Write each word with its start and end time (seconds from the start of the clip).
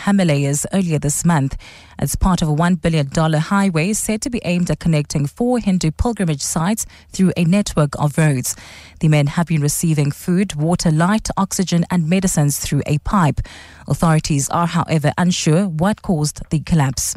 Himalayas 0.00 0.66
earlier 0.72 0.98
this 0.98 1.24
month 1.24 1.56
as 1.98 2.16
part 2.16 2.42
of 2.42 2.48
a 2.48 2.54
$1 2.54 2.80
billion 2.80 3.08
highway 3.34 3.92
said 3.92 4.22
to 4.22 4.30
be 4.30 4.40
aimed 4.44 4.70
at 4.70 4.80
connecting 4.80 5.26
four 5.26 5.58
Hindu 5.58 5.90
pilgrimage 5.92 6.42
sites 6.42 6.86
through 7.12 7.32
a 7.36 7.44
network 7.44 7.90
of 7.98 8.18
roads. 8.18 8.56
The 9.00 9.08
men 9.08 9.28
have 9.28 9.46
been 9.46 9.62
receiving 9.62 10.10
food, 10.10 10.54
water, 10.54 10.90
light, 10.90 11.28
oxygen, 11.36 11.84
and 11.90 12.08
medicines 12.08 12.58
through 12.58 12.82
a 12.86 12.98
pipe. 12.98 13.40
Authorities 13.86 14.48
are, 14.50 14.66
however, 14.66 15.12
unsure 15.18 15.66
what 15.66 16.02
caused 16.02 16.42
the 16.50 16.60
collapse. 16.60 17.16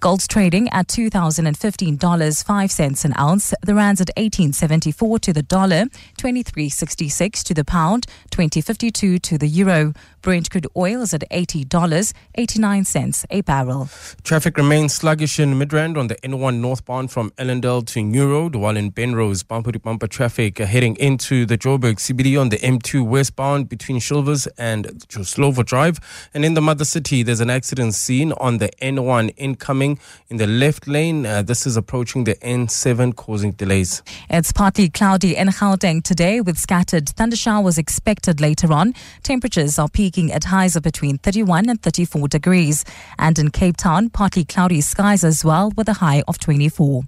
Gold's 0.00 0.26
trading 0.26 0.68
at 0.70 0.88
$2,015, 0.88 2.44
5 2.44 2.70
cents 2.70 3.04
an 3.04 3.12
ounce. 3.18 3.52
The 3.60 3.74
rand's 3.74 4.00
at 4.00 4.08
1874 4.16 5.18
to 5.18 5.32
the 5.34 5.42
dollar, 5.42 5.84
2366 6.16 7.42
to 7.44 7.52
the 7.52 7.64
pound, 7.64 8.06
2052 8.30 9.18
to 9.18 9.36
the 9.36 9.46
euro. 9.46 9.92
Brent 10.22 10.50
crude 10.50 10.66
oil 10.76 11.02
is 11.02 11.14
at 11.14 11.24
$80, 11.30 12.12
89 12.34 12.84
cents 12.84 13.26
a 13.30 13.40
barrel. 13.40 13.88
Traffic 14.22 14.56
remains 14.56 14.94
sluggish 14.94 15.38
in 15.38 15.54
Midrand 15.54 15.96
on 15.96 16.08
the 16.08 16.16
N1 16.16 16.60
northbound 16.60 17.10
from 17.10 17.30
Allandale 17.32 17.86
to 17.86 18.02
New 18.02 18.30
Road, 18.30 18.54
while 18.54 18.76
in 18.76 18.92
Penrose, 18.92 19.42
bumper 19.42 19.72
to 19.72 19.78
bumper 19.78 20.06
traffic 20.06 20.58
heading 20.58 20.96
into 20.96 21.46
the 21.46 21.56
Joburg 21.56 21.96
CBD 21.96 22.38
on 22.38 22.50
the 22.50 22.58
M2 22.58 23.06
westbound 23.06 23.68
between 23.68 23.98
Shilvers 23.98 24.46
and 24.58 24.86
Slovo 25.08 25.64
Drive. 25.64 26.00
And 26.34 26.44
in 26.44 26.52
the 26.54 26.60
mother 26.60 26.84
city, 26.84 27.22
there's 27.22 27.40
an 27.40 27.50
accident 27.50 27.94
scene 27.94 28.32
on 28.32 28.58
the 28.58 28.68
N1 28.82 29.34
incoming 29.40 29.98
in 30.28 30.36
the 30.36 30.46
left 30.46 30.86
lane. 30.86 31.24
Uh, 31.26 31.42
this 31.42 31.66
is 31.66 31.76
approaching 31.76 32.24
the 32.24 32.34
N7, 32.36 33.16
causing 33.16 33.52
delays. 33.52 34.02
It's 34.28 34.52
partly 34.52 34.88
cloudy 34.88 35.36
in 35.36 35.48
Gauteng 35.48 36.02
today 36.02 36.40
with 36.40 36.58
scattered 36.58 37.06
thundershowers 37.06 37.78
expected 37.78 38.40
later 38.40 38.72
on. 38.72 38.94
Temperatures 39.22 39.78
are 39.78 39.88
peaking 39.88 40.30
at 40.32 40.44
highs 40.44 40.76
of 40.76 40.82
between 40.82 41.18
31 41.18 41.68
and 41.68 41.82
34 41.82 42.28
degrees. 42.28 42.84
And 43.18 43.38
in 43.38 43.50
Cape 43.50 43.76
Town, 43.76 44.10
partly 44.10 44.44
cloudy 44.44 44.80
skies 44.80 45.24
as 45.24 45.44
well 45.44 45.72
with 45.76 45.88
a 45.88 45.94
high 45.94 46.22
of 46.28 46.38
24. 46.38 47.02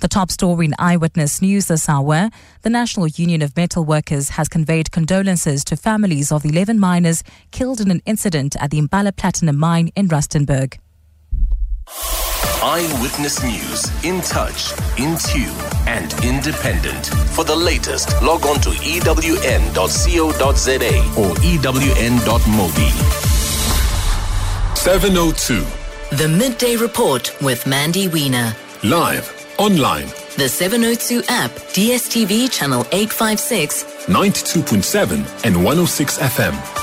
The 0.00 0.08
top 0.08 0.30
story 0.30 0.66
in 0.66 0.74
Eyewitness 0.78 1.40
News 1.40 1.66
this 1.66 1.88
hour 1.88 2.30
the 2.62 2.70
National 2.70 3.06
Union 3.06 3.40
of 3.40 3.56
Metal 3.56 3.84
Workers 3.84 4.30
has 4.30 4.48
conveyed 4.48 4.90
condolences 4.90 5.64
to 5.64 5.76
families 5.76 6.30
of 6.30 6.42
the 6.42 6.50
11 6.50 6.78
miners 6.78 7.22
killed 7.52 7.80
in 7.80 7.90
an 7.90 8.02
incident 8.04 8.54
at 8.60 8.70
the 8.70 8.78
Impala 8.78 9.12
Platinum 9.12 9.56
Mine 9.56 9.90
in 9.96 10.08
Rustenburg. 10.08 10.78
Eyewitness 12.62 13.42
News. 13.42 13.90
In 14.04 14.20
touch, 14.20 14.72
in 14.98 15.16
tune, 15.16 15.56
and 15.86 16.12
independent. 16.24 17.06
For 17.34 17.42
the 17.44 17.56
latest, 17.56 18.10
log 18.22 18.44
on 18.46 18.60
to 18.60 18.70
ewn.co.za 18.70 19.70
or 21.18 21.34
ewn.mobi. 21.36 22.90
702. 24.76 26.16
The 26.16 26.28
Midday 26.28 26.76
Report 26.76 27.34
with 27.42 27.66
Mandy 27.66 28.08
Wiener. 28.08 28.54
Live, 28.84 29.32
online. 29.58 30.08
The 30.36 30.48
702 30.48 31.22
app, 31.28 31.50
DSTV 31.50 32.50
channel 32.50 32.86
856, 32.92 33.84
92.7 34.06 35.44
and 35.44 35.56
106 35.56 36.18
FM. 36.18 36.79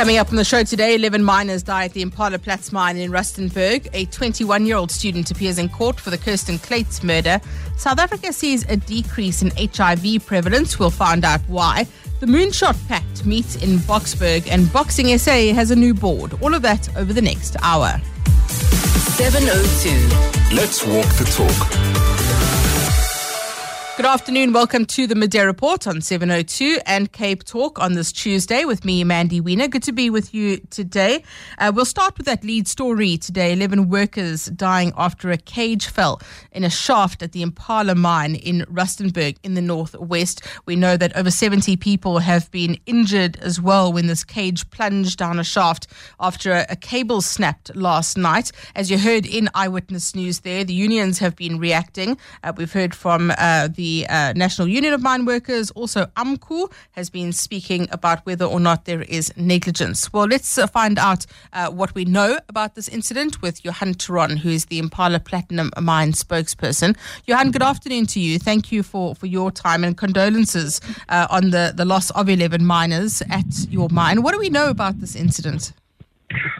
Coming 0.00 0.16
up 0.16 0.30
on 0.30 0.36
the 0.36 0.46
show 0.46 0.62
today, 0.62 0.94
11 0.94 1.22
miners 1.22 1.62
die 1.62 1.84
at 1.84 1.92
the 1.92 2.00
Impala 2.00 2.38
Platz 2.38 2.72
mine 2.72 2.96
in 2.96 3.10
Rustenburg. 3.10 3.86
A 3.92 4.06
21 4.06 4.64
year 4.64 4.78
old 4.78 4.90
student 4.90 5.30
appears 5.30 5.58
in 5.58 5.68
court 5.68 6.00
for 6.00 6.08
the 6.08 6.16
Kirsten 6.16 6.56
Kluyts 6.56 7.04
murder. 7.04 7.38
South 7.76 7.98
Africa 7.98 8.32
sees 8.32 8.64
a 8.70 8.78
decrease 8.78 9.42
in 9.42 9.52
HIV 9.54 10.24
prevalence. 10.24 10.78
We'll 10.78 10.88
find 10.88 11.22
out 11.22 11.42
why. 11.48 11.86
The 12.20 12.24
Moonshot 12.24 12.88
Pact 12.88 13.26
meets 13.26 13.56
in 13.56 13.76
Boksburg, 13.80 14.48
and 14.50 14.72
Boxing 14.72 15.18
SA 15.18 15.52
has 15.52 15.70
a 15.70 15.76
new 15.76 15.92
board. 15.92 16.32
All 16.42 16.54
of 16.54 16.62
that 16.62 16.88
over 16.96 17.12
the 17.12 17.20
next 17.20 17.56
hour. 17.60 18.00
702. 18.48 20.56
Let's 20.56 20.82
walk 20.86 21.08
the 21.18 21.26
talk. 21.26 22.29
Good 23.96 24.06
afternoon. 24.06 24.54
Welcome 24.54 24.86
to 24.86 25.06
the 25.06 25.14
Midday 25.14 25.44
Report 25.44 25.86
on 25.86 26.00
702 26.00 26.78
and 26.86 27.12
Cape 27.12 27.44
Talk 27.44 27.78
on 27.78 27.92
this 27.92 28.12
Tuesday 28.12 28.64
with 28.64 28.82
me, 28.82 29.04
Mandy 29.04 29.42
Wiener. 29.42 29.68
Good 29.68 29.82
to 29.82 29.92
be 29.92 30.08
with 30.08 30.32
you 30.32 30.56
today. 30.70 31.22
Uh, 31.58 31.70
we'll 31.74 31.84
start 31.84 32.16
with 32.16 32.24
that 32.24 32.42
lead 32.42 32.66
story 32.66 33.18
today 33.18 33.52
11 33.52 33.90
workers 33.90 34.46
dying 34.46 34.94
after 34.96 35.30
a 35.30 35.36
cage 35.36 35.88
fell 35.88 36.18
in 36.52 36.64
a 36.64 36.70
shaft 36.70 37.22
at 37.22 37.32
the 37.32 37.42
Impala 37.42 37.94
mine 37.94 38.36
in 38.36 38.60
Rustenburg 38.70 39.36
in 39.42 39.52
the 39.52 39.60
northwest. 39.60 40.46
We 40.64 40.76
know 40.76 40.96
that 40.96 41.14
over 41.14 41.30
70 41.30 41.76
people 41.76 42.20
have 42.20 42.50
been 42.50 42.78
injured 42.86 43.36
as 43.40 43.60
well 43.60 43.92
when 43.92 44.06
this 44.06 44.24
cage 44.24 44.70
plunged 44.70 45.18
down 45.18 45.38
a 45.38 45.44
shaft 45.44 45.88
after 46.18 46.52
a, 46.52 46.66
a 46.70 46.76
cable 46.76 47.20
snapped 47.20 47.74
last 47.76 48.16
night. 48.16 48.50
As 48.74 48.90
you 48.90 48.96
heard 48.96 49.26
in 49.26 49.50
Eyewitness 49.54 50.14
News 50.14 50.40
there, 50.40 50.64
the 50.64 50.72
unions 50.72 51.18
have 51.18 51.36
been 51.36 51.58
reacting. 51.58 52.16
Uh, 52.42 52.54
we've 52.56 52.72
heard 52.72 52.94
from 52.94 53.30
uh, 53.36 53.68
the 53.68 53.89
the 53.90 54.06
uh, 54.08 54.32
National 54.36 54.68
Union 54.68 54.92
of 54.92 55.02
Mine 55.02 55.24
Workers, 55.24 55.70
also 55.72 56.06
AMCU, 56.16 56.72
has 56.92 57.10
been 57.10 57.32
speaking 57.32 57.88
about 57.90 58.24
whether 58.24 58.44
or 58.44 58.60
not 58.60 58.84
there 58.84 59.02
is 59.02 59.32
negligence. 59.36 60.12
Well, 60.12 60.26
let's 60.26 60.58
uh, 60.58 60.66
find 60.68 60.96
out 60.98 61.26
uh, 61.52 61.70
what 61.70 61.94
we 61.94 62.04
know 62.04 62.38
about 62.48 62.74
this 62.76 62.88
incident 62.88 63.42
with 63.42 63.64
Johan 63.64 63.94
Theron, 63.94 64.36
who 64.36 64.50
is 64.50 64.66
the 64.66 64.78
Impala 64.78 65.18
Platinum 65.18 65.70
Mine 65.80 66.12
spokesperson. 66.12 66.96
Johan, 67.26 67.50
good 67.50 67.62
afternoon 67.62 68.06
to 68.14 68.20
you. 68.20 68.38
Thank 68.38 68.70
you 68.70 68.82
for, 68.82 69.14
for 69.16 69.26
your 69.26 69.50
time 69.50 69.82
and 69.82 69.96
condolences 69.96 70.80
uh, 71.08 71.26
on 71.28 71.50
the, 71.50 71.72
the 71.74 71.84
loss 71.84 72.10
of 72.10 72.28
11 72.28 72.64
miners 72.64 73.22
at 73.28 73.50
your 73.70 73.88
mine. 73.90 74.22
What 74.22 74.32
do 74.32 74.38
we 74.38 74.50
know 74.50 74.68
about 74.70 75.00
this 75.00 75.16
incident? 75.16 75.72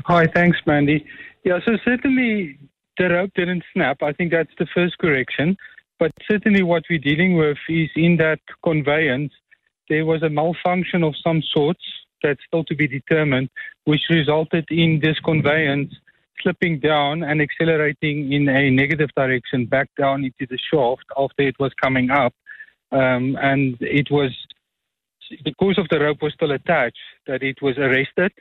Hi, 0.07 0.27
thanks, 0.35 0.59
Mandy. 0.67 1.07
Yeah, 1.45 1.61
so 1.65 1.77
certainly 1.85 2.59
the 2.99 3.09
rope 3.09 3.31
didn't 3.35 3.63
snap. 3.73 4.03
I 4.03 4.13
think 4.13 4.33
that's 4.33 4.55
the 4.59 4.67
first 4.75 4.99
correction. 4.99 5.57
But 6.01 6.13
certainly, 6.27 6.63
what 6.63 6.85
we're 6.89 6.99
dealing 6.99 7.37
with 7.37 7.59
is 7.69 7.91
in 7.95 8.17
that 8.17 8.41
conveyance, 8.65 9.33
there 9.91 10.07
was 10.07 10.23
a 10.23 10.31
malfunction 10.31 11.05
of 11.05 11.15
some 11.23 11.43
sorts 11.43 11.85
that's 12.23 12.41
still 12.47 12.65
to 12.65 12.75
be 12.75 12.89
determined, 12.89 13.51
which 13.85 14.01
resulted 14.09 14.65
in 14.71 15.01
this 15.03 15.19
conveyance 15.21 15.95
slipping 16.43 16.81
down 16.81 17.23
and 17.23 17.43
accelerating 17.43 18.33
in 18.33 18.49
a 18.49 18.71
negative 18.71 19.11
direction 19.15 19.67
back 19.67 19.91
down 19.99 20.25
into 20.25 20.47
the 20.49 20.59
shaft 20.73 21.05
after 21.19 21.43
it 21.43 21.57
was 21.59 21.73
coming 21.75 22.11
up. 22.11 22.33
Um, 22.93 23.37
and 23.41 23.77
it 23.81 24.11
was 24.11 24.31
because 25.45 25.77
of 25.77 25.87
the 25.91 26.01
rope 26.01 26.23
was 26.23 26.33
still 26.33 26.53
attached 26.53 26.97
that 27.27 27.43
it 27.43 27.61
was 27.61 27.77
arrested 27.77 28.33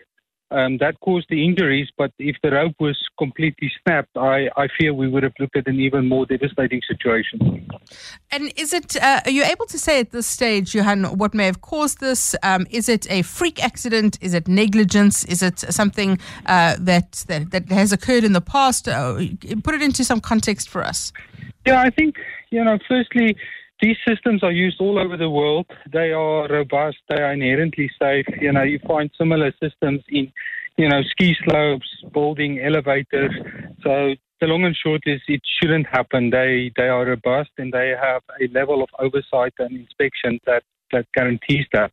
um, 0.51 0.77
that 0.77 0.99
caused 1.01 1.27
the 1.29 1.45
injuries. 1.45 1.89
But 1.97 2.11
if 2.19 2.35
the 2.43 2.51
rope 2.51 2.75
was 2.79 2.97
completely 3.17 3.71
snapped, 3.83 4.15
I, 4.17 4.49
I 4.57 4.67
fear 4.77 4.93
we 4.93 5.07
would 5.07 5.23
have 5.23 5.33
looked 5.39 5.57
at 5.57 5.67
an 5.67 5.79
even 5.79 6.07
more 6.07 6.25
devastating 6.25 6.81
situation. 6.87 7.69
And 8.31 8.51
is 8.55 8.73
it, 8.73 8.95
uh, 9.01 9.21
are 9.25 9.31
you 9.31 9.43
able 9.43 9.65
to 9.67 9.77
say 9.77 9.99
at 9.99 10.11
this 10.11 10.27
stage, 10.27 10.73
Johan, 10.75 11.17
what 11.17 11.33
may 11.33 11.45
have 11.45 11.61
caused 11.61 11.99
this? 11.99 12.35
Um, 12.43 12.65
is 12.69 12.89
it 12.89 13.09
a 13.11 13.21
freak 13.21 13.63
accident? 13.63 14.17
Is 14.21 14.33
it 14.33 14.47
negligence? 14.47 15.25
Is 15.25 15.41
it 15.41 15.59
something 15.59 16.19
uh, 16.45 16.75
that, 16.79 17.23
that, 17.27 17.51
that 17.51 17.69
has 17.69 17.91
occurred 17.91 18.23
in 18.23 18.33
the 18.33 18.41
past? 18.41 18.87
Uh, 18.87 19.15
put 19.63 19.75
it 19.75 19.81
into 19.81 20.03
some 20.03 20.19
context 20.19 20.69
for 20.69 20.83
us. 20.83 21.11
Yeah, 21.65 21.81
I 21.81 21.89
think, 21.89 22.15
you 22.49 22.63
know, 22.63 22.79
firstly, 22.87 23.35
these 23.81 23.97
systems 24.07 24.43
are 24.43 24.51
used 24.51 24.79
all 24.79 24.99
over 24.99 25.17
the 25.17 25.29
world. 25.29 25.65
They 25.91 26.11
are 26.11 26.47
robust. 26.47 26.97
They 27.09 27.21
are 27.21 27.33
inherently 27.33 27.89
safe. 28.01 28.25
You 28.39 28.51
know, 28.51 28.63
you 28.63 28.79
find 28.87 29.09
similar 29.17 29.53
systems 29.61 30.01
in, 30.09 30.31
you 30.77 30.89
know, 30.89 31.01
ski 31.03 31.35
slopes, 31.45 31.87
building 32.13 32.59
elevators. 32.59 33.31
So 33.83 34.15
the 34.41 34.47
long 34.47 34.65
and 34.65 34.75
short 34.75 35.01
is 35.05 35.21
it 35.27 35.41
shouldn't 35.59 35.87
happen. 35.87 36.29
They 36.29 36.71
they 36.75 36.87
are 36.87 37.05
robust 37.05 37.51
and 37.57 37.71
they 37.71 37.93
have 38.01 38.21
a 38.41 38.47
level 38.53 38.83
of 38.83 38.89
oversight 38.99 39.53
and 39.59 39.75
inspection 39.75 40.39
that 40.45 40.63
that 40.91 41.05
guarantees 41.13 41.65
that. 41.73 41.91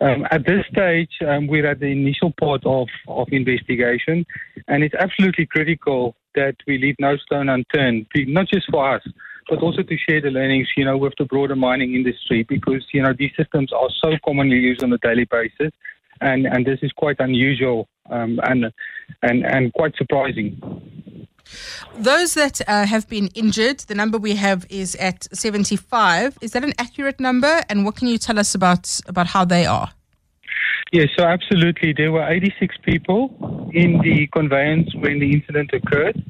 Um, 0.00 0.26
at 0.32 0.44
this 0.46 0.64
stage, 0.72 1.10
um, 1.28 1.46
we're 1.46 1.66
at 1.66 1.78
the 1.78 1.86
initial 1.86 2.32
part 2.40 2.66
of, 2.66 2.88
of 3.06 3.28
investigation, 3.30 4.26
and 4.66 4.82
it's 4.82 4.96
absolutely 4.96 5.46
critical 5.46 6.16
that 6.34 6.56
we 6.66 6.78
leave 6.78 6.96
no 6.98 7.16
stone 7.18 7.48
unturned, 7.48 8.06
not 8.16 8.48
just 8.48 8.68
for 8.68 8.96
us, 8.96 9.02
but 9.48 9.60
also 9.62 9.82
to 9.82 9.96
share 9.96 10.20
the 10.20 10.30
learnings, 10.30 10.68
you 10.76 10.84
know, 10.84 10.96
with 10.96 11.14
the 11.18 11.24
broader 11.24 11.56
mining 11.56 11.94
industry 11.94 12.44
because, 12.48 12.84
you 12.92 13.02
know, 13.02 13.12
these 13.18 13.32
systems 13.36 13.72
are 13.72 13.88
so 14.02 14.12
commonly 14.24 14.56
used 14.56 14.82
on 14.82 14.92
a 14.92 14.98
daily 14.98 15.24
basis. 15.24 15.72
And, 16.20 16.46
and 16.46 16.64
this 16.64 16.78
is 16.82 16.92
quite 16.92 17.16
unusual 17.18 17.88
um, 18.10 18.38
and, 18.44 18.66
and, 19.22 19.44
and 19.44 19.72
quite 19.72 19.96
surprising. 19.96 20.60
Those 21.98 22.34
that 22.34 22.60
uh, 22.68 22.86
have 22.86 23.08
been 23.08 23.28
injured, 23.34 23.80
the 23.80 23.94
number 23.94 24.18
we 24.18 24.36
have 24.36 24.66
is 24.70 24.94
at 24.96 25.26
75. 25.36 26.38
Is 26.40 26.52
that 26.52 26.64
an 26.64 26.72
accurate 26.78 27.20
number? 27.20 27.62
And 27.68 27.84
what 27.84 27.96
can 27.96 28.08
you 28.08 28.18
tell 28.18 28.38
us 28.38 28.54
about, 28.54 29.00
about 29.06 29.28
how 29.28 29.44
they 29.44 29.66
are? 29.66 29.90
Yes, 30.92 31.08
so 31.18 31.24
absolutely. 31.24 31.94
There 31.96 32.12
were 32.12 32.28
86 32.28 32.76
people 32.84 33.70
in 33.72 33.98
the 34.02 34.26
conveyance 34.32 34.94
when 34.94 35.18
the 35.20 35.32
incident 35.32 35.70
occurred. 35.72 36.22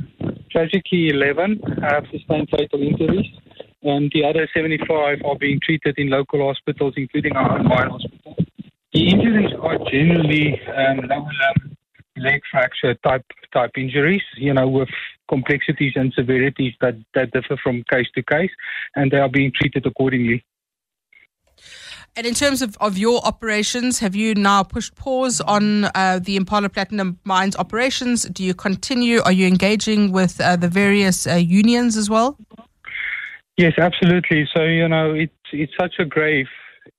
Tragically, 0.52 1.08
11 1.08 1.60
have 1.82 2.04
sustained 2.12 2.49
fatal 2.50 2.82
injuries, 2.82 3.26
and 3.82 4.10
the 4.14 4.25
other 4.25 4.46
75 4.54 5.19
are 5.25 5.37
being 5.37 5.58
treated 5.62 5.94
in 5.96 6.10
local 6.10 6.46
hospitals, 6.46 6.93
including 6.96 7.34
our 7.34 7.58
own 7.58 7.66
hospital. 7.66 8.37
The 8.93 9.08
injuries 9.08 9.50
are 9.58 9.78
generally 9.90 10.60
um, 10.76 10.99
lower 11.08 11.31
limb 11.40 11.76
leg 12.19 12.43
fracture 12.50 12.94
type 12.96 13.25
type 13.52 13.70
injuries, 13.76 14.22
you 14.37 14.52
know, 14.52 14.69
with 14.69 14.90
complexities 15.28 15.94
and 15.96 16.12
severities 16.14 16.75
that, 16.82 16.94
that 17.14 17.31
differ 17.32 17.56
from 17.62 17.82
case 17.90 18.06
to 18.14 18.22
case, 18.22 18.50
and 18.94 19.10
they 19.10 19.16
are 19.16 19.31
being 19.31 19.52
treated 19.58 19.87
accordingly. 19.87 20.44
And 22.14 22.26
in 22.26 22.34
terms 22.34 22.60
of, 22.60 22.76
of 22.78 22.98
your 22.98 23.24
operations, 23.24 23.98
have 24.00 24.14
you 24.14 24.34
now 24.34 24.62
pushed 24.62 24.94
pause 24.96 25.40
on 25.40 25.86
uh, 25.94 26.20
the 26.22 26.36
Impala 26.36 26.68
Platinum 26.68 27.18
Mines 27.24 27.56
operations? 27.56 28.24
Do 28.24 28.44
you 28.44 28.52
continue? 28.52 29.22
Are 29.22 29.32
you 29.32 29.46
engaging 29.46 30.12
with 30.12 30.38
uh, 30.38 30.56
the 30.56 30.68
various 30.68 31.26
uh, 31.26 31.36
unions 31.36 31.96
as 31.96 32.10
well? 32.10 32.36
Yes, 33.56 33.72
absolutely. 33.78 34.46
So, 34.54 34.64
you 34.64 34.88
know, 34.88 35.14
it's, 35.14 35.32
it's 35.52 35.72
such 35.80 35.94
a 35.98 36.04
grave 36.04 36.48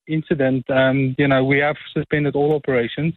incident. 0.08 0.68
Um, 0.72 1.16
you 1.20 1.28
know, 1.28 1.44
we 1.44 1.60
have 1.60 1.76
suspended 1.96 2.36
all 2.36 2.56
operations. 2.56 3.14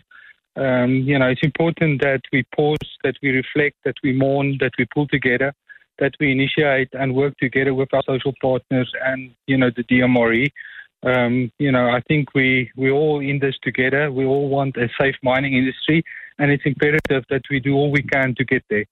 Um, 0.54 0.96
you 0.96 1.19
know, 1.19 1.28
it's 1.28 1.43
important 1.43 2.02
that 2.02 2.20
we 2.31 2.44
pause, 2.54 2.76
that 3.04 3.14
we 3.22 3.31
reflect, 3.31 3.76
that 3.87 3.96
we 4.02 4.12
mourn, 4.12 4.58
that 4.60 4.72
we 4.78 4.87
pull 4.93 5.06
together, 5.08 5.54
that 5.98 6.12
we 6.20 6.31
initiate 6.31 6.88
and 6.93 7.14
work 7.14 7.38
together 7.38 7.72
with 7.72 7.93
our 7.94 8.02
social 8.06 8.34
partners 8.43 8.93
and, 9.02 9.31
you 9.46 9.56
know, 9.56 9.70
the 9.75 9.84
DMRE. 9.84 10.50
Um, 11.06 11.53
you 11.61 11.70
know, 11.70 11.88
I 11.88 12.00
think 12.08 12.35
we, 12.35 12.70
we're 12.76 12.91
all 12.91 13.20
in 13.20 13.38
this 13.38 13.55
together. 13.62 14.11
We 14.11 14.25
all 14.25 14.49
want 14.49 14.76
a 14.76 14.88
safe 15.00 15.14
mining 15.23 15.55
industry, 15.55 16.03
and 16.38 16.50
it's 16.50 16.64
imperative 16.67 17.25
that 17.31 17.43
we 17.49 17.61
do 17.61 17.75
all 17.75 17.93
we 17.93 18.03
can 18.03 18.35
to 18.35 18.44
get 18.44 18.64
there. 18.69 18.87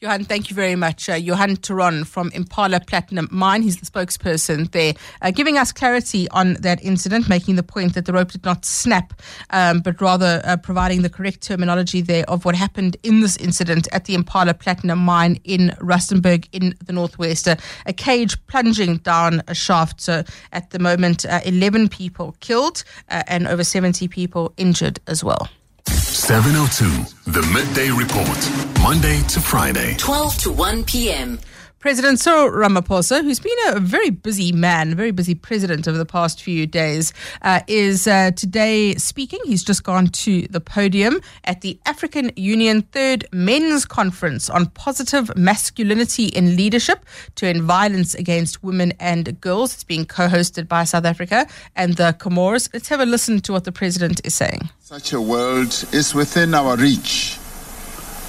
Johan, 0.00 0.24
thank 0.24 0.50
you 0.50 0.54
very 0.54 0.76
much. 0.76 1.08
Uh, 1.08 1.14
Johan 1.14 1.56
Theron 1.56 2.04
from 2.04 2.30
Impala 2.32 2.80
Platinum 2.80 3.26
Mine, 3.30 3.62
he's 3.62 3.78
the 3.78 3.86
spokesperson 3.86 4.70
there, 4.72 4.92
uh, 5.22 5.30
giving 5.30 5.56
us 5.56 5.72
clarity 5.72 6.28
on 6.28 6.54
that 6.54 6.84
incident, 6.84 7.26
making 7.26 7.56
the 7.56 7.62
point 7.62 7.94
that 7.94 8.04
the 8.04 8.12
rope 8.12 8.30
did 8.30 8.44
not 8.44 8.66
snap, 8.66 9.14
um, 9.48 9.80
but 9.80 9.98
rather 10.02 10.42
uh, 10.44 10.58
providing 10.58 11.00
the 11.00 11.08
correct 11.08 11.40
terminology 11.40 12.02
there 12.02 12.28
of 12.28 12.44
what 12.44 12.54
happened 12.54 12.98
in 13.02 13.20
this 13.20 13.38
incident 13.38 13.88
at 13.92 14.04
the 14.04 14.14
Impala 14.14 14.52
Platinum 14.52 14.98
Mine 14.98 15.38
in 15.44 15.70
Rustenburg 15.78 16.48
in 16.52 16.74
the 16.84 16.92
Northwest. 16.92 17.48
Uh, 17.48 17.56
a 17.86 17.94
cage 17.94 18.36
plunging 18.46 18.98
down 18.98 19.42
a 19.48 19.54
shaft. 19.54 20.02
So 20.02 20.22
at 20.52 20.68
the 20.68 20.78
moment, 20.78 21.24
uh, 21.24 21.40
11 21.46 21.88
people 21.88 22.36
killed 22.40 22.84
uh, 23.08 23.22
and 23.26 23.46
over 23.46 23.64
70 23.64 24.08
people 24.08 24.52
injured 24.58 25.00
as 25.06 25.24
well. 25.24 25.48
702, 25.86 27.30
the 27.30 27.42
midday 27.52 27.90
report, 27.90 28.38
Monday 28.84 29.22
to 29.28 29.40
Friday. 29.40 29.96
12 29.96 30.36
to 30.36 30.52
1 30.52 30.84
p.m. 30.84 31.40
President 31.78 32.20
Cyril 32.20 32.50
Ramaphosa, 32.50 33.22
who's 33.22 33.40
been 33.40 33.56
a 33.68 33.80
very 33.80 34.10
busy 34.10 34.52
man, 34.52 34.94
very 34.94 35.10
busy 35.10 35.34
president 35.34 35.88
over 35.88 35.96
the 35.96 36.04
past 36.04 36.42
few 36.42 36.66
days, 36.66 37.14
uh, 37.40 37.60
is 37.66 38.06
uh, 38.06 38.32
today 38.32 38.94
speaking. 38.96 39.40
He's 39.46 39.64
just 39.64 39.84
gone 39.84 40.08
to 40.08 40.46
the 40.48 40.60
podium 40.60 41.22
at 41.44 41.62
the 41.62 41.78
African 41.86 42.30
Union 42.36 42.82
Third 42.82 43.26
Men's 43.32 43.86
Conference 43.86 44.50
on 44.50 44.66
Positive 44.66 45.34
Masculinity 45.34 46.26
in 46.26 46.54
Leadership 46.54 47.06
to 47.36 47.46
End 47.46 47.62
Violence 47.62 48.14
Against 48.14 48.62
Women 48.62 48.92
and 49.00 49.40
Girls. 49.40 49.72
It's 49.72 49.84
being 49.84 50.04
co 50.04 50.28
hosted 50.28 50.68
by 50.68 50.84
South 50.84 51.06
Africa 51.06 51.46
and 51.74 51.94
the 51.94 52.14
Comores. 52.18 52.68
Let's 52.74 52.88
have 52.88 53.00
a 53.00 53.06
listen 53.06 53.40
to 53.40 53.52
what 53.52 53.64
the 53.64 53.72
president 53.72 54.20
is 54.24 54.34
saying. 54.34 54.68
Such 54.80 55.14
a 55.14 55.22
world 55.22 55.86
is 55.92 56.14
within 56.14 56.52
our 56.52 56.76
reach 56.76 57.38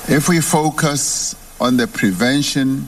if 0.07 0.29
we 0.29 0.39
focus 0.39 1.33
on 1.59 1.77
the 1.77 1.87
prevention 1.87 2.87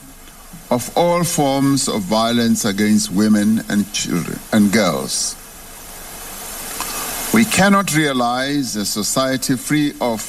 of 0.70 0.96
all 0.96 1.24
forms 1.24 1.88
of 1.88 2.02
violence 2.04 2.64
against 2.64 3.12
women 3.12 3.64
and 3.70 3.92
children 3.92 4.38
and 4.52 4.72
girls. 4.72 5.36
We 7.34 7.44
cannot 7.46 7.96
realize 7.96 8.76
a 8.76 8.86
society 8.86 9.56
free 9.56 9.94
of 10.00 10.22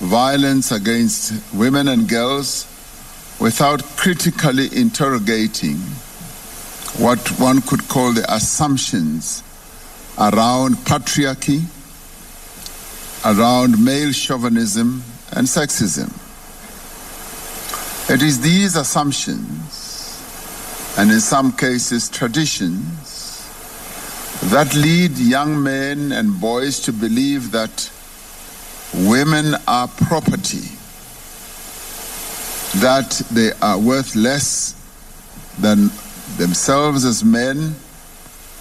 violence 0.00 0.72
against 0.72 1.54
women 1.54 1.86
and 1.86 2.08
girls 2.08 2.66
without 3.38 3.82
critically 3.96 4.68
interrogating 4.74 5.76
what 6.98 7.18
one 7.38 7.60
could 7.62 7.86
call 7.88 8.12
the 8.12 8.24
assumptions 8.34 9.44
around 10.18 10.74
patriarchy, 10.78 11.62
around 13.24 13.82
male 13.84 14.10
chauvinism 14.10 15.04
and 15.32 15.46
sexism. 15.46 16.12
It 18.10 18.22
is 18.22 18.40
these 18.40 18.76
assumptions, 18.76 20.24
and 20.96 21.10
in 21.10 21.20
some 21.20 21.52
cases 21.52 22.08
traditions, 22.08 23.44
that 24.44 24.74
lead 24.74 25.18
young 25.18 25.62
men 25.62 26.12
and 26.12 26.40
boys 26.40 26.80
to 26.80 26.92
believe 26.92 27.50
that 27.50 27.90
women 28.94 29.54
are 29.66 29.88
property, 29.88 30.68
that 32.80 33.10
they 33.30 33.52
are 33.60 33.78
worth 33.78 34.16
less 34.16 34.74
than 35.58 35.90
themselves 36.38 37.04
as 37.04 37.22
men, 37.22 37.74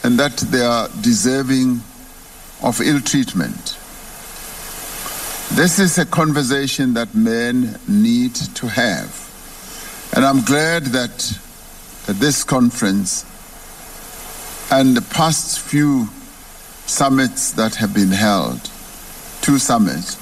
and 0.03 0.19
that 0.19 0.35
they 0.37 0.65
are 0.65 0.89
deserving 1.01 1.81
of 2.63 2.81
ill 2.81 2.99
treatment. 2.99 3.76
This 5.57 5.79
is 5.79 5.97
a 5.97 6.05
conversation 6.05 6.93
that 6.93 7.15
men 7.15 7.79
need 7.87 8.35
to 8.35 8.67
have. 8.67 9.09
And 10.15 10.23
I'm 10.23 10.45
glad 10.45 10.83
that 10.93 11.39
at 12.07 12.17
this 12.17 12.43
conference 12.43 13.25
and 14.71 14.95
the 14.95 15.01
past 15.01 15.59
few 15.59 16.09
summits 16.85 17.53
that 17.53 17.73
have 17.73 17.91
been 17.91 18.11
held, 18.11 18.69
two 19.41 19.57
summits, 19.57 20.17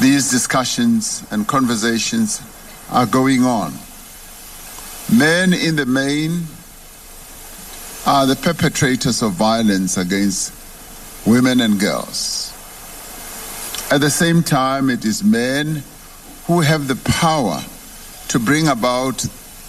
these 0.00 0.32
discussions 0.32 1.24
and 1.30 1.46
conversations 1.46 2.42
are 2.90 3.06
going 3.06 3.44
on. 3.44 3.72
Men 5.16 5.52
in 5.52 5.76
the 5.76 5.86
main 5.86 6.42
are 8.04 8.26
the 8.26 8.34
perpetrators 8.34 9.22
of 9.22 9.34
violence 9.34 9.96
against 9.96 10.52
women 11.24 11.60
and 11.60 11.78
girls. 11.78 12.53
At 13.90 14.00
the 14.00 14.10
same 14.10 14.42
time, 14.42 14.90
it 14.90 15.04
is 15.04 15.22
men 15.22 15.82
who 16.46 16.60
have 16.60 16.88
the 16.88 16.96
power 16.96 17.62
to 18.28 18.38
bring 18.38 18.68
about 18.68 19.18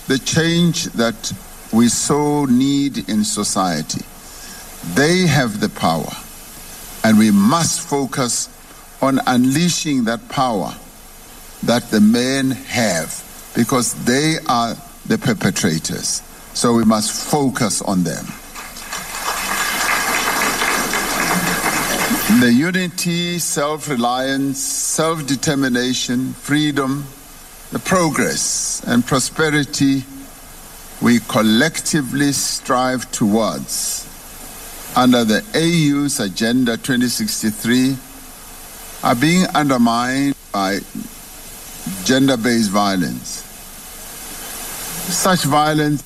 the 0.07 0.17
change 0.17 0.85
that 0.93 1.33
we 1.71 1.89
so 1.89 2.45
need 2.45 3.09
in 3.09 3.23
society. 3.23 4.03
They 4.95 5.27
have 5.27 5.59
the 5.59 5.69
power, 5.69 6.11
and 7.03 7.19
we 7.19 7.31
must 7.31 7.87
focus 7.87 8.49
on 9.01 9.19
unleashing 9.27 10.05
that 10.05 10.27
power 10.29 10.73
that 11.63 11.89
the 11.91 12.01
men 12.01 12.51
have 12.51 13.21
because 13.55 13.93
they 14.05 14.37
are 14.47 14.75
the 15.05 15.17
perpetrators. 15.17 16.21
So 16.53 16.73
we 16.73 16.85
must 16.85 17.11
focus 17.29 17.81
on 17.81 18.03
them. 18.03 18.25
The 22.41 22.51
unity, 22.51 23.39
self 23.39 23.87
reliance, 23.89 24.59
self 24.59 25.25
determination, 25.25 26.33
freedom, 26.33 27.07
the 27.71 27.79
progress 27.79 28.83
and 28.85 29.05
prosperity 29.05 30.03
we 31.01 31.19
collectively 31.21 32.33
strive 32.33 33.09
towards 33.11 34.05
under 34.97 35.23
the 35.23 35.43
AU's 35.55 36.19
Agenda 36.19 36.75
2063 36.75 37.95
are 39.03 39.15
being 39.15 39.45
undermined 39.55 40.35
by 40.51 40.79
gender 42.03 42.35
based 42.35 42.69
violence. 42.69 43.43
Such 45.13 45.43
violence 45.45 46.03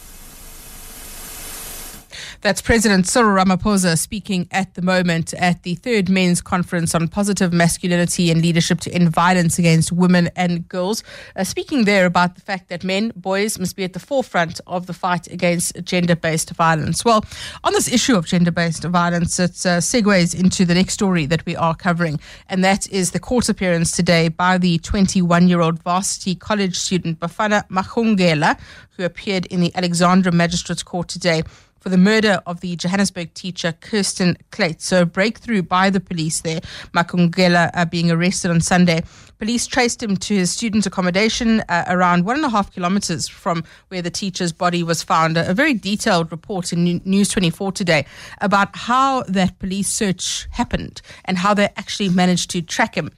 That's 2.41 2.61
President 2.61 3.05
Cyril 3.05 3.35
Ramaphosa 3.35 3.97
speaking 3.97 4.47
at 4.51 4.75
the 4.75 4.81
moment 4.81 5.33
at 5.33 5.63
the 5.63 5.75
third 5.75 6.07
men's 6.07 6.41
conference 6.41 6.95
on 6.95 7.09
positive 7.09 7.51
masculinity 7.51 8.31
and 8.31 8.41
leadership 8.41 8.79
to 8.81 8.91
end 8.93 9.09
violence 9.09 9.59
against 9.59 9.91
women 9.91 10.29
and 10.37 10.65
girls. 10.69 11.03
Uh, 11.35 11.43
speaking 11.43 11.83
there 11.83 12.05
about 12.05 12.35
the 12.35 12.41
fact 12.41 12.69
that 12.69 12.85
men, 12.85 13.11
boys, 13.17 13.59
must 13.59 13.75
be 13.75 13.83
at 13.83 13.91
the 13.91 13.99
forefront 13.99 14.61
of 14.67 14.87
the 14.87 14.93
fight 14.93 15.27
against 15.27 15.83
gender 15.83 16.15
based 16.15 16.51
violence. 16.51 17.03
Well, 17.03 17.25
on 17.65 17.73
this 17.73 17.91
issue 17.91 18.15
of 18.15 18.25
gender 18.25 18.51
based 18.51 18.85
violence, 18.85 19.37
it 19.37 19.65
uh, 19.65 19.81
segues 19.81 20.33
into 20.33 20.63
the 20.63 20.75
next 20.75 20.93
story 20.93 21.25
that 21.25 21.45
we 21.45 21.57
are 21.57 21.75
covering, 21.75 22.21
and 22.47 22.63
that 22.63 22.89
is 22.89 23.11
the 23.11 23.19
court 23.19 23.49
appearance 23.49 23.91
today 23.91 24.29
by 24.29 24.57
the 24.57 24.77
21 24.77 25.49
year 25.49 25.59
old 25.59 25.83
varsity 25.83 26.35
college 26.35 26.77
student 26.77 27.19
Bafana 27.19 27.67
Makungela, 27.67 28.57
who 28.91 29.03
appeared 29.03 29.45
in 29.47 29.59
the 29.59 29.75
Alexandra 29.75 30.31
Magistrates 30.31 30.83
Court 30.83 31.09
today 31.09 31.43
for 31.79 31.89
the 31.89 31.97
murder 31.97 32.41
of 32.45 32.61
the 32.61 32.75
Johannesburg 32.75 33.33
teacher 33.33 33.73
Kirsten 33.81 34.37
Kluyts. 34.51 34.81
So, 34.81 35.03
a 35.03 35.05
breakthrough 35.05 35.61
by 35.61 35.89
the 35.89 35.99
police 35.99 36.41
there, 36.41 36.61
Makungela 36.93 37.71
uh, 37.73 37.85
being 37.85 38.11
arrested 38.11 38.51
on 38.51 38.61
Sunday. 38.61 39.03
Police 39.37 39.65
traced 39.67 40.03
him 40.03 40.17
to 40.17 40.35
his 40.35 40.51
student 40.51 40.85
accommodation 40.85 41.61
uh, 41.69 41.85
around 41.87 42.25
one 42.25 42.35
and 42.35 42.45
a 42.45 42.49
half 42.49 42.73
kilometers 42.73 43.27
from 43.27 43.63
where 43.87 44.01
the 44.01 44.11
teacher's 44.11 44.51
body 44.51 44.83
was 44.83 45.01
found. 45.01 45.37
A, 45.37 45.49
a 45.49 45.53
very 45.53 45.73
detailed 45.73 46.31
report 46.31 46.73
in 46.73 47.01
News 47.05 47.29
24 47.29 47.71
today 47.71 48.05
about 48.41 48.75
how 48.75 49.23
that 49.23 49.57
police 49.59 49.87
search 49.89 50.47
happened 50.51 51.01
and 51.25 51.37
how 51.37 51.53
they 51.53 51.69
actually 51.77 52.09
managed 52.09 52.49
to 52.51 52.61
track 52.61 52.95
him. 52.95 53.11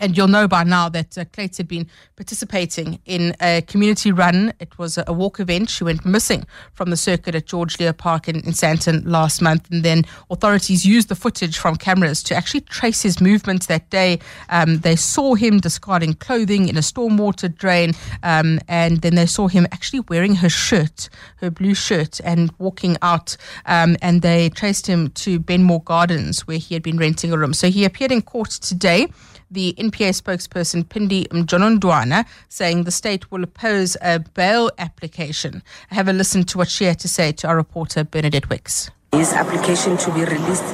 And 0.00 0.16
you'll 0.16 0.28
know 0.28 0.48
by 0.48 0.64
now 0.64 0.88
that 0.88 1.16
uh, 1.16 1.24
Kluyts 1.24 1.56
had 1.56 1.68
been 1.68 1.86
participating 2.16 2.98
in 3.06 3.34
a 3.40 3.62
community 3.62 4.10
run. 4.10 4.52
It 4.58 4.76
was 4.78 4.98
a, 4.98 5.04
a, 5.06 5.12
walk 5.12 5.38
event. 5.38 5.70
She 5.70 5.84
went 5.84 6.04
missing 6.04 6.44
from 6.72 6.90
the 6.90 6.96
circuit 6.96 7.34
at 7.34 7.46
George 7.46 7.78
Lea 7.78 7.92
Park 7.92 8.28
in, 8.28 8.36
in 8.36 8.52
Sandton 8.52 9.02
last 9.06 9.40
month. 9.40 9.70
And 9.70 9.84
then 9.84 10.04
authorities 10.30 10.84
used 10.84 11.08
the 11.08 11.14
footage 11.14 11.58
from 11.58 11.76
cameras 11.76 12.22
to 12.24 12.34
actually 12.34 12.62
trace 12.62 13.02
his 13.02 13.20
movements 13.20 13.66
that 13.66 13.88
day. 13.90 14.18
Um, 14.48 14.78
they 14.78 14.96
saw 14.96 15.34
him 15.34 15.60
discarding 15.60 16.14
clothing 16.14 16.68
in 16.68 16.76
a 16.76 16.80
stormwater 16.80 17.54
drain. 17.54 17.92
Um, 18.22 18.58
and 18.68 19.00
then 19.02 19.14
they 19.14 19.26
saw 19.26 19.46
him 19.46 19.66
actually 19.70 20.00
wearing 20.00 20.36
her 20.36 20.48
shirt, 20.48 21.08
her 21.36 21.50
blue 21.50 21.74
shirt, 21.74 22.20
and 22.24 22.52
walking 22.58 22.96
out. 23.00 23.36
Um, 23.66 23.96
and 24.02 24.22
they 24.22 24.50
traced 24.50 24.88
him 24.88 25.10
to 25.10 25.38
Benmore 25.38 25.84
Gardens, 25.84 26.46
where 26.48 26.58
he 26.58 26.74
had 26.74 26.82
been 26.82 26.98
renting 26.98 27.32
a 27.32 27.38
room. 27.38 27.54
So 27.54 27.70
he 27.70 27.84
appeared 27.84 28.10
in 28.10 28.22
court 28.22 28.50
today 28.50 29.08
the 29.54 29.74
NPA 29.78 30.10
spokesperson 30.20 30.84
Phindi 30.84 31.26
Mjonondwane 31.28 32.26
saying 32.48 32.84
the 32.84 32.90
state 32.90 33.30
will 33.30 33.44
oppose 33.44 33.96
a 34.02 34.18
bail 34.18 34.70
application. 34.78 35.62
Have 35.90 36.08
a 36.08 36.12
listen 36.12 36.44
to 36.44 36.58
what 36.58 36.68
she 36.68 36.84
had 36.84 36.98
to 37.00 37.08
say 37.08 37.32
to 37.32 37.48
our 37.48 37.56
reporter 37.56 38.04
Bernadette 38.04 38.50
Wicks. 38.50 38.90
His 39.12 39.32
application 39.32 39.96
to 39.98 40.12
be 40.12 40.24
released 40.24 40.64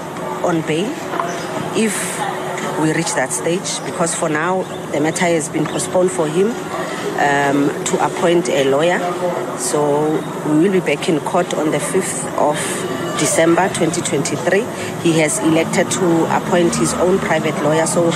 on 0.42 0.62
bail 0.62 0.90
if 1.76 2.18
we 2.80 2.92
reach 2.94 3.14
that 3.14 3.30
stage 3.30 3.84
because 3.84 4.14
for 4.14 4.30
now 4.30 4.62
the 4.92 5.00
matter 5.00 5.26
has 5.26 5.50
been 5.50 5.66
postponed 5.66 6.10
for 6.10 6.26
him 6.26 6.48
um, 7.20 7.68
to 7.84 8.04
appoint 8.04 8.48
a 8.48 8.64
lawyer. 8.70 8.98
So 9.58 10.10
we 10.46 10.60
will 10.60 10.72
be 10.72 10.80
back 10.80 11.08
in 11.08 11.20
court 11.20 11.52
on 11.52 11.70
the 11.70 11.78
5th 11.78 12.24
of 12.38 12.56
December 13.18 13.68
2023. 13.68 14.64
He 15.02 15.18
has 15.20 15.38
elected 15.40 15.90
to 15.90 16.36
appoint 16.36 16.74
his 16.76 16.94
own 16.94 17.18
private 17.18 17.54
lawyer. 17.62 17.86
So 17.86 18.10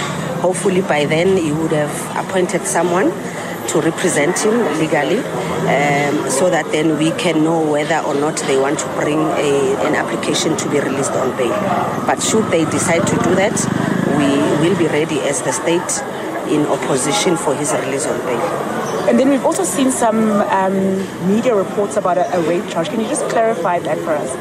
hopefully 0.44 0.82
by 0.82 1.06
then 1.06 1.38
he 1.38 1.50
would 1.52 1.72
have 1.72 1.96
appointed 2.22 2.66
someone 2.66 3.08
to 3.66 3.80
represent 3.80 4.38
him 4.44 4.52
legally 4.78 5.16
um, 5.72 6.14
so 6.28 6.50
that 6.50 6.66
then 6.70 6.98
we 6.98 7.10
can 7.12 7.42
know 7.42 7.58
whether 7.70 7.98
or 8.00 8.14
not 8.14 8.36
they 8.40 8.58
want 8.58 8.78
to 8.78 8.86
bring 9.00 9.18
a, 9.18 9.74
an 9.86 9.94
application 9.94 10.54
to 10.54 10.68
be 10.68 10.78
released 10.78 11.12
on 11.12 11.34
bail. 11.38 11.56
But 12.04 12.22
should 12.22 12.44
they 12.50 12.66
decide 12.66 13.06
to 13.06 13.16
do 13.24 13.34
that, 13.36 13.56
we 14.20 14.28
will 14.60 14.76
be 14.76 14.86
ready 14.86 15.18
as 15.20 15.40
the 15.40 15.52
state 15.52 15.92
in 16.52 16.66
opposition 16.66 17.38
for 17.38 17.54
his 17.54 17.72
release 17.72 18.04
on 18.06 18.20
bail. 18.26 18.83
And 19.08 19.18
then 19.18 19.28
we've 19.28 19.44
also 19.44 19.64
seen 19.64 19.90
some 19.90 20.30
um, 20.30 20.98
media 21.28 21.54
reports 21.54 21.96
about 21.96 22.16
a, 22.16 22.36
a 22.36 22.40
rape 22.40 22.66
charge. 22.70 22.88
Can 22.88 23.00
you 23.00 23.08
just 23.08 23.28
clarify 23.28 23.78
that 23.80 23.98
for 23.98 24.12
us? 24.12 24.32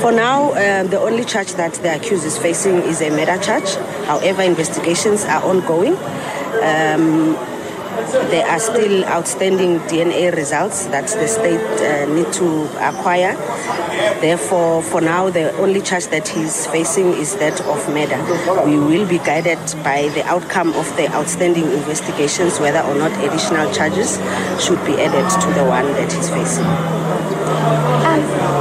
For 0.00 0.12
now, 0.12 0.50
uh, 0.52 0.82
the 0.84 1.00
only 1.00 1.24
charge 1.24 1.54
that 1.54 1.74
the 1.74 1.94
accused 1.94 2.24
is 2.24 2.36
facing 2.36 2.76
is 2.78 3.00
a 3.00 3.10
murder 3.10 3.38
charge. 3.38 3.74
However, 4.06 4.42
investigations 4.42 5.24
are 5.24 5.42
ongoing. 5.44 5.96
Um, 6.62 7.36
there 8.30 8.46
are 8.46 8.58
still 8.58 9.04
outstanding 9.04 9.78
DNA 9.80 10.34
results 10.34 10.86
that 10.86 11.06
the 11.08 11.28
state 11.28 11.60
uh, 11.60 12.06
need 12.12 12.32
to 12.32 12.64
acquire. 12.88 13.34
Therefore, 14.20 14.82
for 14.82 15.00
now, 15.00 15.30
the 15.30 15.52
only 15.58 15.80
charge 15.80 16.06
that 16.08 16.28
he's 16.28 16.66
facing 16.66 17.12
is 17.12 17.36
that 17.36 17.60
of 17.62 17.88
murder. 17.88 18.18
We 18.64 18.78
will 18.78 19.06
be 19.06 19.18
guided 19.18 19.58
by 19.82 20.08
the 20.14 20.24
outcome 20.26 20.72
of 20.74 20.86
the 20.96 21.08
outstanding 21.12 21.64
investigations 21.64 22.60
whether 22.60 22.80
or 22.80 22.94
not 22.94 23.12
additional 23.24 23.72
charges 23.72 24.16
should 24.64 24.84
be 24.86 24.94
added 25.00 25.28
to 25.42 25.46
the 25.54 25.64
one 25.64 25.86
that 25.92 26.12
he's 26.12 26.30
facing. 26.30 27.31
Um, 28.06 28.52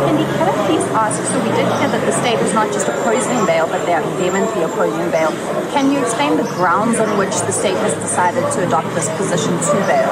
ask, 0.93 1.23
so 1.31 1.39
we 1.39 1.50
did 1.55 1.67
hear 1.79 1.89
that 1.89 2.03
the 2.05 2.11
state 2.11 2.39
is 2.39 2.53
not 2.53 2.71
just 2.71 2.88
opposing 2.88 3.45
bail, 3.45 3.67
but 3.67 3.85
they're 3.85 4.03
vehemently 4.19 4.63
opposing 4.63 5.09
bail. 5.11 5.31
Can 5.71 5.91
you 5.91 6.00
explain 6.00 6.38
the 6.38 6.47
grounds 6.59 7.00
on 7.00 7.17
which 7.17 7.35
the 7.47 7.51
state 7.51 7.77
has 7.77 7.93
decided 7.95 8.43
to 8.53 8.67
adopt 8.67 8.93
this 8.93 9.09
position 9.17 9.53
to 9.57 9.73
bail? 9.88 10.11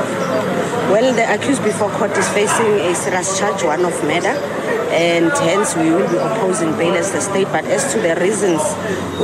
Well, 0.92 1.14
the 1.14 1.26
accused 1.34 1.64
before 1.64 1.90
court 1.92 2.18
is 2.18 2.28
facing 2.30 2.72
a 2.90 2.96
serious 2.96 3.38
charge, 3.38 3.64
one 3.64 3.86
of 3.86 3.96
murder, 4.04 4.36
and 4.90 5.32
hence 5.46 5.76
we 5.76 5.92
will 5.92 6.10
be 6.10 6.18
opposing 6.18 6.72
bail 6.78 6.96
as 6.96 7.12
the 7.12 7.22
state. 7.22 7.48
But 7.52 7.66
as 7.66 7.94
to 7.94 8.00
the 8.00 8.16
reasons 8.20 8.62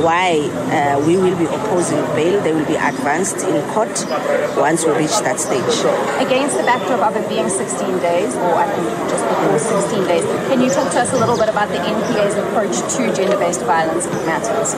why 0.02 0.46
uh, 0.70 1.00
we 1.06 1.16
will 1.16 1.36
be 1.36 1.46
opposing 1.46 2.00
bail, 2.14 2.40
they 2.42 2.52
will 2.52 2.66
be 2.66 2.76
advanced 2.76 3.42
in 3.46 3.56
court 3.72 3.92
once 4.56 4.84
we 4.84 4.92
reach 4.92 5.16
that 5.26 5.38
stage. 5.38 5.62
Against 6.22 6.56
the 6.56 6.64
backdrop 6.64 7.10
of 7.10 7.16
it 7.16 7.28
being 7.28 7.48
16 7.48 7.98
days, 7.98 8.34
or 8.36 8.54
I 8.54 8.66
think 8.70 8.88
just 9.10 9.24
before 9.26 9.58
16 9.58 10.04
days, 10.06 10.24
can 10.48 10.60
you 10.60 10.70
talk 10.70 10.90
to 10.92 11.00
us 11.00 11.12
a 11.12 11.18
little 11.18 11.36
bit 11.36 11.48
about 11.48 11.68
the 11.68 11.78
NPA's 11.78 12.36
approach 12.36 12.76
to 12.96 13.14
gender-based 13.14 13.62
violence 13.62 14.06
matters? 14.26 14.74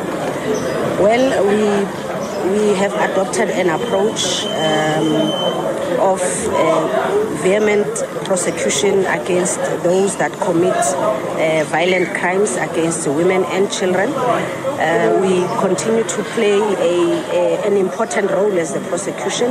Well, 1.01 1.47
we 1.47 2.09
we 2.51 2.75
have 2.75 2.95
adopted 2.95 3.51
an 3.51 3.69
approach 3.69 4.45
um, 4.47 5.78
of 6.01 6.21
uh, 6.21 7.35
vehement 7.43 7.87
prosecution 8.25 9.05
against 9.07 9.59
those 9.83 10.17
that 10.17 10.33
commit 10.41 10.75
uh, 10.75 11.65
violent 11.69 12.15
crimes 12.17 12.57
against 12.57 13.07
women 13.09 13.45
and 13.45 13.71
children. 13.71 14.13
Uh, 14.13 15.19
we 15.21 15.47
continue 15.61 16.05
to 16.05 16.23
play 16.35 16.59
a, 16.59 16.95
a, 17.33 17.67
an 17.67 17.77
important 17.77 18.31
role 18.31 18.53
as 18.59 18.75
the 18.75 18.81
prosecution 18.89 19.51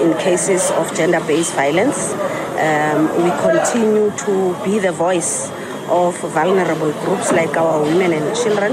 in 0.00 0.16
cases 0.18 0.70
of 0.72 0.94
gender 0.96 1.20
based 1.26 1.54
violence. 1.54 2.12
Um, 2.58 3.08
we 3.22 3.30
continue 3.40 4.10
to 4.26 4.64
be 4.64 4.78
the 4.78 4.92
voice 4.92 5.50
of 5.88 6.18
vulnerable 6.20 6.92
groups 7.04 7.32
like 7.32 7.56
our 7.56 7.82
women 7.82 8.12
and 8.12 8.36
children. 8.36 8.72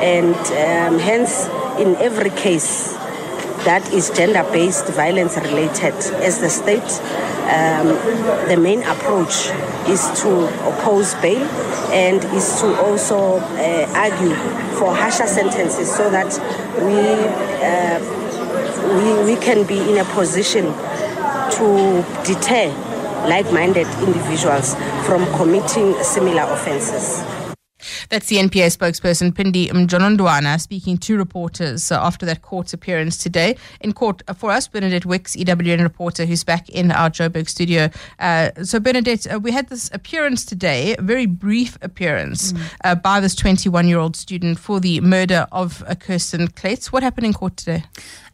And 0.00 0.34
um, 0.34 0.98
hence, 0.98 1.46
in 1.78 1.94
every 1.96 2.30
case 2.30 2.97
that 3.68 3.92
is 3.92 4.08
gender 4.08 4.42
based 4.50 4.86
violence 4.88 5.36
related, 5.36 5.92
as 6.24 6.40
the 6.40 6.48
state, 6.48 6.90
um, 7.52 7.88
the 8.48 8.56
main 8.58 8.82
approach 8.84 9.50
is 9.86 10.00
to 10.22 10.48
oppose 10.66 11.12
bail 11.16 11.46
and 11.92 12.24
is 12.34 12.60
to 12.60 12.74
also 12.80 13.36
uh, 13.36 13.92
argue 13.94 14.34
for 14.78 14.94
harsher 14.94 15.26
sentences 15.26 15.94
so 15.94 16.08
that 16.08 16.32
we, 16.80 16.96
uh, 17.60 18.00
we, 18.96 19.34
we 19.34 19.38
can 19.38 19.66
be 19.66 19.78
in 19.78 19.98
a 19.98 20.04
position 20.14 20.64
to 21.52 22.02
deter 22.24 22.72
like 23.28 23.52
minded 23.52 23.86
individuals 24.00 24.76
from 25.04 25.26
committing 25.36 25.92
similar 26.02 26.50
offenses. 26.54 27.22
That's 28.08 28.28
the 28.28 28.36
NPA 28.36 28.74
spokesperson, 28.74 29.32
Phindi 29.32 29.68
Mjonondwane, 29.68 30.58
speaking 30.58 30.96
to 30.98 31.18
reporters 31.18 31.92
uh, 31.92 32.00
after 32.00 32.24
that 32.24 32.40
court 32.40 32.72
appearance 32.72 33.18
today. 33.18 33.56
In 33.82 33.92
court 33.92 34.22
uh, 34.26 34.32
for 34.32 34.50
us, 34.50 34.66
Bernadette 34.66 35.04
Wicks, 35.04 35.36
EWN 35.36 35.82
reporter, 35.82 36.24
who's 36.24 36.42
back 36.42 36.70
in 36.70 36.90
our 36.90 37.10
Joburg 37.10 37.50
studio. 37.50 37.90
Uh, 38.18 38.50
so, 38.62 38.80
Bernadette, 38.80 39.30
uh, 39.30 39.38
we 39.38 39.52
had 39.52 39.68
this 39.68 39.90
appearance 39.92 40.46
today, 40.46 40.96
a 40.96 41.02
very 41.02 41.26
brief 41.26 41.76
appearance 41.82 42.52
mm. 42.52 42.58
Uh, 42.84 42.94
by 42.94 43.20
this 43.20 43.34
21 43.34 43.88
year 43.88 43.98
old 43.98 44.16
student 44.16 44.58
for 44.58 44.80
the 44.80 45.00
murder 45.00 45.46
of 45.52 45.82
a 45.86 45.94
Kirsten 45.94 46.48
Kluyts. 46.48 46.86
What 46.86 47.02
happened 47.02 47.26
in 47.26 47.34
court 47.34 47.56
today? 47.56 47.84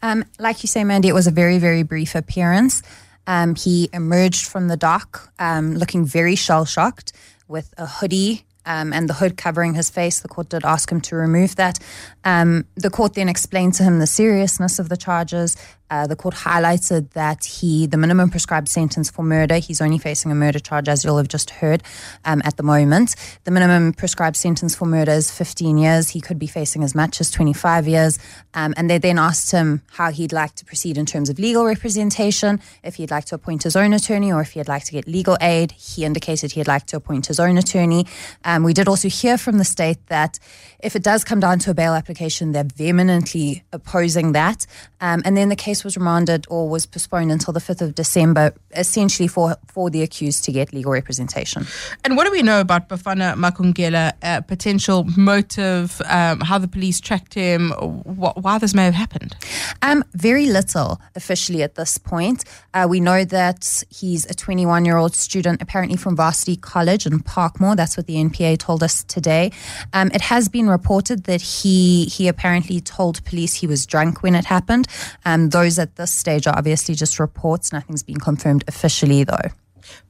Um, 0.02 0.24
like 0.38 0.62
you 0.62 0.68
say, 0.68 0.84
Mandy, 0.84 1.08
it 1.08 1.14
was 1.14 1.26
a 1.26 1.32
very, 1.32 1.58
very 1.58 1.82
brief 1.82 2.14
appearance. 2.14 2.82
Um, 3.26 3.54
he 3.54 3.88
emerged 3.92 4.46
from 4.46 4.68
the 4.68 4.76
dock 4.76 5.32
um, 5.38 5.74
looking 5.74 6.04
very 6.04 6.36
shell 6.36 6.64
shocked 6.64 7.12
with 7.48 7.74
a 7.78 7.86
hoodie 7.86 8.44
um, 8.66 8.92
and 8.92 9.08
the 9.08 9.14
hood 9.14 9.36
covering 9.36 9.74
his 9.74 9.90
face. 9.90 10.20
The 10.20 10.28
court 10.28 10.48
did 10.48 10.64
ask 10.64 10.90
him 10.90 11.00
to 11.02 11.16
remove 11.16 11.56
that. 11.56 11.78
Um, 12.24 12.66
the 12.74 12.90
court 12.90 13.14
then 13.14 13.28
explained 13.28 13.74
to 13.74 13.82
him 13.82 13.98
the 13.98 14.06
seriousness 14.06 14.78
of 14.78 14.88
the 14.88 14.96
charges. 14.96 15.56
Uh, 15.90 16.06
the 16.06 16.16
court 16.16 16.34
highlighted 16.34 17.10
that 17.10 17.44
he, 17.44 17.86
the 17.86 17.96
minimum 17.96 18.30
prescribed 18.30 18.68
sentence 18.68 19.10
for 19.10 19.22
murder, 19.22 19.56
he's 19.56 19.80
only 19.80 19.98
facing 19.98 20.32
a 20.32 20.34
murder 20.34 20.58
charge, 20.58 20.88
as 20.88 21.04
you'll 21.04 21.18
have 21.18 21.28
just 21.28 21.50
heard 21.50 21.82
um, 22.24 22.40
at 22.44 22.56
the 22.56 22.62
moment. 22.62 23.14
The 23.44 23.50
minimum 23.50 23.92
prescribed 23.92 24.36
sentence 24.36 24.74
for 24.74 24.86
murder 24.86 25.12
is 25.12 25.30
15 25.30 25.76
years. 25.76 26.08
He 26.08 26.20
could 26.20 26.38
be 26.38 26.46
facing 26.46 26.82
as 26.82 26.94
much 26.94 27.20
as 27.20 27.30
25 27.30 27.86
years. 27.86 28.18
Um, 28.54 28.72
and 28.76 28.88
they 28.88 28.98
then 28.98 29.18
asked 29.18 29.50
him 29.50 29.82
how 29.92 30.10
he'd 30.10 30.32
like 30.32 30.54
to 30.56 30.64
proceed 30.64 30.96
in 30.96 31.06
terms 31.06 31.28
of 31.28 31.38
legal 31.38 31.64
representation, 31.64 32.60
if 32.82 32.96
he'd 32.96 33.10
like 33.10 33.26
to 33.26 33.34
appoint 33.34 33.64
his 33.64 33.76
own 33.76 33.92
attorney 33.92 34.32
or 34.32 34.40
if 34.40 34.52
he'd 34.52 34.68
like 34.68 34.84
to 34.84 34.92
get 34.92 35.06
legal 35.06 35.36
aid. 35.40 35.72
He 35.72 36.04
indicated 36.04 36.52
he'd 36.52 36.68
like 36.68 36.86
to 36.86 36.96
appoint 36.96 37.26
his 37.26 37.38
own 37.38 37.58
attorney. 37.58 38.06
Um, 38.44 38.62
we 38.64 38.72
did 38.72 38.88
also 38.88 39.08
hear 39.08 39.36
from 39.36 39.58
the 39.58 39.64
state 39.64 40.06
that 40.06 40.38
if 40.78 40.94
it 40.96 41.02
does 41.02 41.24
come 41.24 41.40
down 41.40 41.58
to 41.60 41.70
a 41.70 41.74
bail 41.74 41.94
application, 41.94 42.52
they're 42.52 42.64
vehemently 42.64 43.64
opposing 43.72 44.32
that. 44.32 44.66
Um, 45.00 45.22
and 45.24 45.36
then 45.36 45.48
the 45.48 45.56
case 45.56 45.73
case 45.74 45.84
was 45.84 45.96
remanded 45.96 46.46
or 46.48 46.68
was 46.68 46.86
postponed 46.86 47.32
until 47.32 47.52
the 47.52 47.60
5th 47.60 47.80
of 47.80 47.94
December, 47.94 48.54
essentially 48.76 49.28
for, 49.28 49.56
for 49.66 49.90
the 49.90 50.02
accused 50.02 50.44
to 50.44 50.52
get 50.52 50.72
legal 50.72 50.92
representation. 50.92 51.66
And 52.04 52.16
what 52.16 52.24
do 52.26 52.30
we 52.30 52.42
know 52.42 52.60
about 52.60 52.88
Bafana 52.88 53.34
Makungela, 53.34 54.12
uh, 54.22 54.40
potential 54.42 55.04
motive, 55.16 56.00
um, 56.06 56.40
how 56.40 56.58
the 56.58 56.68
police 56.68 57.00
tracked 57.00 57.34
him, 57.34 57.70
wh- 57.70 58.36
why 58.44 58.58
this 58.58 58.72
may 58.72 58.84
have 58.84 58.94
happened? 58.94 59.34
Um, 59.82 60.04
very 60.12 60.46
little 60.46 61.00
officially 61.16 61.62
at 61.62 61.74
this 61.74 61.98
point. 61.98 62.44
Uh, 62.72 62.86
we 62.88 63.00
know 63.00 63.24
that 63.24 63.82
he's 63.90 64.24
a 64.30 64.34
21 64.34 64.84
year 64.84 64.96
old 64.96 65.14
student, 65.14 65.60
apparently 65.60 65.96
from 65.96 66.14
Varsity 66.14 66.56
College 66.56 67.04
in 67.06 67.18
Parkmore. 67.20 67.74
That's 67.74 67.96
what 67.96 68.06
the 68.06 68.16
NPA 68.16 68.58
told 68.58 68.82
us 68.82 69.02
today. 69.04 69.50
Um, 69.92 70.10
it 70.14 70.20
has 70.20 70.48
been 70.48 70.68
reported 70.68 71.24
that 71.24 71.42
he 71.42 72.04
he 72.04 72.28
apparently 72.28 72.80
told 72.80 73.24
police 73.24 73.54
he 73.54 73.66
was 73.66 73.86
drunk 73.86 74.22
when 74.22 74.34
it 74.34 74.44
happened. 74.44 74.86
Um, 75.24 75.48
those 75.64 75.78
at 75.78 75.96
this 75.96 76.10
stage 76.10 76.46
are 76.46 76.56
obviously 76.56 76.94
just 76.94 77.18
reports. 77.18 77.72
Nothing's 77.72 78.02
been 78.02 78.20
confirmed 78.20 78.64
officially, 78.68 79.24
though. 79.24 79.48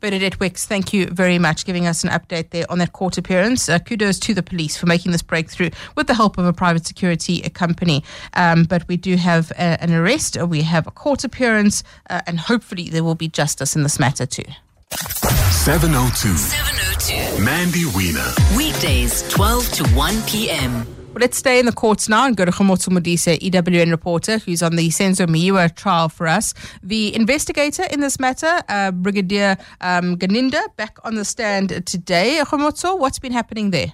Bernadette 0.00 0.40
Wicks, 0.40 0.66
thank 0.66 0.92
you 0.92 1.06
very 1.06 1.38
much 1.38 1.64
giving 1.64 1.86
us 1.86 2.02
an 2.02 2.10
update 2.10 2.50
there 2.50 2.64
on 2.68 2.78
that 2.78 2.92
court 2.92 3.18
appearance. 3.18 3.68
Uh, 3.68 3.78
kudos 3.78 4.18
to 4.20 4.34
the 4.34 4.42
police 4.42 4.76
for 4.76 4.86
making 4.86 5.12
this 5.12 5.22
breakthrough 5.22 5.70
with 5.96 6.08
the 6.08 6.14
help 6.14 6.38
of 6.38 6.44
a 6.44 6.52
private 6.52 6.86
security 6.86 7.40
company. 7.50 8.02
Um, 8.34 8.64
but 8.64 8.86
we 8.88 8.96
do 8.96 9.16
have 9.16 9.52
a, 9.52 9.80
an 9.82 9.92
arrest, 9.92 10.40
we 10.42 10.62
have 10.62 10.88
a 10.88 10.92
court 10.92 11.22
appearance, 11.22 11.84
uh, 12.10 12.20
and 12.26 12.40
hopefully 12.40 12.88
there 12.88 13.04
will 13.04 13.16
be 13.16 13.28
justice 13.28 13.76
in 13.76 13.84
this 13.84 14.00
matter 14.00 14.26
too. 14.26 14.50
702. 14.90 16.36
702. 16.36 17.44
Mandy 17.44 17.84
Wiener. 17.96 18.30
Weekdays, 18.56 19.22
12 19.28 19.72
to 19.72 19.88
1 19.90 20.22
p.m. 20.22 21.03
Well, 21.14 21.20
let's 21.20 21.36
stay 21.38 21.60
in 21.60 21.66
the 21.66 21.72
courts 21.72 22.08
now 22.08 22.26
and 22.26 22.36
go 22.36 22.44
to 22.44 22.50
Khomotso 22.50 22.88
Modise, 22.88 23.38
EWN 23.38 23.92
reporter, 23.92 24.38
who's 24.38 24.64
on 24.64 24.74
the 24.74 24.88
Senzo 24.88 25.28
Meyiwa 25.28 25.72
trial 25.76 26.08
for 26.08 26.26
us. 26.26 26.54
The 26.82 27.14
investigator 27.14 27.84
in 27.84 28.00
this 28.00 28.18
matter, 28.18 28.64
uh, 28.68 28.90
Brigadier 28.90 29.56
um, 29.80 30.16
Gininda, 30.16 30.74
back 30.74 30.98
on 31.04 31.14
the 31.14 31.24
stand 31.24 31.86
today. 31.86 32.40
Khomotso, 32.44 32.98
what's 32.98 33.20
been 33.20 33.30
happening 33.30 33.70
there? 33.70 33.92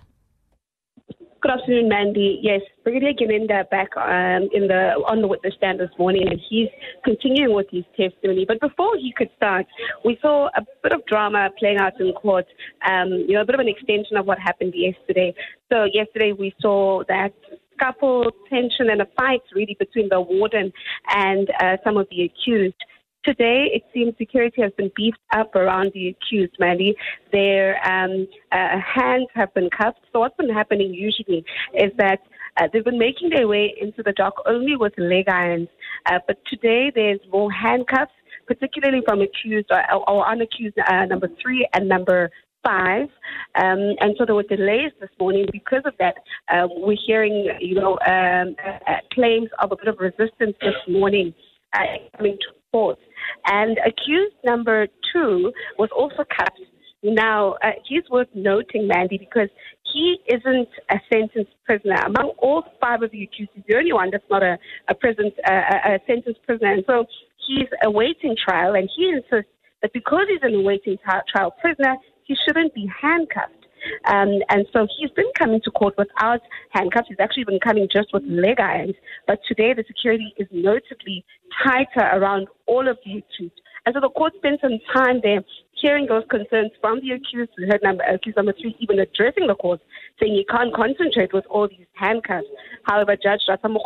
Good 1.43 1.53
afternoon, 1.53 1.89
Mandy. 1.89 2.39
Yes, 2.43 2.61
Brigadier 2.85 3.15
Gininda 3.15 3.71
back 3.71 3.97
um, 3.97 4.51
in 4.53 4.69
the 4.69 4.93
on 5.09 5.23
the 5.23 5.27
witness 5.27 5.55
stand 5.57 5.81
this 5.81 5.89
morning, 5.99 6.29
and 6.29 6.39
he's 6.51 6.69
continuing 7.03 7.55
with 7.55 7.67
his 7.71 7.85
testimony. 7.97 8.45
But 8.47 8.61
before 8.61 8.95
he 8.99 9.11
could 9.17 9.31
start, 9.39 9.65
we 10.05 10.19
saw 10.21 10.49
a 10.49 10.61
bit 10.83 10.93
of 10.93 11.07
drama 11.07 11.49
playing 11.59 11.79
out 11.79 11.99
in 11.99 12.13
court. 12.13 12.45
Um, 12.87 13.25
you 13.27 13.33
know, 13.33 13.41
a 13.41 13.47
bit 13.47 13.55
of 13.55 13.61
an 13.61 13.69
extension 13.69 14.19
of 14.19 14.27
what 14.27 14.39
happened 14.39 14.75
yesterday. 14.77 15.33
So 15.73 15.85
yesterday 15.85 16.33
we 16.33 16.55
saw 16.61 17.05
that 17.09 17.33
scuffle, 17.73 18.31
tension, 18.51 18.91
and 18.91 19.01
a 19.01 19.07
fight 19.17 19.41
really 19.55 19.77
between 19.79 20.11
the 20.11 20.21
warden 20.21 20.71
and 21.09 21.49
uh, 21.63 21.79
some 21.83 21.97
of 21.97 22.07
the 22.11 22.25
accused. 22.25 22.77
Today, 23.25 23.69
it 23.75 23.83
seems 23.93 24.15
security 24.17 24.63
has 24.63 24.73
been 24.79 24.91
beefed 24.97 25.19
up 25.37 25.55
around 25.55 25.93
the 25.93 26.09
accused, 26.09 26.55
Mandy. 26.59 26.95
Their 27.33 27.77
um, 27.87 28.27
uh, 28.51 28.79
hands 28.81 29.27
have 29.35 29.53
been 29.53 29.69
cuffed. 29.69 30.01
So, 30.11 30.21
what's 30.21 30.37
been 30.37 30.49
happening 30.49 30.95
usually 30.95 31.45
is 31.75 31.93
that 31.99 32.21
uh, 32.57 32.69
they've 32.73 32.85
been 32.85 32.99
making 32.99 33.31
their 33.31 33.47
way 33.47 33.75
into 33.79 34.03
the 34.03 34.13
dock 34.13 34.35
only 34.47 34.75
with 34.75 34.95
leg 34.97 35.29
irons. 35.29 35.69
Uh, 36.07 36.19
but 36.27 36.39
today, 36.47 36.91
there's 36.95 37.21
more 37.31 37.53
handcuffs, 37.53 38.13
particularly 38.47 39.03
from 39.07 39.21
accused 39.21 39.69
or, 39.71 39.85
or 40.09 40.25
unaccused 40.25 40.79
uh, 40.91 41.05
number 41.05 41.29
three 41.43 41.69
and 41.75 41.87
number 41.91 42.31
five. 42.65 43.09
Um, 43.55 43.97
and 44.01 44.15
so 44.19 44.25
there 44.25 44.35
were 44.35 44.45
delays 44.45 44.93
this 44.99 45.11
morning 45.21 45.45
because 45.53 45.83
of 45.85 45.93
that. 45.99 46.15
Uh, 46.49 46.69
we're 46.71 46.97
hearing, 47.07 47.51
you 47.61 47.75
know, 47.75 47.99
um, 48.07 48.57
uh, 48.67 48.95
claims 49.13 49.51
of 49.59 49.73
a 49.73 49.77
bit 49.77 49.89
of 49.89 49.99
resistance 49.99 50.57
this 50.63 50.75
morning 50.89 51.35
uh, 51.75 51.81
coming 52.17 52.39
to 52.41 52.55
court. 52.73 52.99
And 53.47 53.79
accused 53.87 54.37
number 54.45 54.87
two 55.13 55.53
was 55.79 55.91
also 55.97 56.25
cuffed. 56.37 56.61
Now, 57.03 57.55
uh, 57.65 57.71
he's 57.89 58.03
worth 58.11 58.29
noting, 58.35 58.87
Mandy, 58.87 59.17
because 59.17 59.49
he 59.93 60.19
isn't 60.29 60.69
a 60.91 60.97
sentenced 61.13 61.53
prisoner. 61.65 61.97
Among 62.05 62.33
all 62.39 62.65
five 62.81 63.03
of 63.03 63.11
the 63.11 63.23
accused, 63.23 63.51
he's 63.55 63.65
the 63.67 63.77
only 63.77 63.93
one 63.93 64.11
that's 64.11 64.25
not 64.31 64.43
a, 64.43 64.59
a, 64.89 64.95
present, 64.95 65.33
uh, 65.49 65.95
a 65.95 65.99
sentenced 66.07 66.43
prisoner. 66.47 66.73
And 66.73 66.85
so 66.87 67.07
he's 67.47 67.69
awaiting 67.85 68.37
trial, 68.37 68.75
and 68.75 68.89
he 68.95 69.09
insists 69.09 69.51
that 69.83 69.93
because 69.95 70.27
he's 70.29 70.43
an 70.43 70.55
awaiting 70.55 70.97
t- 70.99 71.21
trial 71.35 71.55
prisoner, 71.61 71.97
he 72.25 72.37
shouldn't 72.47 72.75
be 72.75 72.87
handcuffed. 73.01 73.60
Um, 74.07 74.41
and 74.49 74.67
so 74.73 74.87
he's 74.99 75.11
been 75.11 75.31
coming 75.39 75.61
to 75.65 75.71
court 75.71 75.95
without 75.99 76.41
handcuffs. 76.71 77.09
He's 77.09 77.21
actually 77.21 77.45
been 77.45 77.61
coming 77.61 77.89
just 77.91 78.13
with 78.13 78.23
leg 78.27 78.61
irons. 78.61 78.95
But 79.27 79.41
today 79.47 79.75
the 79.75 79.85
security 79.87 80.35
is 80.37 80.49
notably 80.53 81.25
tighter 81.65 82.07
around 82.13 82.49
all 82.67 82.89
of 82.89 82.99
the 83.05 83.19
accused. 83.19 83.61
And 83.87 83.95
so 83.95 84.01
the 84.01 84.11
court 84.11 84.35
spent 84.37 84.61
some 84.61 84.79
time 84.95 85.21
there 85.23 85.43
hearing 85.73 86.07
those 86.07 86.25
concerns 86.31 86.71
from 86.81 87.01
the 87.01 87.13
accused. 87.13 87.51
We 87.57 87.67
heard 87.67 87.83
number, 87.83 88.05
accused 88.05 88.37
number 88.37 88.53
three 88.53 88.77
even 88.79 88.99
addressing 88.99 89.47
the 89.47 89.55
court, 89.55 89.81
saying 90.21 90.35
he 90.35 90.45
can't 90.45 90.75
concentrate 90.75 91.33
with 91.33 91.47
all 91.49 91.69
these 91.69 91.87
handcuffs. 91.95 92.47
However, 92.85 93.17
Judge 93.17 93.41
Ratamo 93.49 93.81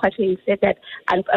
said 0.45 0.59
that 0.63 0.79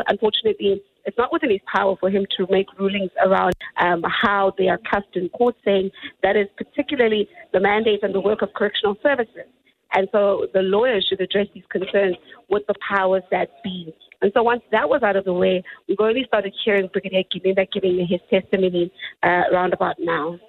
unfortunately 0.09 0.81
it's 1.07 1.17
not 1.17 1.31
within 1.31 1.49
his 1.49 1.61
power 1.73 1.95
for 1.99 2.09
him 2.09 2.27
to 2.37 2.45
make 2.51 2.67
rulings 2.77 3.11
around 3.25 3.53
um, 3.81 4.03
how 4.03 4.53
they 4.57 4.67
are 4.67 4.77
cast 4.79 5.07
in 5.13 5.29
court, 5.29 5.55
saying 5.63 5.89
that 6.21 6.35
is 6.35 6.47
particularly 6.57 7.27
the 7.53 7.59
mandate 7.59 8.03
and 8.03 8.13
the 8.13 8.19
work 8.19 8.41
of 8.41 8.53
correctional 8.53 8.95
services. 9.01 9.47
And 9.93 10.07
so 10.11 10.47
the 10.53 10.61
lawyers 10.61 11.05
should 11.09 11.21
address 11.21 11.47
these 11.53 11.63
concerns 11.69 12.17
with 12.49 12.63
the 12.67 12.75
powers 12.89 13.23
that 13.31 13.49
be. 13.63 13.93
And 14.21 14.31
so 14.33 14.41
once 14.41 14.63
that 14.71 14.89
was 14.89 15.03
out 15.03 15.15
of 15.15 15.25
the 15.25 15.33
way, 15.33 15.63
we've 15.87 15.99
only 15.99 16.23
started 16.27 16.53
hearing 16.65 16.89
Brigadier 16.91 17.23
Gininda 17.31 17.71
giving 17.71 18.05
his 18.07 18.19
testimony 18.29 18.91
uh, 19.21 19.43
roundabout 19.51 19.95
now. 19.99 20.39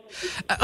Uh, 0.49 0.57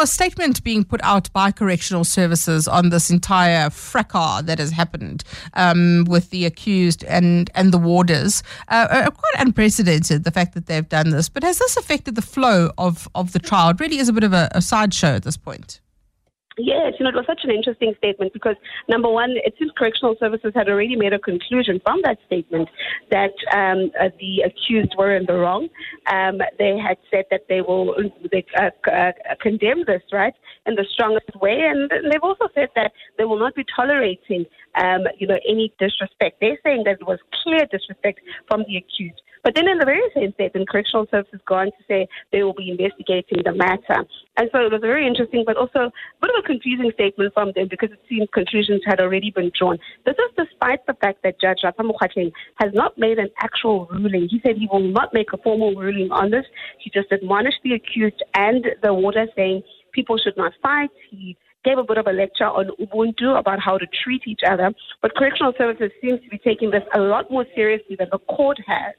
a 0.00 0.06
statement 0.06 0.62
being 0.62 0.84
put 0.84 1.00
out 1.02 1.32
by 1.32 1.50
correctional 1.50 2.04
services 2.04 2.68
on 2.68 2.90
this 2.90 3.10
entire 3.10 3.68
fracas 3.68 4.44
that 4.44 4.58
has 4.60 4.70
happened 4.70 5.24
um, 5.54 6.04
with 6.08 6.30
the 6.30 6.46
accused 6.46 7.04
and, 7.04 7.50
and 7.54 7.72
the 7.72 7.78
warders. 7.78 8.44
Uh, 8.68 9.10
quite 9.10 9.34
unprecedented, 9.38 10.22
the 10.22 10.30
fact 10.30 10.54
that 10.54 10.66
they've 10.66 10.88
done 10.88 11.10
this. 11.10 11.28
But 11.28 11.42
has 11.42 11.58
this 11.58 11.76
affected 11.76 12.14
the 12.14 12.22
flow 12.22 12.70
of, 12.78 13.08
of 13.14 13.32
the 13.32 13.40
trial? 13.40 13.70
It 13.70 13.80
really 13.80 13.98
is 13.98 14.08
a 14.08 14.12
bit 14.12 14.24
of 14.24 14.32
a, 14.32 14.48
a 14.52 14.62
sideshow 14.62 15.16
at 15.16 15.24
this 15.24 15.36
point. 15.36 15.81
Yes, 16.64 16.92
you 16.96 17.02
know, 17.02 17.10
it 17.10 17.16
was 17.16 17.26
such 17.26 17.40
an 17.42 17.50
interesting 17.50 17.92
statement 17.98 18.32
because 18.32 18.54
number 18.88 19.08
one, 19.08 19.32
it 19.32 19.54
seems 19.58 19.72
correctional 19.76 20.14
services 20.20 20.52
had 20.54 20.68
already 20.68 20.94
made 20.94 21.12
a 21.12 21.18
conclusion 21.18 21.80
from 21.84 22.00
that 22.04 22.18
statement 22.26 22.68
that 23.10 23.34
um, 23.52 23.90
uh, 24.00 24.10
the 24.20 24.42
accused 24.42 24.94
were 24.96 25.12
in 25.16 25.26
the 25.26 25.34
wrong. 25.34 25.68
Um, 26.12 26.38
they 26.60 26.78
had 26.78 26.98
said 27.10 27.24
that 27.32 27.46
they 27.48 27.62
will 27.62 27.96
they, 28.30 28.44
uh, 28.56 28.70
uh, 28.88 29.10
condemn 29.40 29.84
this, 29.88 30.02
right, 30.12 30.34
in 30.64 30.76
the 30.76 30.86
strongest 30.92 31.34
way, 31.40 31.62
and 31.68 31.90
they've 31.90 32.22
also 32.22 32.46
said 32.54 32.68
that 32.76 32.92
they 33.18 33.24
will 33.24 33.40
not 33.40 33.56
be 33.56 33.64
tolerating, 33.74 34.46
um, 34.80 35.00
you 35.18 35.26
know, 35.26 35.38
any 35.48 35.74
disrespect. 35.80 36.36
They're 36.40 36.60
saying 36.62 36.84
that 36.84 36.98
it 37.00 37.06
was 37.08 37.18
clear 37.42 37.66
disrespect 37.72 38.20
from 38.46 38.62
the 38.68 38.76
accused. 38.76 39.20
But 39.42 39.54
then 39.56 39.68
in 39.68 39.78
the 39.78 39.84
very 39.84 40.02
same 40.14 40.32
statement, 40.34 40.68
Correctional 40.68 41.06
Services 41.10 41.40
go 41.46 41.56
on 41.56 41.66
to 41.66 41.82
say 41.88 42.08
they 42.30 42.42
will 42.42 42.54
be 42.54 42.70
investigating 42.70 43.42
the 43.44 43.52
matter. 43.52 44.04
And 44.36 44.48
so 44.52 44.60
it 44.60 44.72
was 44.72 44.80
a 44.82 44.86
very 44.86 45.06
interesting, 45.06 45.42
but 45.44 45.56
also 45.56 45.78
a 45.78 45.92
bit 46.20 46.30
of 46.30 46.44
a 46.44 46.46
confusing 46.46 46.90
statement 46.94 47.34
from 47.34 47.52
them 47.54 47.66
because 47.68 47.90
it 47.90 48.00
seems 48.08 48.28
conclusions 48.32 48.82
had 48.86 49.00
already 49.00 49.30
been 49.30 49.50
drawn. 49.58 49.78
This 50.06 50.14
is 50.14 50.46
despite 50.46 50.86
the 50.86 50.94
fact 50.94 51.22
that 51.24 51.40
Judge 51.40 51.60
Ratamo 51.64 51.92
has 52.60 52.72
not 52.72 52.96
made 52.96 53.18
an 53.18 53.30
actual 53.40 53.88
ruling. 53.90 54.28
He 54.30 54.40
said 54.44 54.56
he 54.56 54.68
will 54.70 54.80
not 54.80 55.12
make 55.12 55.32
a 55.32 55.38
formal 55.38 55.74
ruling 55.74 56.10
on 56.12 56.30
this. 56.30 56.46
He 56.78 56.90
just 56.90 57.10
admonished 57.10 57.60
the 57.64 57.74
accused 57.74 58.22
and 58.34 58.64
the 58.82 58.94
warder 58.94 59.26
saying 59.34 59.62
people 59.92 60.18
should 60.18 60.36
not 60.36 60.52
fight. 60.62 60.90
He 61.10 61.36
gave 61.64 61.78
a 61.78 61.84
bit 61.84 61.98
of 61.98 62.06
a 62.06 62.12
lecture 62.12 62.44
on 62.44 62.70
Ubuntu 62.80 63.38
about 63.38 63.60
how 63.60 63.78
to 63.78 63.86
treat 64.02 64.22
each 64.26 64.40
other. 64.46 64.72
But 65.00 65.14
correctional 65.14 65.52
services 65.56 65.90
seems 66.00 66.20
to 66.22 66.28
be 66.28 66.38
taking 66.38 66.70
this 66.70 66.82
a 66.94 67.00
lot 67.00 67.30
more 67.30 67.46
seriously 67.54 67.96
than 67.98 68.08
the 68.10 68.18
court 68.18 68.58
has. 68.66 68.94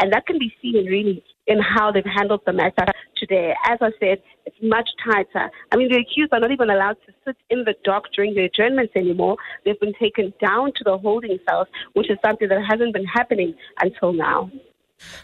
And 0.00 0.12
that 0.12 0.26
can 0.26 0.38
be 0.38 0.52
seen 0.60 0.86
really 0.86 1.22
in 1.46 1.58
how 1.60 1.90
they've 1.90 2.04
handled 2.04 2.42
the 2.46 2.52
matter 2.52 2.84
today. 3.16 3.54
As 3.66 3.78
I 3.80 3.90
said, 3.98 4.18
it's 4.44 4.56
much 4.62 4.88
tighter. 5.04 5.50
I 5.72 5.76
mean, 5.76 5.90
the 5.90 5.98
accused 5.98 6.32
are 6.32 6.40
not 6.40 6.52
even 6.52 6.70
allowed 6.70 6.96
to 7.06 7.12
sit 7.24 7.36
in 7.50 7.64
the 7.64 7.74
dock 7.84 8.04
during 8.14 8.34
the 8.34 8.44
adjournments 8.44 8.92
anymore. 8.94 9.36
They've 9.64 9.80
been 9.80 9.94
taken 9.94 10.32
down 10.40 10.72
to 10.76 10.84
the 10.84 10.98
holding 10.98 11.38
cells, 11.48 11.68
which 11.94 12.10
is 12.10 12.18
something 12.24 12.48
that 12.48 12.62
hasn't 12.68 12.92
been 12.92 13.06
happening 13.06 13.54
until 13.82 14.12
now. 14.12 14.50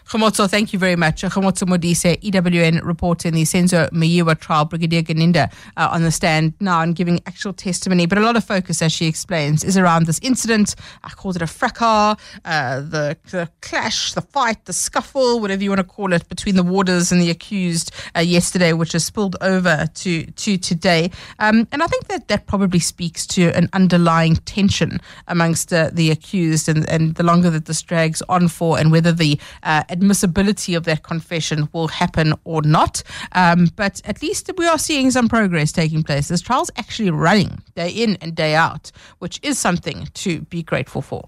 Khomotso, 0.07 0.49
thank 0.49 0.71
you 0.71 0.79
very 0.79 0.95
much. 0.95 1.23
Khomotso 1.23 1.67
Modise, 1.67 2.19
EWN 2.21 2.83
reporter 2.83 3.27
in 3.27 3.33
the 3.33 3.43
Senzo 3.43 3.89
Meyiwa 3.91 4.39
trial, 4.39 4.65
Brigadier 4.65 5.01
Gininda 5.01 5.51
uh, 5.77 5.89
on 5.91 6.03
the 6.03 6.11
stand 6.11 6.53
now 6.59 6.81
and 6.81 6.95
giving 6.95 7.19
actual 7.25 7.53
testimony. 7.53 8.05
But 8.05 8.17
a 8.17 8.21
lot 8.21 8.35
of 8.35 8.43
focus, 8.43 8.81
as 8.81 8.91
she 8.91 9.07
explains, 9.07 9.63
is 9.63 9.77
around 9.77 10.05
this 10.05 10.19
incident. 10.19 10.75
I 11.03 11.09
called 11.09 11.35
it 11.35 11.41
a 11.41 11.47
fracas, 11.47 12.17
uh, 12.45 12.81
the, 12.81 13.17
the, 13.31 13.49
clash, 13.61 14.13
the 14.13 14.21
fight, 14.21 14.65
the 14.65 14.73
scuffle, 14.73 15.39
whatever 15.39 15.63
you 15.63 15.69
want 15.69 15.79
to 15.79 15.83
call 15.83 16.13
it, 16.13 16.27
between 16.29 16.55
the 16.55 16.63
warders 16.63 17.11
and 17.11 17.21
the 17.21 17.29
accused 17.29 17.91
uh, 18.15 18.19
yesterday, 18.19 18.73
which 18.73 18.93
has 18.93 19.05
spilled 19.05 19.35
over 19.41 19.87
to, 19.95 20.25
to 20.25 20.57
today. 20.57 21.11
Um, 21.39 21.67
and 21.71 21.83
I 21.83 21.87
think 21.87 22.07
that 22.07 22.27
that 22.27 22.45
probably 22.45 22.79
speaks 22.79 23.25
to 23.27 23.49
an 23.49 23.69
underlying 23.73 24.35
tension 24.35 24.99
amongst 25.27 25.73
uh, 25.73 25.89
the 25.91 26.11
accused 26.11 26.69
and, 26.69 26.87
and 26.89 27.15
the 27.15 27.23
longer 27.23 27.49
that 27.49 27.65
this 27.65 27.81
drags 27.81 28.21
on 28.29 28.47
for 28.47 28.77
and 28.77 28.91
whether 28.91 29.11
the 29.11 29.39
uh, 29.65 29.83
admissibility 29.89 30.75
of 30.75 30.85
that 30.85 31.03
confession 31.03 31.67
will 31.73 31.89
happen 31.89 32.33
or 32.43 32.61
not. 32.61 33.03
Um, 33.33 33.67
but 33.75 34.01
at 34.05 34.21
least 34.21 34.49
we 34.57 34.65
are 34.67 34.77
seeing 34.77 35.11
some 35.11 35.27
progress 35.27 35.71
taking 35.71 36.03
place. 36.03 36.29
This 36.29 36.41
trial's 36.41 36.71
actually 36.77 37.09
running 37.09 37.61
day 37.75 37.89
in 37.89 38.17
and 38.21 38.35
day 38.35 38.55
out, 38.55 38.91
which 39.19 39.39
is 39.43 39.59
something 39.59 40.07
to 40.13 40.41
be 40.41 40.63
grateful 40.63 41.01
for. 41.01 41.25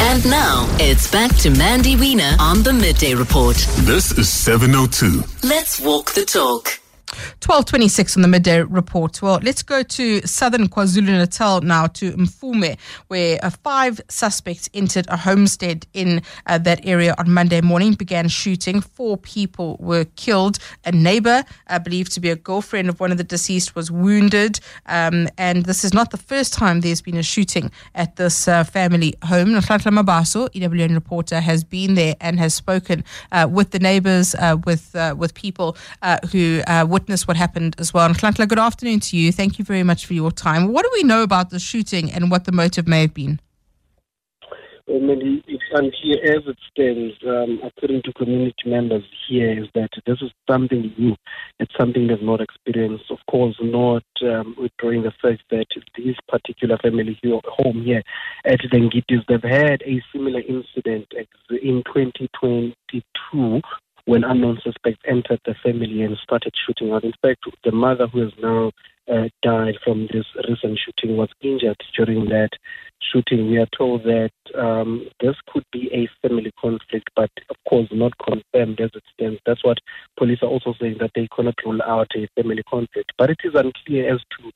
And 0.00 0.28
now 0.28 0.66
it's 0.78 1.10
back 1.10 1.34
to 1.36 1.50
Mandy 1.50 1.96
Wiener 1.96 2.36
on 2.38 2.62
the 2.62 2.72
Midday 2.72 3.14
Report. 3.14 3.56
This 3.78 4.12
is 4.18 4.28
702. 4.28 5.22
Let's 5.46 5.80
walk 5.80 6.12
the 6.12 6.24
talk. 6.24 6.80
1226 7.40 8.16
on 8.16 8.22
the 8.22 8.28
midday 8.28 8.62
report. 8.62 9.22
Well, 9.22 9.40
let's 9.42 9.62
go 9.62 9.82
to 9.82 10.20
southern 10.26 10.68
KwaZulu 10.68 11.06
Natal 11.06 11.60
now 11.62 11.86
to 11.88 12.12
Mfume, 12.12 12.78
where 13.08 13.38
uh, 13.42 13.50
five 13.50 14.00
suspects 14.08 14.68
entered 14.74 15.06
a 15.08 15.16
homestead 15.16 15.86
in 15.94 16.22
uh, 16.46 16.58
that 16.58 16.84
area 16.86 17.14
on 17.18 17.30
Monday 17.30 17.60
morning, 17.60 17.94
began 17.94 18.28
shooting. 18.28 18.80
Four 18.80 19.16
people 19.16 19.76
were 19.80 20.04
killed. 20.16 20.58
A 20.84 20.92
neighbor, 20.92 21.44
uh, 21.68 21.78
believed 21.78 22.12
to 22.12 22.20
be 22.20 22.30
a 22.30 22.36
girlfriend 22.36 22.88
of 22.88 23.00
one 23.00 23.12
of 23.12 23.18
the 23.18 23.24
deceased, 23.24 23.74
was 23.74 23.90
wounded. 23.90 24.60
Um, 24.86 25.28
and 25.38 25.64
this 25.64 25.84
is 25.84 25.94
not 25.94 26.10
the 26.10 26.18
first 26.18 26.52
time 26.52 26.80
there's 26.80 27.02
been 27.02 27.16
a 27.16 27.22
shooting 27.22 27.70
at 27.94 28.16
this 28.16 28.46
uh, 28.46 28.64
family 28.64 29.14
home. 29.24 29.48
Nhlanhla 29.48 29.92
Mabaso, 30.02 30.48
EWN 30.50 30.94
reporter, 30.94 31.40
has 31.40 31.64
been 31.64 31.94
there 31.94 32.14
and 32.20 32.38
has 32.38 32.54
spoken 32.54 33.04
uh, 33.32 33.48
with 33.50 33.70
the 33.70 33.78
neighbors, 33.78 34.34
uh, 34.34 34.56
with 34.64 34.94
with 35.16 35.34
people 35.34 35.76
who 36.30 36.62
witnessed 36.86 37.05
what 37.08 37.36
happened 37.36 37.76
as 37.78 37.94
well. 37.94 38.06
And 38.06 38.16
Nhlanhla, 38.16 38.48
good 38.48 38.58
afternoon 38.58 39.00
to 39.00 39.16
you. 39.16 39.32
Thank 39.32 39.58
you 39.58 39.64
very 39.64 39.82
much 39.82 40.06
for 40.06 40.14
your 40.14 40.30
time. 40.30 40.72
What 40.72 40.84
do 40.84 40.90
we 40.92 41.02
know 41.02 41.22
about 41.22 41.50
the 41.50 41.58
shooting 41.58 42.10
and 42.10 42.30
what 42.30 42.44
the 42.44 42.52
motive 42.52 42.86
may 42.86 43.02
have 43.02 43.14
been? 43.14 43.40
Well, 44.88 45.00
Mandy, 45.00 45.42
and 45.72 45.92
here 46.00 46.18
as 46.24 46.44
it 46.46 46.56
stands, 46.70 47.14
um, 47.26 47.60
according 47.64 48.02
to 48.02 48.12
community 48.12 48.54
members 48.66 49.02
here, 49.28 49.62
is 49.62 49.68
that 49.74 49.90
this 50.06 50.18
is 50.22 50.30
something 50.48 50.92
new. 50.96 51.16
It's 51.58 51.72
something 51.76 52.06
they've 52.06 52.22
not 52.22 52.40
experienced. 52.40 53.10
Of 53.10 53.18
course, 53.28 53.56
not 53.60 54.04
um, 54.22 54.54
withdrawing 54.56 55.02
the 55.02 55.12
fact 55.20 55.42
that 55.50 55.66
this 55.96 56.16
particular 56.28 56.78
family 56.78 57.18
here, 57.20 57.40
home 57.44 57.82
here 57.82 58.02
at 58.44 58.60
the 58.60 58.78
Ngitis, 58.78 59.24
they've 59.28 59.42
had 59.42 59.82
a 59.82 60.00
similar 60.12 60.40
incident 60.40 61.12
in 61.50 61.82
2022 61.92 63.60
when 64.06 64.24
unknown 64.24 64.58
suspects 64.62 65.02
entered 65.06 65.40
the 65.44 65.54
family 65.62 66.02
and 66.02 66.16
started 66.22 66.54
shooting 66.66 66.92
out. 66.92 67.04
In 67.04 67.12
fact, 67.22 67.44
the 67.64 67.72
mother 67.72 68.06
who 68.06 68.20
has 68.20 68.32
now 68.40 68.70
uh, 69.12 69.28
died 69.42 69.74
from 69.84 70.08
this 70.12 70.24
recent 70.48 70.78
shooting 70.78 71.16
was 71.16 71.28
injured 71.40 71.76
during 71.96 72.28
that 72.28 72.50
shooting. 73.00 73.50
We 73.50 73.58
are 73.58 73.68
told 73.76 74.04
that 74.04 74.30
um, 74.56 75.06
this 75.20 75.36
could 75.52 75.64
be 75.72 75.90
a 75.92 76.08
family 76.26 76.52
conflict, 76.60 77.10
but 77.14 77.30
of 77.50 77.56
course 77.68 77.88
not 77.92 78.12
confirmed 78.18 78.80
as 78.80 78.90
it 78.94 79.02
stands. 79.14 79.40
That's 79.46 79.64
what 79.64 79.78
police 80.16 80.38
are 80.42 80.48
also 80.48 80.74
saying 80.80 80.96
that 81.00 81.12
they 81.14 81.28
cannot 81.34 81.54
rule 81.64 81.82
out 81.82 82.10
a 82.16 82.28
family 82.34 82.62
conflict. 82.68 83.12
But 83.18 83.30
it 83.30 83.38
is 83.44 83.54
unclear 83.54 84.12
as 84.14 84.20
to 84.38 84.52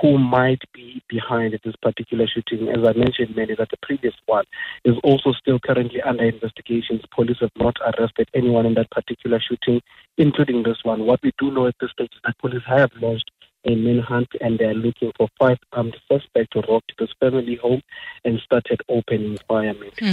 who 0.00 0.18
might 0.18 0.60
be 0.72 1.02
behind 1.08 1.58
this 1.64 1.74
particular 1.80 2.26
shooting. 2.26 2.68
As 2.68 2.86
I 2.86 2.92
mentioned, 2.92 3.36
many 3.36 3.54
that 3.54 3.70
the 3.70 3.76
previous 3.82 4.14
one 4.26 4.44
is 4.84 4.94
also 5.04 5.32
still 5.32 5.58
currently 5.58 6.02
under 6.02 6.24
investigations. 6.24 7.02
Police 7.14 7.38
have 7.40 7.50
not 7.56 7.76
arrested 7.80 8.28
anyone 8.34 8.66
in 8.66 8.74
that 8.74 8.90
particular 8.90 9.40
shooting, 9.40 9.80
including 10.18 10.64
this 10.64 10.78
one. 10.82 11.06
What 11.06 11.20
we 11.22 11.32
do 11.38 11.50
know 11.50 11.66
at 11.66 11.76
this 11.80 11.90
stage 11.92 12.10
is 12.12 12.20
that 12.24 12.38
police 12.38 12.62
have 12.66 12.90
launched 13.00 13.30
a 13.64 13.74
manhunt 13.74 14.28
and 14.40 14.58
they're 14.58 14.74
looking 14.74 15.12
for 15.16 15.28
five 15.38 15.58
armed 15.72 15.96
suspects 16.08 16.50
who 16.54 16.62
robbed 16.68 16.92
this 16.98 17.08
family 17.18 17.56
home 17.56 17.82
and 18.24 18.38
started 18.40 18.80
opening 18.88 19.38
fire. 19.48 19.74
Hmm. 19.98 20.12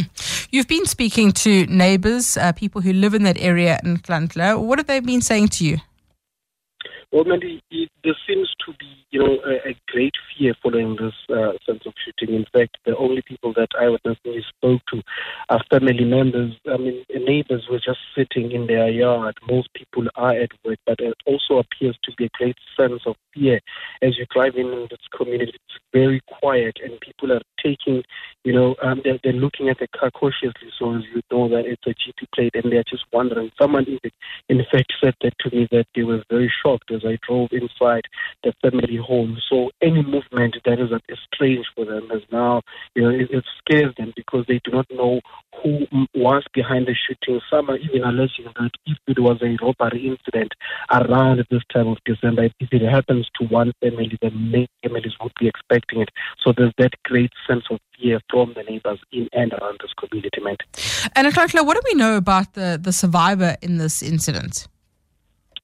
You've 0.51 0.67
been 0.67 0.86
speaking 0.86 1.31
to 1.33 1.65
neighbors, 1.67 2.38
uh, 2.38 2.51
people 2.51 2.81
who 2.81 2.93
live 2.93 3.13
in 3.13 3.23
that 3.23 3.39
area 3.39 3.79
in 3.83 3.97
Nhlanhla. 3.97 4.62
What 4.63 4.79
have 4.79 4.88
they 4.88 4.99
been 4.99 5.21
saying 5.21 5.49
to 5.49 5.65
you? 5.65 5.77
Well, 7.13 7.26
Mandy, 7.26 7.62
it, 7.69 7.91
there 8.04 8.15
seems 8.28 8.52
to 8.65 8.73
be, 8.80 9.06
you 9.12 9.19
know, 9.19 9.38
a, 9.45 9.69
a 9.69 9.76
great 9.88 10.15
fear 10.36 10.56
following 10.63 10.95
this 10.95 11.13
uh, 11.30 11.52
sense 11.63 11.86
of 11.86 11.93
shooting. 12.04 12.34
In 12.34 12.45
fact, 12.52 12.80
the 12.88 12.97
only 12.97 13.21
people 13.21 13.54
that 13.54 13.67
eyewitnesses 13.80 14.45
spoke 14.58 14.82
to 14.91 15.04
are 15.49 15.63
family 15.69 16.06
members. 16.06 16.54
I 16.67 16.78
mean, 16.78 17.06
neighbors 17.13 17.67
were 17.69 17.78
just 17.78 17.99
sitting 18.17 18.52
in 18.52 18.65
their 18.65 18.89
yard. 18.89 19.36
Most 19.47 19.71
people 19.76 20.08
are 20.15 20.32
at 20.32 20.49
work, 20.65 20.80
but 20.88 20.99
it 21.02 21.13
also 21.28 21.60
appears 21.60 21.95
to 22.04 22.12
be 22.17 22.26
a 22.26 22.30
great 22.34 22.58
sense 22.76 23.04
of 23.06 23.15
fear 23.32 23.60
as 24.02 24.17
you 24.17 24.26
drive 24.34 24.56
in 24.56 24.88
this 24.89 25.06
community. 25.15 25.54
It's 25.54 25.80
very 25.93 26.19
quiet, 26.41 26.80
and 26.84 26.99
people 26.99 27.32
are 27.32 27.41
taking, 27.63 28.04
you 28.43 28.54
know, 28.54 28.76
um, 28.82 29.02
they're, 29.04 29.19
they're 29.23 29.34
looking 29.34 29.69
at 29.69 29.80
the 29.80 29.88
car 29.88 30.12
cautiously, 30.12 30.69
so 30.78 30.95
as 30.95 31.04
you 31.13 31.21
know 31.32 31.47
that 31.49 31.65
it's 31.65 31.86
a 31.86 31.89
GP 31.89 32.28
plate, 32.34 32.56
and 32.56 32.71
they're 32.71 32.84
just 32.84 33.06
wondering. 33.13 33.52
Someone, 33.60 33.86
in 34.49 34.65
fact, 34.71 34.93
said 35.02 35.13
that 35.21 35.34
to 35.39 35.56
me 35.56 35.67
that 35.71 35.86
they 35.95 36.04
were 36.04 36.23
very 36.30 36.52
shocked 36.63 36.91
as 36.91 37.02
I 37.06 37.17
drove 37.26 37.49
inside 37.52 38.04
the 38.43 38.54
family 38.62 38.97
home. 38.97 39.38
So 39.49 39.71
any 39.82 40.04
movement 40.04 40.58
that 40.65 40.80
is, 40.80 40.89
is 41.08 41.19
strange 41.34 41.65
for 41.76 41.86
them 41.86 42.10
is 42.12 42.23
now, 42.32 42.62
you 42.95 43.04
know, 43.04 43.10
it, 43.10 43.30
it 43.32 43.45
scares 43.60 43.93
them 43.97 44.13
because 44.15 44.45
they 44.47 44.60
do 44.63 44.71
not 44.71 44.88
know 44.91 45.21
who 45.62 45.86
was 46.15 46.43
behind 46.54 46.88
the 46.88 46.95
shooting. 46.95 47.39
Some 47.49 47.69
are 47.69 47.78
even 47.78 48.04
alleging 48.04 48.45
that 48.60 48.71
if 48.86 48.97
it 49.08 49.19
was 49.19 49.39
a 49.41 49.58
robbery 49.63 50.08
incident 50.08 50.52
around 50.91 51.45
this 51.49 51.62
time 51.71 51.88
of 51.88 51.97
December, 52.06 52.45
if 52.60 52.69
it 52.71 52.82
happens 52.82 53.30
to 53.39 53.47
one 53.47 53.71
family, 53.82 54.17
then 54.21 54.52
many 54.52 54.67
families 54.82 55.13
would 55.21 55.32
be 55.39 55.47
expecting 55.47 56.02
it. 56.02 56.10
So 56.43 56.54
there's 56.56 56.73
that 56.78 56.93
great 57.04 57.32
sense 57.47 57.52
of 57.69 57.79
fear 57.99 58.19
from 58.29 58.53
the 58.55 58.63
neighbors 58.63 58.99
in 59.11 59.29
and 59.33 59.53
around 59.53 59.79
this 59.81 59.93
community. 59.93 60.41
And 61.15 61.27
Akakla, 61.27 61.65
what 61.65 61.75
do 61.75 61.81
we 61.85 61.95
know 61.95 62.17
about 62.17 62.53
the, 62.53 62.79
the 62.81 62.91
survivor 62.91 63.55
in 63.61 63.77
this 63.77 64.01
incident? 64.01 64.67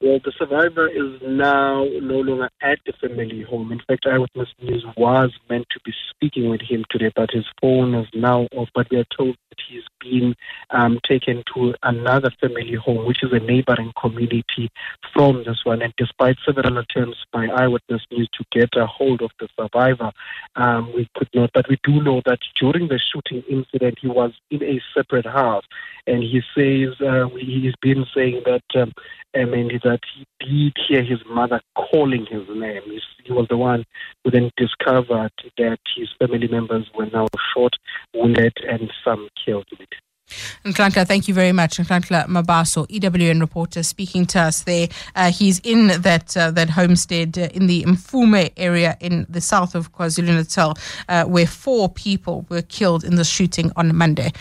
Well, 0.02 0.19
the 0.23 0.32
survivor 0.38 0.88
is 0.88 1.21
now 1.21 1.84
no 1.84 2.19
longer 2.21 2.49
at 2.62 2.80
the 2.86 2.93
family 3.02 3.41
home. 3.41 3.73
In 3.73 3.82
fact, 3.86 4.06
Eyewitness 4.06 4.47
News 4.62 4.86
was 4.95 5.32
meant 5.49 5.67
to 5.71 5.80
be 5.84 5.91
speaking 6.10 6.49
with 6.49 6.62
him 6.62 6.86
today, 6.89 7.12
but 7.13 7.32
his 7.34 7.43
phone 7.60 7.93
is 7.95 8.08
now 8.13 8.47
off. 8.56 8.69
But 8.73 8.88
we 8.89 8.97
are 8.97 9.06
told 9.17 9.36
he's 9.68 9.84
been 10.00 10.36
um, 10.72 11.00
taken 11.08 11.44
to 11.54 11.74
another 11.84 12.32
family 12.40 12.76
home, 12.76 13.06
which 13.06 13.24
is 13.24 13.32
a 13.32 13.40
neighboring 13.40 13.92
community 14.00 14.70
from 15.14 15.44
this 15.46 15.64
one. 15.64 15.82
And 15.82 15.94
despite 15.98 16.38
several 16.46 16.78
attempts 16.78 17.18
by 17.32 17.48
Eyewitness 17.48 18.02
News 18.12 18.30
to 18.34 18.46
get 18.52 18.70
a 18.76 18.86
hold 18.86 19.22
of 19.22 19.32
the 19.40 19.48
survivor, 19.60 20.12
um, 20.56 20.92
we 20.94 21.08
could 21.16 21.30
not. 21.34 21.52
But 21.54 21.70
we 21.70 21.78
do 21.84 22.02
know 22.02 22.22
that 22.26 22.40
during 22.60 22.88
the 22.88 23.00
shooting 23.00 23.44
incident, 23.50 24.00
he 24.00 24.08
was 24.08 24.34
in 24.50 24.64
a 24.64 24.82
separate 24.94 25.26
house. 25.26 25.66
And 26.08 26.24
he 26.24 26.42
says, 26.56 27.00
uh, 27.02 27.28
he's 27.38 27.76
been 27.82 28.06
saying 28.16 28.44
that 28.46 28.64
um, 28.82 28.94
I 29.36 29.46
mean, 29.46 29.80
that 29.84 30.00
he 30.16 30.26
did 30.40 30.74
hear 30.88 31.04
his 31.04 31.20
mother 31.30 31.62
calling 31.76 32.26
his 32.26 32.48
name. 32.50 32.82
He 33.24 33.32
was 33.32 33.48
the 33.48 33.58
one 33.58 33.86
who 34.24 34.32
then 34.32 34.50
discovered 34.58 35.32
that 35.58 35.80
his 35.96 36.10
family 36.18 36.48
members 36.48 36.90
were 36.96 37.06
now 37.06 37.28
shot, 37.54 37.74
wounded, 38.14 38.54
and 38.68 38.92
some 39.04 39.30
killed. 39.45 39.65
Nhlanhla, 40.63 41.08
thank 41.08 41.28
you 41.28 41.34
very 41.34 41.52
much. 41.52 41.78
Nhlanhla 41.78 42.28
Mabaso, 42.28 42.88
EWN 42.88 43.39
reporter, 43.39 43.84
speaking 43.84 44.25
to 44.28 44.39
us 44.39 44.63
there. 44.63 44.88
Uh, 45.15 45.32
he's 45.32 45.60
in 45.60 45.88
that 46.02 46.36
uh, 46.38 46.52
that 46.52 46.69
homestead 46.69 47.38
uh, 47.38 47.49
in 47.54 47.67
the 47.67 47.84
Mfume 47.84 48.52
area 48.58 48.97
in 48.99 49.25
the 49.30 49.41
south 49.41 49.75
of 49.75 49.91
KwaZulu 49.93 50.36
Natal, 50.36 50.78
uh, 51.08 51.25
where 51.25 51.47
four 51.47 51.89
people 51.89 52.45
were 52.49 52.62
killed 52.62 53.04
in 53.04 53.15
the 53.15 53.23
shooting 53.23 53.71
on 53.75 53.95
Monday. 53.95 54.32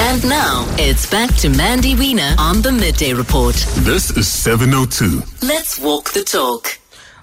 And 0.00 0.24
now 0.28 0.64
it's 0.78 1.08
back 1.10 1.34
to 1.36 1.48
Mandy 1.48 1.94
Wiener 1.94 2.34
on 2.38 2.62
the 2.62 2.72
Midday 2.72 3.12
Report. 3.12 3.54
This 3.78 4.10
is 4.16 4.28
702. 4.28 5.46
Let's 5.46 5.78
walk 5.78 6.12
the 6.12 6.22
talk. 6.22 6.81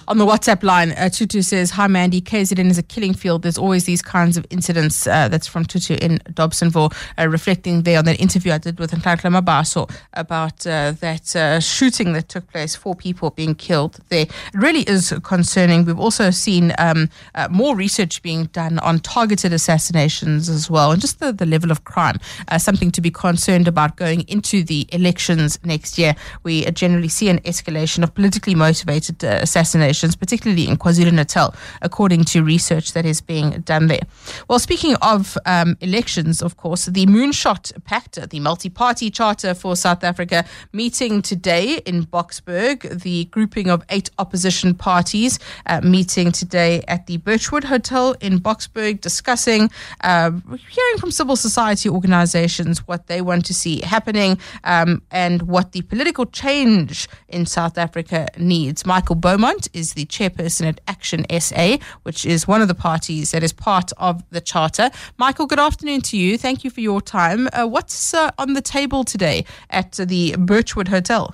On 0.09 0.17
the 0.17 0.25
WhatsApp 0.25 0.63
line, 0.63 0.93
uh, 0.93 1.07
Tutu 1.07 1.43
says, 1.43 1.69
Hi, 1.69 1.85
Mandy. 1.85 2.19
KZN 2.19 2.71
is 2.71 2.79
a 2.79 2.81
killing 2.81 3.13
field. 3.13 3.43
There's 3.43 3.59
always 3.59 3.85
these 3.85 4.01
kinds 4.01 4.37
of 4.37 4.45
incidents. 4.49 5.05
Uh, 5.05 5.27
that's 5.27 5.45
from 5.45 5.65
Tutu 5.65 5.97
in 6.01 6.17
Dobsonville, 6.31 6.91
uh, 7.19 7.27
reflecting 7.27 7.83
there 7.83 7.99
on 7.99 8.05
that 8.05 8.19
interview 8.19 8.51
I 8.51 8.57
did 8.57 8.79
with 8.79 8.89
Nhlanhla 8.89 9.39
Mabaso 9.39 9.87
about 10.13 10.65
uh, 10.65 10.93
that 10.93 11.35
uh, 11.35 11.59
shooting 11.59 12.13
that 12.13 12.27
took 12.27 12.47
place, 12.47 12.75
four 12.75 12.95
people 12.95 13.29
being 13.29 13.53
killed 13.53 13.99
there. 14.09 14.23
It 14.23 14.31
really 14.55 14.81
is 14.81 15.13
concerning. 15.21 15.85
We've 15.85 15.99
also 15.99 16.31
seen 16.31 16.73
um, 16.79 17.11
uh, 17.35 17.47
more 17.51 17.75
research 17.75 18.23
being 18.23 18.45
done 18.45 18.79
on 18.79 19.01
targeted 19.01 19.53
assassinations 19.53 20.49
as 20.49 20.71
well, 20.71 20.91
and 20.91 20.99
just 20.99 21.19
the, 21.19 21.31
the 21.31 21.45
level 21.45 21.69
of 21.69 21.83
crime. 21.83 22.17
something 22.57 22.89
to 22.93 23.01
be 23.01 23.11
concerned 23.11 23.67
about 23.67 23.95
going 23.95 24.21
into 24.21 24.63
the 24.63 24.87
elections 24.91 25.59
next 25.63 25.99
year. 25.99 26.15
We 26.41 26.65
generally 26.71 27.09
see 27.09 27.29
an 27.29 27.41
escalation 27.41 28.01
of 28.01 28.15
politically 28.15 28.55
motivated 28.55 29.23
assassinations 29.23 29.98
conditions, 29.99 30.15
particularly 30.15 30.67
in 30.67 30.77
KwaZulu 30.77 31.11
Natal, 31.11 31.53
according 31.81 32.23
to 32.25 32.43
research 32.43 32.93
that 32.93 33.05
is 33.05 33.21
being 33.21 33.61
done 33.65 33.87
there. 33.87 34.03
Well, 34.47 34.59
speaking 34.59 34.95
of 35.01 35.37
um, 35.45 35.75
elections, 35.81 36.41
of 36.41 36.55
course, 36.55 36.85
the 36.85 37.05
Moonshot 37.05 37.83
Pact, 37.83 38.29
the 38.29 38.39
multi 38.39 38.69
party 38.69 39.09
charter 39.09 39.53
for 39.53 39.75
South 39.75 40.03
Africa, 40.03 40.45
meeting 40.71 41.21
today 41.21 41.79
in 41.85 42.05
Boksburg, 42.05 43.01
the 43.01 43.25
grouping 43.25 43.69
of 43.69 43.83
eight 43.89 44.09
opposition 44.17 44.73
parties 44.73 45.39
uh, 45.65 45.81
meeting 45.81 46.31
today 46.31 46.81
at 46.87 47.07
the 47.07 47.17
Birchwood 47.17 47.65
Hotel 47.65 48.15
in 48.21 48.39
Boksburg, 48.39 49.01
discussing, 49.01 49.69
uh, 50.01 50.31
hearing 50.69 50.97
from 50.97 51.11
civil 51.11 51.35
society 51.35 51.89
organizations 51.89 52.87
what 52.87 53.07
they 53.07 53.21
want 53.21 53.45
to 53.45 53.53
see 53.53 53.81
happening 53.81 54.37
um, 54.63 55.01
and 55.11 55.41
what 55.43 55.71
the 55.73 55.81
political 55.83 56.25
change 56.25 57.07
in 57.27 57.45
South 57.45 57.77
Africa 57.77 58.27
needs. 58.37 58.85
Michael 58.85 59.15
Beaumont 59.15 59.67
is 59.73 59.88
the 59.93 60.05
chairperson 60.05 60.67
at 60.67 60.81
Action 60.87 61.25
SA, 61.39 61.77
which 62.03 62.25
is 62.25 62.47
one 62.47 62.61
of 62.61 62.67
the 62.67 62.75
parties 62.75 63.31
that 63.31 63.43
is 63.43 63.53
part 63.53 63.91
of 63.97 64.23
the 64.29 64.41
charter. 64.41 64.89
Michael, 65.17 65.45
good 65.45 65.59
afternoon 65.59 66.01
to 66.01 66.17
you. 66.17 66.37
Thank 66.37 66.63
you 66.63 66.69
for 66.69 66.81
your 66.81 67.01
time. 67.01 67.49
Uh, 67.53 67.67
what's 67.67 68.13
uh, 68.13 68.31
on 68.37 68.53
the 68.53 68.61
table 68.61 69.03
today 69.03 69.45
at 69.69 69.93
the 69.93 70.35
Birchwood 70.37 70.87
Hotel? 70.87 71.33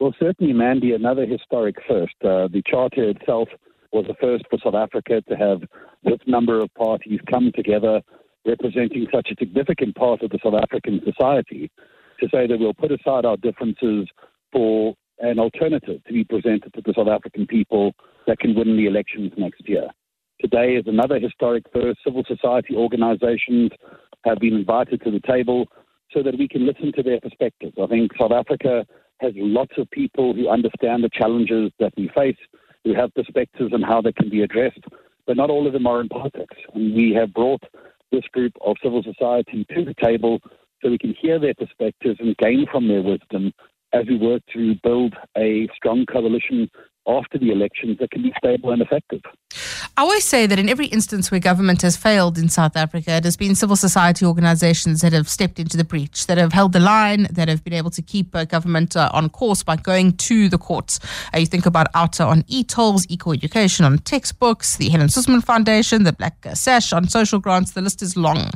Well, 0.00 0.14
certainly, 0.18 0.52
Mandy, 0.52 0.92
another 0.92 1.26
historic 1.26 1.76
first. 1.88 2.14
Uh, 2.22 2.48
the 2.48 2.62
charter 2.66 3.10
itself 3.10 3.48
was 3.92 4.06
the 4.06 4.14
first 4.20 4.44
for 4.48 4.58
South 4.62 4.74
Africa 4.74 5.22
to 5.28 5.34
have 5.34 5.62
this 6.04 6.18
number 6.26 6.60
of 6.60 6.72
parties 6.74 7.20
come 7.28 7.50
together 7.54 8.00
representing 8.46 9.06
such 9.12 9.28
a 9.30 9.36
significant 9.38 9.94
part 9.96 10.22
of 10.22 10.30
the 10.30 10.38
South 10.42 10.54
African 10.54 11.00
society 11.04 11.70
to 12.20 12.28
say 12.28 12.46
that 12.46 12.58
we'll 12.58 12.74
put 12.74 12.92
aside 12.92 13.24
our 13.24 13.36
differences 13.36 14.08
for 14.52 14.94
an 15.20 15.38
alternative 15.38 16.02
to 16.04 16.12
be 16.12 16.24
presented 16.24 16.72
to 16.74 16.82
the 16.84 16.94
South 16.96 17.08
African 17.08 17.46
people 17.46 17.94
that 18.26 18.38
can 18.38 18.54
win 18.54 18.76
the 18.76 18.86
elections 18.86 19.32
next 19.36 19.68
year. 19.68 19.88
Today 20.40 20.76
is 20.76 20.84
another 20.86 21.18
historic 21.18 21.64
first. 21.72 21.98
Civil 22.04 22.24
society 22.26 22.76
organizations 22.76 23.70
have 24.24 24.38
been 24.38 24.54
invited 24.54 25.02
to 25.02 25.10
the 25.10 25.20
table 25.20 25.66
so 26.12 26.22
that 26.22 26.38
we 26.38 26.48
can 26.48 26.66
listen 26.66 26.92
to 26.92 27.02
their 27.02 27.20
perspectives. 27.20 27.74
I 27.82 27.86
think 27.86 28.12
South 28.18 28.32
Africa 28.32 28.86
has 29.20 29.32
lots 29.36 29.72
of 29.78 29.90
people 29.90 30.32
who 30.34 30.48
understand 30.48 31.02
the 31.02 31.10
challenges 31.12 31.72
that 31.80 31.92
we 31.96 32.08
face, 32.16 32.36
who 32.84 32.94
have 32.94 33.14
perspectives 33.14 33.72
on 33.72 33.82
how 33.82 34.00
they 34.00 34.12
can 34.12 34.30
be 34.30 34.42
addressed, 34.42 34.84
but 35.26 35.36
not 35.36 35.50
all 35.50 35.66
of 35.66 35.72
them 35.72 35.86
are 35.86 36.00
in 36.00 36.08
politics. 36.08 36.56
And 36.74 36.94
we 36.94 37.12
have 37.14 37.34
brought 37.34 37.62
this 38.12 38.24
group 38.32 38.52
of 38.64 38.76
civil 38.82 39.02
society 39.02 39.66
to 39.74 39.84
the 39.84 39.94
table 40.02 40.40
so 40.80 40.90
we 40.90 40.98
can 40.98 41.14
hear 41.20 41.38
their 41.38 41.54
perspectives 41.54 42.20
and 42.20 42.36
gain 42.36 42.66
from 42.70 42.88
their 42.88 43.02
wisdom 43.02 43.52
as 43.92 44.04
we 44.06 44.16
work 44.16 44.42
to 44.52 44.74
build 44.82 45.14
a 45.36 45.68
strong 45.74 46.04
coalition 46.06 46.70
after 47.06 47.38
the 47.38 47.50
elections 47.50 47.98
that 47.98 48.10
can 48.10 48.22
be 48.22 48.32
stable 48.38 48.70
and 48.70 48.82
effective. 48.82 49.22
I 49.96 50.02
always 50.02 50.24
say 50.24 50.46
that 50.46 50.58
in 50.58 50.68
every 50.68 50.86
instance 50.86 51.30
where 51.30 51.40
government 51.40 51.82
has 51.82 51.96
failed 51.96 52.36
in 52.38 52.48
South 52.48 52.76
Africa, 52.76 53.12
it 53.12 53.24
has 53.24 53.36
been 53.36 53.54
civil 53.54 53.76
society 53.76 54.26
organizations 54.26 55.00
that 55.00 55.12
have 55.12 55.28
stepped 55.28 55.58
into 55.58 55.76
the 55.76 55.84
breach, 55.84 56.26
that 56.26 56.38
have 56.38 56.52
held 56.52 56.72
the 56.72 56.80
line, 56.80 57.26
that 57.32 57.48
have 57.48 57.64
been 57.64 57.72
able 57.72 57.90
to 57.90 58.02
keep 58.02 58.34
uh, 58.36 58.44
government 58.44 58.94
uh, 58.96 59.10
on 59.12 59.30
course 59.30 59.62
by 59.62 59.76
going 59.76 60.12
to 60.18 60.48
the 60.48 60.58
courts. 60.58 61.00
Uh, 61.34 61.38
you 61.38 61.46
think 61.46 61.66
about 61.66 61.90
OUTA 61.94 62.24
on 62.24 62.44
e-tolls, 62.46 63.06
Equal 63.08 63.32
Education 63.32 63.84
on 63.84 63.98
textbooks, 63.98 64.76
the 64.76 64.90
Helen 64.90 65.08
Suzman 65.08 65.40
Foundation, 65.40 66.04
the 66.04 66.12
Black 66.12 66.36
Sash 66.54 66.92
on 66.92 67.08
social 67.08 67.38
grants, 67.38 67.72
the 67.72 67.80
list 67.80 68.02
is 68.02 68.16
long. 68.16 68.50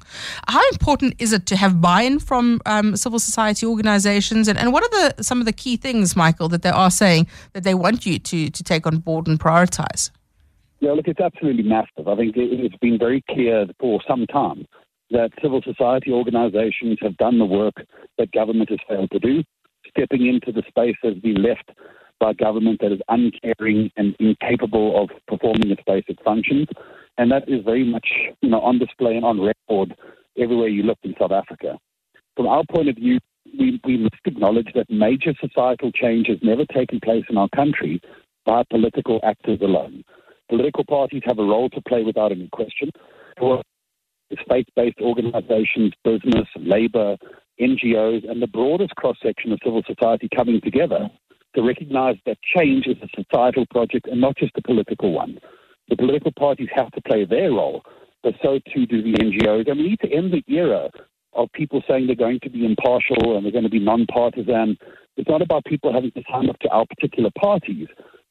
How 0.48 0.62
important 0.68 1.14
is 1.18 1.32
it 1.32 1.46
to 1.46 1.56
have 1.56 1.80
buy-in 1.80 2.18
from 2.18 2.60
um, 2.66 2.96
civil 2.96 3.18
society 3.18 3.66
organizations? 3.66 4.46
And, 4.46 4.58
and 4.58 4.72
what 4.72 4.84
are 4.84 4.90
the 4.90 5.22
some 5.22 5.40
of 5.40 5.46
the 5.46 5.52
key 5.52 5.76
things, 5.76 6.14
Michael, 6.16 6.48
that 6.48 6.62
they 6.62 6.70
are 6.70 6.90
saying 6.90 7.26
that 7.54 7.64
they 7.64 7.74
want 7.74 8.04
you 8.06 8.18
to, 8.18 8.41
to 8.50 8.62
take 8.62 8.86
on 8.86 8.98
board 8.98 9.26
and 9.26 9.38
prioritize? 9.38 10.10
Yeah, 10.80 10.92
look, 10.92 11.06
it's 11.06 11.20
absolutely 11.20 11.62
massive. 11.62 12.08
I 12.08 12.16
think 12.16 12.34
it's 12.36 12.76
been 12.76 12.98
very 12.98 13.22
clear 13.30 13.66
for 13.78 14.00
some 14.06 14.26
time 14.26 14.66
that 15.10 15.30
civil 15.40 15.62
society 15.62 16.10
organizations 16.10 16.98
have 17.02 17.16
done 17.18 17.38
the 17.38 17.44
work 17.44 17.74
that 18.18 18.32
government 18.32 18.70
has 18.70 18.80
failed 18.88 19.10
to 19.12 19.18
do. 19.18 19.44
Stepping 19.90 20.26
into 20.26 20.50
the 20.50 20.62
space 20.66 20.96
has 21.02 21.14
been 21.16 21.42
left 21.42 21.70
by 22.18 22.32
government 22.32 22.80
that 22.80 22.92
is 22.92 23.00
uncaring 23.08 23.90
and 23.96 24.16
incapable 24.18 25.02
of 25.02 25.10
performing 25.28 25.70
its 25.70 25.82
basic 25.86 26.22
functions. 26.24 26.68
And 27.18 27.30
that 27.30 27.48
is 27.48 27.64
very 27.64 27.84
much, 27.84 28.08
you 28.40 28.48
know, 28.48 28.60
on 28.60 28.78
display 28.78 29.16
and 29.16 29.24
on 29.24 29.40
record 29.40 29.94
everywhere 30.38 30.68
you 30.68 30.82
look 30.82 30.98
in 31.02 31.14
South 31.18 31.32
Africa. 31.32 31.78
From 32.36 32.46
our 32.46 32.64
point 32.70 32.88
of 32.88 32.96
view, 32.96 33.18
we, 33.58 33.80
we 33.84 33.98
must 33.98 34.14
acknowledge 34.24 34.72
that 34.74 34.88
major 34.88 35.34
societal 35.40 35.92
change 35.92 36.28
has 36.28 36.38
never 36.42 36.64
taken 36.66 37.00
place 37.00 37.24
in 37.28 37.36
our 37.36 37.48
country 37.54 38.00
by 38.44 38.62
political 38.70 39.20
actors 39.22 39.58
alone. 39.62 40.04
Political 40.48 40.84
parties 40.84 41.22
have 41.24 41.38
a 41.38 41.44
role 41.44 41.70
to 41.70 41.80
play 41.82 42.02
without 42.02 42.32
any 42.32 42.48
question. 42.52 42.90
State 44.46 44.68
based 44.76 45.00
organizations, 45.00 45.92
business, 46.04 46.48
labor, 46.56 47.16
NGOs, 47.60 48.28
and 48.30 48.42
the 48.42 48.46
broadest 48.46 48.94
cross 48.96 49.16
section 49.22 49.52
of 49.52 49.58
civil 49.64 49.82
society 49.86 50.28
coming 50.34 50.60
together 50.60 51.10
to 51.54 51.62
recognize 51.62 52.16
that 52.26 52.38
change 52.56 52.86
is 52.86 52.96
a 53.02 53.08
societal 53.14 53.66
project 53.70 54.06
and 54.06 54.20
not 54.20 54.36
just 54.36 54.52
a 54.56 54.62
political 54.62 55.12
one. 55.12 55.38
The 55.88 55.96
political 55.96 56.32
parties 56.32 56.68
have 56.74 56.90
to 56.92 57.02
play 57.02 57.24
their 57.24 57.50
role, 57.50 57.82
but 58.22 58.34
so 58.42 58.58
too 58.72 58.86
do 58.86 59.02
the 59.02 59.12
NGOs. 59.12 59.68
And 59.68 59.78
we 59.78 59.88
need 59.90 60.00
to 60.00 60.10
end 60.10 60.32
the 60.32 60.44
era 60.52 60.90
of 61.34 61.52
people 61.52 61.82
saying 61.88 62.06
they're 62.06 62.16
going 62.16 62.40
to 62.40 62.50
be 62.50 62.64
impartial 62.64 63.36
and 63.36 63.44
they're 63.44 63.52
going 63.52 63.64
to 63.64 63.70
be 63.70 63.78
non-partisan. 63.78 64.76
It's 65.16 65.28
not 65.28 65.42
about 65.42 65.64
people 65.64 65.92
having 65.92 66.12
to 66.12 66.22
sign 66.30 66.48
up 66.48 66.58
to 66.60 66.68
our 66.70 66.86
particular 66.86 67.30
parties. 67.38 67.88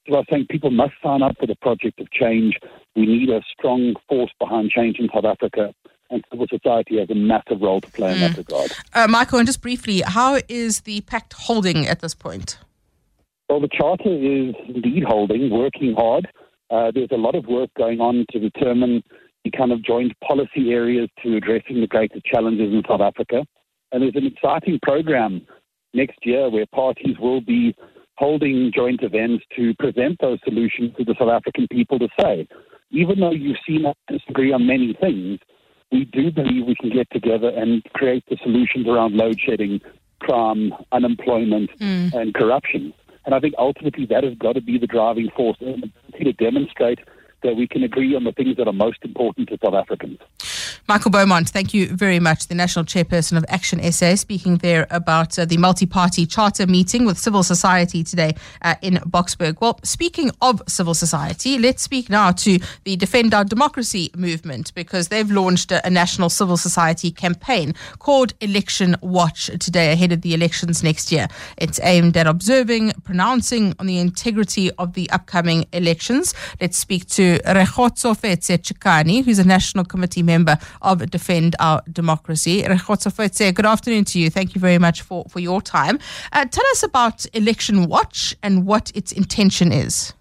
So 0.10 0.18
I 0.18 0.24
think 0.24 0.50
people 0.50 0.72
must 0.72 0.94
sign 1.04 1.22
up 1.22 1.36
for 1.40 1.46
the 1.46 1.56
project 1.56 2.00
of 2.00 2.12
change. 2.12 2.58
We 2.96 3.06
need 3.06 3.30
a 3.30 3.42
strong 3.58 3.94
force 4.10 4.32
behind 4.40 4.72
change 4.72 4.98
in 5.00 5.10
South 5.14 5.26
Africa. 5.26 5.74
And 6.10 6.24
civil 6.30 6.48
society 6.50 7.00
has 7.00 7.10
a 7.10 7.16
massive 7.16 7.62
role 7.62 7.80
to 7.80 7.90
play 7.92 8.14
in 8.14 8.20
that 8.20 8.36
regard. 8.36 8.72
Uh, 8.94 9.08
Michael, 9.08 9.40
and 9.40 9.48
just 9.48 9.62
briefly, 9.62 10.02
how 10.06 10.42
is 10.50 10.82
the 10.82 11.02
pact 11.02 11.34
holding 11.34 11.88
at 11.88 12.02
this 12.02 12.14
point? 12.14 12.58
Well, 13.48 13.62
the 13.62 13.70
charter 13.70 14.10
is 14.10 14.54
indeed 14.68 15.04
holding, 15.04 15.50
working 15.50 15.94
hard. 15.94 16.28
Uh, 16.70 16.92
there's 16.94 17.12
a 17.12 17.18
lot 17.18 17.36
of 17.36 17.46
work 17.46 17.70
going 17.78 18.02
on 18.02 18.26
to 18.32 18.40
determine 18.40 19.04
the 19.44 19.52
kind 19.52 19.72
of 19.72 19.84
joint 19.84 20.14
policy 20.20 20.72
areas 20.72 21.10
to 21.24 21.38
addressing 21.38 21.82
the 21.82 21.88
greatest 21.88 22.26
challenges 22.26 22.74
in 22.74 22.82
South 22.88 23.02
Africa. 23.02 23.46
And 23.92 24.04
there's 24.04 24.16
an 24.16 24.26
exciting 24.26 24.80
program 24.82 25.46
next 25.94 26.26
year 26.26 26.50
where 26.50 26.66
parties 26.66 27.18
will 27.20 27.42
be 27.42 27.76
holding 28.22 28.72
joint 28.72 29.02
events 29.02 29.44
to 29.56 29.74
present 29.80 30.16
those 30.22 30.38
solutions 30.44 30.94
to 30.96 31.04
the 31.04 31.16
South 31.18 31.32
African 31.32 31.68
people 31.72 31.98
to 31.98 32.08
say, 32.20 32.48
even 32.92 33.20
though 33.20 33.32
you've 33.32 33.58
seen 33.68 33.84
us 33.84 33.96
disagree 34.08 34.54
on 34.54 34.68
many 34.68 34.96
things, 35.02 35.40
we 35.92 36.06
do 36.06 36.32
believe 36.32 36.68
we 36.68 36.76
can 36.76 36.92
get 36.92 37.10
together 37.12 37.50
and 37.50 37.84
create 37.96 38.24
the 38.30 38.38
solutions 38.44 38.88
around 38.88 39.16
load 39.16 39.40
shedding, 39.44 39.82
crime, 40.20 40.72
unemployment, 40.92 41.72
mm. 41.80 42.14
and 42.14 42.36
corruption. 42.36 42.94
And 43.26 43.34
I 43.34 43.40
think 43.40 43.56
ultimately 43.58 44.06
that 44.12 44.24
has 44.24 44.36
got 44.36 44.54
to 44.54 44.62
be 44.62 44.78
the 44.78 44.86
driving 44.86 45.30
force 45.36 45.58
in 45.60 45.82
ability 45.84 46.24
to 46.26 46.34
demonstrate 46.34 47.00
that 47.44 47.56
we 47.56 47.68
can 47.68 47.84
agree 47.84 48.16
on 48.16 48.24
the 48.24 48.32
things 48.32 48.58
that 48.58 48.68
are 48.68 48.74
most 48.74 49.00
important 49.04 49.50
to 49.50 49.58
South 49.64 49.74
Africans. 49.74 50.20
Michael 50.88 51.12
Beaumont, 51.12 51.50
thank 51.50 51.74
you 51.74 51.88
very 51.88 52.20
much. 52.20 52.48
The 52.48 52.56
National 52.56 52.84
Chairperson 52.84 53.38
of 53.38 53.46
Action 53.48 53.80
SA, 53.92 54.16
speaking 54.16 54.58
there 54.58 54.88
about 54.90 55.38
uh, 55.38 55.46
the 55.46 55.58
multi 55.58 55.86
party 55.86 56.26
charter 56.26 56.68
meeting 56.68 57.06
with 57.06 57.18
civil 57.18 57.44
society 57.44 58.04
today 58.04 58.36
uh, 58.64 58.76
in 58.82 58.96
Boksburg. 58.96 59.62
Well, 59.62 59.80
speaking 59.84 60.32
of 60.42 60.62
civil 60.68 60.94
society, 60.94 61.60
let's 61.60 61.84
speak 61.84 62.10
now 62.10 62.32
to 62.32 62.60
the 62.84 62.96
Defend 62.96 63.34
Our 63.34 63.46
Democracy 63.46 64.12
movement 64.18 64.74
because 64.74 65.08
they've 65.08 65.30
launched 65.32 65.72
a, 65.72 65.86
a 65.86 65.90
national 65.90 66.30
civil 66.30 66.58
society 66.58 67.12
campaign 67.12 67.74
called 68.00 68.34
Election 68.42 68.96
Watch 69.02 69.48
today 69.60 69.94
ahead 69.94 70.12
of 70.12 70.22
the 70.22 70.34
elections 70.34 70.84
next 70.84 71.12
year. 71.12 71.28
It's 71.58 71.80
aimed 71.84 72.18
at 72.18 72.28
observing, 72.28 72.94
pronouncing 73.04 73.76
on 73.80 73.86
the 73.86 74.00
integrity 74.00 74.72
of 74.72 74.94
the 74.94 75.10
upcoming 75.12 75.68
elections. 75.72 76.34
Let's 76.60 76.78
speak 76.78 77.08
to 77.10 77.31
Rekgotsofetse 77.40 78.58
Chikane, 78.58 79.24
who's 79.24 79.40
a 79.40 79.48
national 79.48 79.86
committee 79.86 80.24
member 80.24 80.58
of 80.82 81.10
Defend 81.10 81.56
Our 81.60 81.82
Democracy. 81.92 82.62
Good 82.62 83.66
afternoon 83.66 84.06
to 84.06 84.20
you. 84.20 84.30
Thank 84.30 84.56
you 84.56 84.62
very 84.62 84.78
much 84.78 85.02
for, 85.02 85.26
for 85.30 85.40
your 85.40 85.62
time. 85.62 86.00
Uh, 86.32 86.46
tell 86.46 86.66
us 86.72 86.84
about 86.84 87.26
Election 87.34 87.88
Watch 87.88 88.36
and 88.44 88.66
what 88.66 88.92
its 88.96 89.12
intention 89.12 89.72
is. 89.72 90.14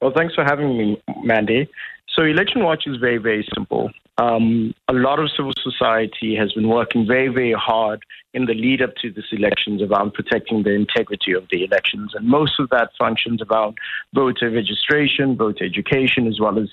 Well, 0.00 0.12
thanks 0.14 0.34
for 0.34 0.44
having 0.44 0.76
me, 0.76 1.02
Mandy. 1.22 1.68
So, 2.14 2.22
Election 2.22 2.62
Watch 2.62 2.84
is 2.86 2.96
very, 2.98 3.18
very 3.18 3.46
simple. 3.54 3.90
Um, 4.16 4.74
a 4.88 4.92
lot 4.92 5.18
of 5.18 5.30
civil 5.36 5.52
society 5.60 6.36
has 6.36 6.52
been 6.52 6.68
working 6.68 7.06
very, 7.06 7.28
very 7.28 7.52
hard 7.52 8.04
in 8.32 8.46
the 8.46 8.54
lead 8.54 8.80
up 8.80 8.94
to 9.02 9.10
this 9.10 9.24
elections 9.32 9.82
around 9.82 10.14
protecting 10.14 10.62
the 10.62 10.72
integrity 10.72 11.32
of 11.32 11.44
the 11.50 11.64
elections. 11.64 12.12
And 12.14 12.26
most 12.26 12.60
of 12.60 12.68
that 12.70 12.90
functions 12.98 13.42
around 13.42 13.76
voter 14.14 14.50
registration, 14.50 15.36
voter 15.36 15.64
education, 15.64 16.28
as 16.28 16.38
well 16.38 16.58
as 16.58 16.68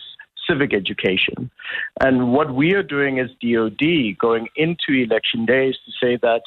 civic 0.47 0.73
education. 0.73 1.49
And 1.99 2.31
what 2.31 2.53
we 2.53 2.73
are 2.73 2.83
doing 2.83 3.19
as 3.19 3.29
DOD 3.41 4.17
going 4.19 4.47
into 4.55 4.93
election 4.93 5.45
day 5.45 5.69
is 5.69 5.77
to 5.85 5.91
say 6.03 6.17
that 6.21 6.41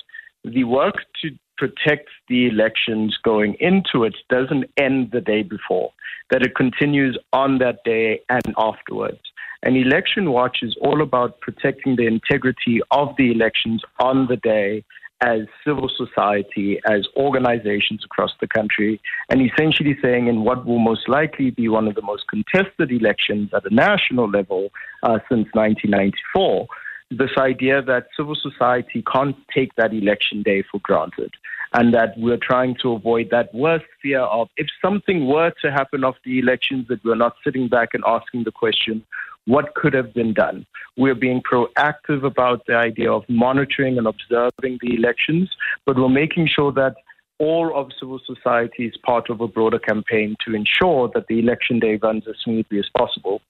the 0.45 0.65
work 0.65 0.97
to 1.23 1.31
protect 1.57 2.09
the 2.29 2.47
elections 2.47 3.17
going 3.23 3.55
into 3.61 4.05
it 4.05 4.15
doesn't 4.29 4.71
end 4.77 5.11
the 5.13 5.21
day 5.21 5.43
before, 5.43 5.93
that 6.31 6.43
it 6.43 6.55
continues 6.55 7.17
on 7.33 7.59
that 7.59 7.79
day 7.85 8.21
and 8.29 8.55
afterwards. 8.59 9.21
And 9.65 9.79
Election 9.79 10.31
Watch 10.31 10.59
is 10.61 10.77
all 10.83 11.01
about 11.01 11.41
protecting 11.41 11.97
the 11.97 12.07
integrity 12.07 12.83
of 12.91 13.15
the 13.17 13.33
elections 13.33 13.83
on 13.99 14.27
the 14.27 14.37
day 14.37 14.85
as 15.23 15.47
civil 15.67 15.89
society, 15.89 16.79
as 16.87 17.07
organizations 17.17 18.05
across 18.05 18.33
the 18.43 18.47
country, 18.47 19.01
and 19.31 19.41
essentially 19.41 19.97
saying 20.03 20.27
in 20.27 20.45
what 20.45 20.67
will 20.67 20.81
most 20.81 21.09
likely 21.09 21.51
be 21.51 21.67
one 21.67 21.89
of 21.89 21.95
the 21.95 22.03
most 22.03 22.25
contested 22.29 22.93
elections 22.93 23.49
at 23.55 23.65
a 23.65 23.75
national 23.75 24.29
level 24.29 24.69
uh, 25.03 25.19
since 25.31 25.49
1994 25.55 26.67
this 27.11 27.31
idea 27.39 27.83
that 27.83 28.07
civil 28.17 28.35
society 28.35 29.05
can't 29.13 29.37
take 29.55 29.73
that 29.77 29.93
election 29.93 30.43
day 30.43 30.65
for 30.69 30.81
granted 30.81 31.31
and 31.75 31.93
that 31.93 32.15
we're 32.17 32.39
trying 32.39 32.75
to 32.81 32.93
avoid 32.93 33.29
that 33.31 33.55
worst 33.55 33.85
fear 34.03 34.21
of 34.21 34.49
if 34.57 34.67
something 34.83 35.27
were 35.27 35.53
to 35.63 35.71
happen 35.71 36.03
after 36.03 36.21
the 36.25 36.39
elections 36.39 36.89
that 36.89 37.05
we're 37.05 37.15
not 37.15 37.37
sitting 37.45 37.69
back 37.69 37.91
and 37.93 38.03
asking 38.07 38.43
the 38.45 38.51
question 38.51 39.05
what 39.47 39.75
could 39.75 39.95
have 39.95 40.15
been 40.15 40.33
done. 40.33 40.67
We're 40.97 41.15
being 41.15 41.43
proactive 41.43 42.25
about 42.25 42.67
the 42.67 42.77
idea 42.77 43.13
of 43.13 43.25
monitoring 43.29 43.99
and 43.99 44.07
observing 44.07 44.79
the 44.81 44.95
elections, 44.95 45.51
but 45.85 45.97
we're 45.97 46.09
making 46.09 46.49
sure 46.49 46.73
that 46.73 46.95
all 47.39 47.73
of 47.75 47.91
civil 47.99 48.21
society 48.25 48.87
is 48.87 48.97
part 49.05 49.29
of 49.29 49.41
a 49.41 49.49
broader 49.49 49.79
campaign 49.79 50.37
to 50.47 50.55
ensure 50.55 51.11
that 51.15 51.27
the 51.29 51.41
election 51.41 51.81
day 51.81 51.97
runs 51.97 52.25
as 52.29 52.37
smoothly 52.45 52.79
as 52.79 52.89
possible. 52.97 53.43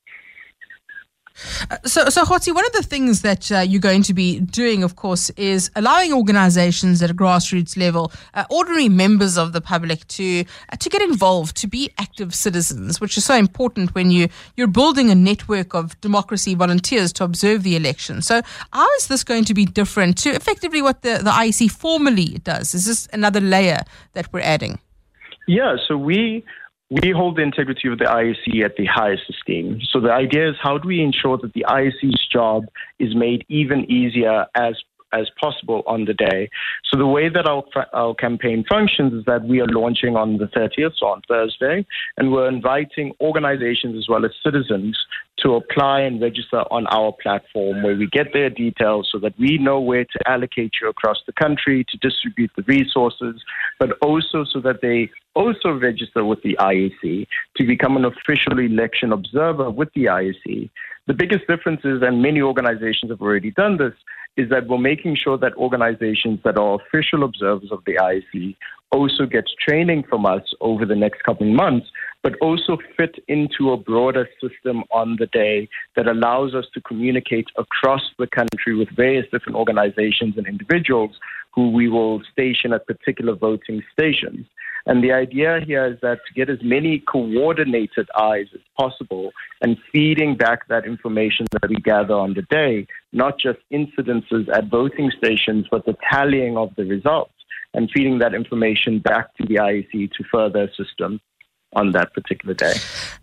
So, 1.85 2.09
so 2.09 2.25
Hoti, 2.25 2.53
one 2.53 2.65
of 2.65 2.73
the 2.73 2.83
things 2.83 3.23
that 3.23 3.51
uh, 3.51 3.59
you're 3.59 3.81
going 3.81 4.03
to 4.05 4.15
be 4.15 4.41
doing, 4.41 4.85
of 4.85 4.95
course, 4.97 5.31
is 5.31 5.71
allowing 5.75 6.13
organisations 6.13 7.03
at 7.03 7.11
a 7.11 7.15
grassroots 7.15 7.77
level, 7.77 8.13
uh, 8.35 8.45
ordinary 8.51 8.89
members 8.89 9.37
of 9.37 9.53
the 9.53 9.61
public, 9.61 10.07
to 10.09 10.45
uh, 10.73 10.77
to 10.77 10.89
get 10.89 11.03
involved, 11.03 11.57
to 11.57 11.67
be 11.67 11.91
active 11.99 12.35
citizens, 12.35 13.01
which 13.01 13.19
is 13.19 13.25
so 13.25 13.35
important 13.35 13.95
when 13.95 14.11
you 14.11 14.29
you're 14.57 14.69
building 14.69 15.11
a 15.11 15.15
network 15.15 15.75
of 15.75 16.01
democracy 16.01 16.55
volunteers 16.55 17.13
to 17.15 17.25
observe 17.25 17.65
the 17.65 17.75
election. 17.75 18.23
So, 18.23 18.41
how 18.73 18.91
is 18.95 19.09
this 19.09 19.25
going 19.25 19.45
to 19.47 19.55
be 19.55 19.65
different 19.65 20.17
to 20.19 20.31
effectively 20.31 20.83
what 20.83 21.03
the 21.03 21.19
the 21.19 21.31
IEC 21.31 21.71
formally 21.73 22.39
does? 22.45 22.75
Is 22.75 22.87
this 22.87 23.09
another 23.13 23.41
layer 23.41 23.83
that 24.13 24.33
we're 24.33 24.41
adding? 24.41 24.79
Yeah. 25.47 25.77
So 25.89 25.97
we 25.97 26.45
we 26.91 27.11
hold 27.11 27.37
the 27.37 27.43
integrity 27.43 27.89
of 27.89 27.99
the 27.99 28.05
IEC 28.05 28.65
at 28.65 28.77
the 28.77 28.87
highest 28.87 29.23
esteem. 29.29 29.81
So 29.91 30.01
the 30.01 30.13
idea 30.13 30.51
is 30.51 30.57
how 30.61 30.79
do 30.79 30.89
we 30.89 31.01
ensure 31.01 31.39
that 31.39 31.53
the 31.55 31.65
IEC's 31.69 32.27
job 32.31 32.67
is 32.99 33.15
made 33.15 33.45
even 33.49 33.91
easier 33.91 34.47
as 34.55 34.75
as 35.15 35.31
possible 35.41 35.83
on 35.87 36.05
the 36.05 36.15
day. 36.15 36.51
So 36.91 36.99
the 36.99 37.07
way 37.07 37.29
that 37.29 37.47
our, 37.47 37.65
our 37.93 38.15
campaign 38.15 38.65
functions 38.69 39.13
is 39.13 39.25
that 39.27 39.45
we 39.45 39.61
are 39.61 39.67
launching 39.67 40.17
on 40.17 40.39
the 40.39 40.47
30th, 40.47 40.93
so 40.99 41.07
on 41.07 41.23
Thursday, 41.29 41.87
and 42.17 42.33
we're 42.33 42.49
inviting 42.49 43.13
organizations 43.21 43.97
as 43.97 44.09
well 44.09 44.25
as 44.25 44.33
citizens 44.43 44.99
to 45.39 45.55
apply 45.55 46.01
and 46.01 46.21
register 46.21 46.61
on 46.71 46.87
our 46.89 47.13
platform 47.23 47.83
where 47.83 47.97
we 47.97 48.07
get 48.07 48.33
their 48.33 48.51
details 48.51 49.09
so 49.11 49.19
that 49.19 49.39
we 49.39 49.59
know 49.59 49.81
where 49.81 50.05
to 50.05 50.19
allocate 50.27 50.73
you 50.81 50.89
across 50.89 51.19
the 51.27 51.33
country 51.33 51.85
to 51.89 51.97
distribute 51.99 52.51
the 52.57 52.63
resources, 52.63 53.43
but 53.79 53.91
also 54.01 54.45
so 54.45 54.61
that 54.61 54.81
they 54.81 55.11
also 55.35 55.73
register 55.73 56.25
with 56.25 56.43
the 56.43 56.57
IEC 56.61 57.27
to 57.57 57.67
become 57.67 57.97
an 57.97 58.05
official 58.05 58.59
election 58.59 59.13
observer 59.13 59.71
with 59.71 59.89
the 59.95 60.05
IEC. 60.05 60.71
The 61.07 61.15
biggest 61.15 61.47
difference 61.47 61.81
is, 61.85 62.01
and 62.03 62.23
many 62.23 62.41
organizations 62.41 63.11
have 63.11 63.21
already 63.21 63.51
done 63.51 63.77
this, 63.77 63.93
is 64.37 64.51
that 64.51 64.67
we're 64.67 64.79
making 64.79 65.17
sure 65.17 65.39
that 65.39 65.55
organizations 65.57 66.41
that 66.45 66.59
are 66.59 66.79
official 66.81 67.23
observers 67.23 67.71
of 67.71 67.83
the 67.87 67.95
IEC 67.95 68.57
also 68.91 69.27
get 69.27 69.45
training 69.67 70.05
from 70.09 70.25
us 70.25 70.43
over 70.61 70.85
the 70.87 70.95
next 70.95 71.23
couple 71.25 71.49
of 71.49 71.55
months, 71.55 71.87
but 72.23 72.37
also 72.41 72.79
fit 72.97 73.17
into 73.29 73.73
a 73.73 73.77
broader 73.77 74.29
system 74.41 74.85
on 74.93 75.17
the 75.19 75.27
day 75.27 75.69
that 75.97 76.07
allows 76.07 76.55
us 76.55 76.65
to 76.75 76.81
communicate 76.81 77.49
across 77.57 78.03
the 78.19 78.27
country 78.27 78.77
with 78.77 78.89
various 78.95 79.27
different 79.33 79.57
organizations 79.57 80.37
and 80.37 80.47
individuals 80.47 81.13
who 81.53 81.71
we 81.71 81.89
will 81.89 82.23
station 82.33 82.73
at 82.73 82.87
particular 82.87 83.35
voting 83.35 83.83
stations. 83.93 84.47
And 84.87 85.03
the 85.03 85.13
idea 85.13 85.61
here 85.67 85.87
is 85.87 85.99
that 86.03 86.19
to 86.27 86.35
get 86.35 86.51
as 86.51 86.59
many 86.63 86.99
coordinated 86.99 88.09
eyes 88.19 88.47
as 88.55 88.61
possible 88.79 89.33
and 89.63 89.79
feeding 89.91 90.37
back 90.37 90.69
that 90.69 90.85
information 90.85 91.47
that 91.53 91.69
we 91.69 91.77
gather 91.77 92.15
on 92.15 92.35
the 92.35 92.43
day, 92.43 92.87
not 93.13 93.39
just 93.39 93.59
incidences 93.73 94.49
at 94.55 94.69
voting 94.69 95.11
stations, 95.17 95.67
but 95.71 95.87
the 95.87 95.97
tallying 96.11 96.59
of 96.59 96.75
the 96.77 96.85
results 96.85 97.33
and 97.73 97.91
feeding 97.95 98.19
that 98.19 98.35
information 98.35 98.99
back 98.99 99.35
to 99.37 99.47
the 99.47 99.57
IEC 99.57 100.13
to 100.13 100.25
further 100.31 100.71
system 100.77 101.21
on 101.75 101.93
that 101.93 102.13
particular 102.15 102.55
day. 102.55 102.75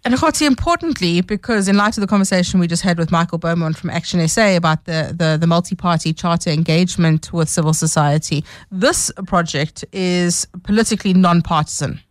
And 0.03 0.13
Kgotsi, 0.13 0.45
importantly, 0.45 1.21
because 1.21 1.67
in 1.67 1.77
light 1.77 1.97
of 1.97 2.01
the 2.01 2.07
conversation 2.07 2.59
we 2.59 2.67
just 2.67 2.83
had 2.83 2.97
with 2.97 3.11
Michael 3.11 3.37
Beaumont 3.37 3.77
from 3.77 3.89
Action 3.89 4.25
SA 4.27 4.55
about 4.55 4.85
the, 4.85 5.13
the, 5.15 5.37
the 5.39 5.47
multi-party 5.47 6.13
charter 6.13 6.49
engagement 6.49 7.31
with 7.33 7.49
civil 7.49 7.73
society, 7.73 8.43
this 8.71 9.11
project 9.27 9.85
is 9.91 10.47
politically 10.63 11.13
non-partisan. 11.13 12.01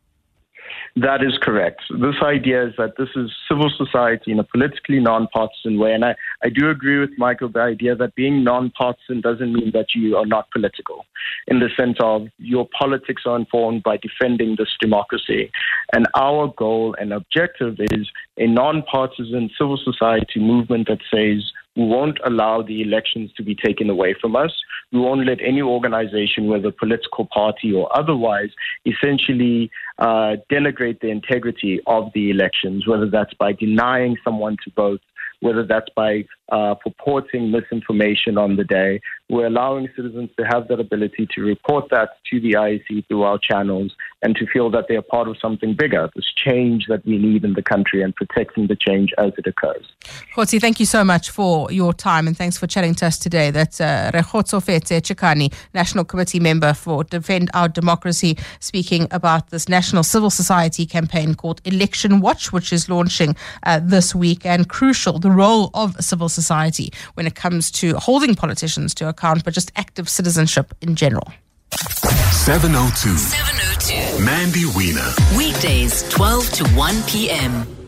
That 1.00 1.22
is 1.22 1.38
correct. 1.40 1.80
This 1.88 2.16
idea 2.22 2.66
is 2.66 2.74
that 2.76 2.98
this 2.98 3.08
is 3.16 3.30
civil 3.48 3.70
society 3.74 4.32
in 4.32 4.38
a 4.38 4.44
politically 4.44 5.00
nonpartisan 5.00 5.78
way. 5.78 5.94
And 5.94 6.04
I, 6.04 6.14
I 6.44 6.50
do 6.50 6.68
agree 6.68 6.98
with 6.98 7.10
Michael, 7.16 7.48
the 7.48 7.60
idea 7.60 7.96
that 7.96 8.14
being 8.16 8.44
nonpartisan 8.44 9.22
doesn't 9.22 9.50
mean 9.50 9.70
that 9.72 9.94
you 9.94 10.16
are 10.16 10.26
not 10.26 10.50
political, 10.50 11.06
in 11.46 11.60
the 11.60 11.70
sense 11.74 11.96
of 12.02 12.26
your 12.36 12.68
politics 12.78 13.22
are 13.24 13.36
informed 13.36 13.82
by 13.82 13.96
defending 13.96 14.56
this 14.58 14.68
democracy. 14.78 15.50
And 15.94 16.06
our 16.14 16.52
goal 16.58 16.94
and 17.00 17.14
objective 17.14 17.76
is 17.78 18.10
a 18.36 18.46
nonpartisan 18.46 19.48
civil 19.56 19.78
society 19.82 20.38
movement 20.40 20.88
that 20.88 21.00
says 21.10 21.50
we 21.76 21.84
won't 21.84 22.18
allow 22.24 22.62
the 22.62 22.82
elections 22.82 23.30
to 23.36 23.42
be 23.42 23.54
taken 23.54 23.90
away 23.90 24.14
from 24.20 24.34
us. 24.34 24.52
We 24.92 24.98
won't 24.98 25.24
let 25.24 25.38
any 25.40 25.62
organization, 25.62 26.48
whether 26.48 26.72
political 26.72 27.26
party 27.26 27.72
or 27.72 27.88
otherwise, 27.96 28.50
essentially 28.84 29.70
uh, 29.98 30.36
denigrate 30.50 31.00
the 31.00 31.10
integrity 31.10 31.80
of 31.86 32.10
the 32.14 32.30
elections, 32.30 32.86
whether 32.86 33.08
that's 33.08 33.34
by 33.34 33.52
denying 33.52 34.16
someone 34.24 34.56
to 34.64 34.70
vote, 34.74 35.00
whether 35.40 35.64
that's 35.64 35.88
by 35.94 36.24
uh, 36.50 36.74
purporting 36.74 37.50
misinformation 37.50 38.36
on 38.36 38.56
the 38.56 38.64
day. 38.64 39.00
We're 39.28 39.46
allowing 39.46 39.88
citizens 39.94 40.30
to 40.38 40.44
have 40.44 40.68
that 40.68 40.80
ability 40.80 41.28
to 41.34 41.42
report 41.42 41.88
that 41.90 42.10
to 42.30 42.40
the 42.40 42.52
IEC 42.52 43.06
through 43.06 43.22
our 43.22 43.38
channels 43.38 43.92
and 44.22 44.36
to 44.36 44.46
feel 44.46 44.70
that 44.70 44.86
they 44.88 44.96
are 44.96 45.02
part 45.02 45.28
of 45.28 45.36
something 45.38 45.74
bigger, 45.74 46.08
this 46.14 46.32
change 46.34 46.86
that 46.88 47.04
we 47.06 47.18
need 47.18 47.44
in 47.44 47.54
the 47.54 47.62
country 47.62 48.02
and 48.02 48.14
protecting 48.14 48.66
the 48.66 48.76
change 48.76 49.12
as 49.18 49.32
it 49.38 49.46
occurs. 49.46 49.86
Kgotsi, 50.34 50.60
thank 50.60 50.80
you 50.80 50.86
so 50.86 51.04
much 51.04 51.30
for 51.30 51.70
your 51.72 51.92
time 51.92 52.26
and 52.26 52.36
thanks 52.36 52.58
for 52.58 52.66
chatting 52.66 52.94
to 52.96 53.06
us 53.06 53.18
today. 53.18 53.50
That's 53.50 53.80
uh, 53.80 54.10
Rekgotsofetse 54.12 55.00
Chikane, 55.00 55.52
National 55.74 56.04
Committee 56.04 56.40
Member 56.40 56.74
for 56.74 57.04
Defend 57.04 57.50
Our 57.54 57.68
Democracy, 57.68 58.38
speaking 58.60 59.08
about 59.10 59.50
this 59.50 59.68
national 59.68 60.02
civil 60.02 60.30
society 60.30 60.86
campaign 60.86 61.34
called 61.34 61.60
Election 61.64 62.20
Watch, 62.20 62.52
which 62.52 62.72
is 62.72 62.88
launching 62.88 63.36
uh, 63.64 63.80
this 63.82 64.14
week 64.14 64.44
and 64.44 64.68
crucial, 64.68 65.18
the 65.18 65.30
role 65.30 65.70
of 65.74 65.94
civil 66.00 66.28
society 66.28 66.40
society 66.50 66.92
when 67.14 67.26
it 67.26 67.34
comes 67.34 67.70
to 67.70 67.94
holding 67.96 68.34
politicians 68.34 68.94
to 68.94 69.08
account, 69.08 69.44
but 69.44 69.54
just 69.54 69.70
active 69.76 70.08
citizenship 70.08 70.74
in 70.80 70.94
general. 70.96 71.28
702. 72.32 73.16
702. 73.16 73.59
Mandy 74.20 74.66
Wiener. 74.76 75.12
Weekdays, 75.36 76.02
12 76.10 76.50
to 76.52 76.64
1 76.76 77.02
p.m. 77.08 77.79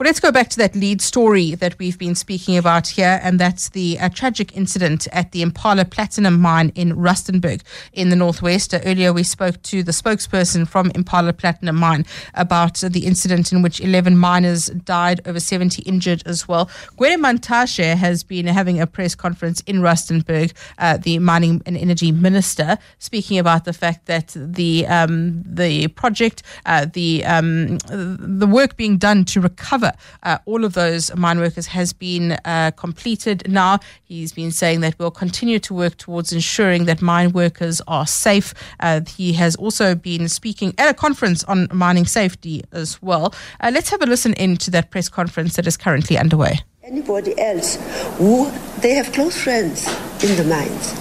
Well, 0.00 0.06
let's 0.06 0.18
go 0.18 0.32
back 0.32 0.48
to 0.48 0.56
that 0.56 0.74
lead 0.74 1.02
story 1.02 1.54
that 1.56 1.78
we've 1.78 1.98
been 1.98 2.14
speaking 2.14 2.56
about 2.56 2.88
here, 2.88 3.20
and 3.22 3.38
that's 3.38 3.68
the 3.68 3.98
uh, 4.00 4.08
tragic 4.08 4.56
incident 4.56 5.06
at 5.12 5.32
the 5.32 5.42
Impala 5.42 5.84
Platinum 5.84 6.40
Mine 6.40 6.72
in 6.74 6.96
Rustenburg 6.96 7.60
in 7.92 8.08
the 8.08 8.16
Northwest. 8.16 8.72
Uh, 8.72 8.80
earlier, 8.86 9.12
we 9.12 9.22
spoke 9.22 9.60
to 9.64 9.82
the 9.82 9.92
spokesperson 9.92 10.66
from 10.66 10.90
Impala 10.94 11.34
Platinum 11.34 11.76
Mine 11.76 12.06
about 12.32 12.82
uh, 12.82 12.88
the 12.88 13.04
incident 13.04 13.52
in 13.52 13.60
which 13.60 13.78
11 13.78 14.16
miners 14.16 14.68
died, 14.68 15.20
over 15.26 15.38
70 15.38 15.82
injured 15.82 16.22
as 16.24 16.48
well. 16.48 16.70
Gwede 16.96 17.20
Mantashe 17.20 17.94
has 17.94 18.22
been 18.22 18.46
having 18.46 18.80
a 18.80 18.86
press 18.86 19.14
conference 19.14 19.60
in 19.66 19.80
Rustenburg, 19.80 20.54
uh, 20.78 20.96
the 20.96 21.18
mining 21.18 21.60
and 21.66 21.76
energy 21.76 22.10
minister, 22.10 22.78
speaking 23.00 23.38
about 23.38 23.66
the 23.66 23.74
fact 23.74 24.06
that 24.06 24.34
the 24.34 24.86
um, 24.86 25.42
the 25.44 25.88
project, 25.88 26.42
uh, 26.64 26.86
the 26.90 27.22
um, 27.26 27.76
the 27.90 28.46
work 28.46 28.78
being 28.78 28.96
done 28.96 29.26
to 29.26 29.42
recover 29.42 29.89
uh, 30.22 30.38
all 30.46 30.64
of 30.64 30.74
those 30.74 31.14
mine 31.16 31.38
workers 31.38 31.66
has 31.68 31.92
been 31.92 32.32
uh, 32.44 32.70
completed 32.76 33.42
now. 33.48 33.78
He's 34.04 34.32
been 34.32 34.50
saying 34.50 34.80
that 34.80 34.98
we'll 34.98 35.10
continue 35.10 35.58
to 35.60 35.74
work 35.74 35.96
towards 35.96 36.32
ensuring 36.32 36.84
that 36.86 37.02
mine 37.02 37.32
workers 37.32 37.80
are 37.86 38.06
safe. 38.06 38.54
Uh, 38.80 39.00
he 39.16 39.32
has 39.34 39.56
also 39.56 39.94
been 39.94 40.28
speaking 40.28 40.74
at 40.78 40.88
a 40.88 40.94
conference 40.94 41.44
on 41.44 41.68
mining 41.72 42.06
safety 42.06 42.62
as 42.72 43.00
well. 43.02 43.34
Uh, 43.60 43.70
let's 43.72 43.90
have 43.90 44.02
a 44.02 44.06
listen 44.06 44.34
in 44.34 44.56
to 44.56 44.70
that 44.70 44.90
press 44.90 45.08
conference 45.08 45.56
that 45.56 45.66
is 45.66 45.76
currently 45.76 46.18
underway. 46.18 46.60
Anybody 46.82 47.38
else 47.38 47.76
who 48.18 48.50
they 48.80 48.94
have 48.94 49.12
close 49.12 49.40
friends 49.40 49.86
in 50.24 50.36
the 50.36 50.44
mines, 50.44 50.92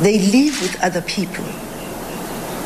they 0.00 0.18
live 0.18 0.60
with 0.62 0.82
other 0.82 1.02
people. 1.02 1.44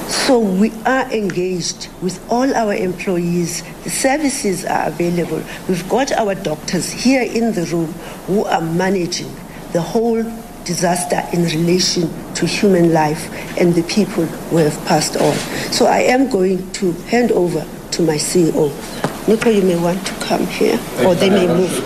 So 0.08 0.38
we 0.38 0.70
are 0.84 1.10
engaged 1.12 1.88
with 2.02 2.20
all 2.30 2.52
our 2.54 2.74
employees. 2.74 3.62
The 3.84 3.90
services 3.90 4.64
are 4.64 4.88
available. 4.88 5.42
We've 5.68 5.88
got 5.88 6.12
our 6.12 6.34
doctors 6.34 6.90
here 6.90 7.22
in 7.22 7.52
the 7.52 7.64
room 7.66 7.92
who 8.26 8.44
are 8.44 8.60
managing 8.60 9.34
the 9.72 9.80
whole 9.80 10.22
disaster 10.64 11.22
in 11.32 11.44
relation 11.44 12.08
to 12.34 12.46
human 12.46 12.92
life 12.92 13.30
and 13.58 13.74
the 13.74 13.82
people 13.84 14.24
who 14.24 14.56
have 14.58 14.76
passed 14.86 15.16
on. 15.16 15.34
So 15.72 15.86
I 15.86 16.00
am 16.00 16.30
going 16.30 16.70
to 16.72 16.92
hand 17.08 17.32
over 17.32 17.66
to 17.92 18.02
my 18.02 18.16
CEO. 18.16 18.72
Nico, 19.28 19.50
you 19.50 19.62
may 19.62 19.76
want 19.80 20.06
to 20.06 20.12
come 20.14 20.46
here, 20.46 20.78
or 21.06 21.14
they 21.14 21.30
may 21.30 21.46
move. 21.46 21.82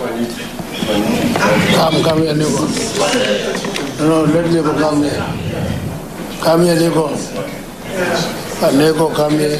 Come, 1.75 2.03
come 2.03 2.21
here, 2.21 2.35
Nico. 2.35 2.67
No, 3.99 4.23
let 4.25 4.49
Nico 4.51 4.73
come 4.77 5.03
here. 5.03 6.39
Come 6.41 6.63
here, 6.63 6.75
Nico. 6.79 7.58
Uh, 7.91 8.71
Nico, 8.75 9.11
come 9.13 9.31
here. 9.31 9.57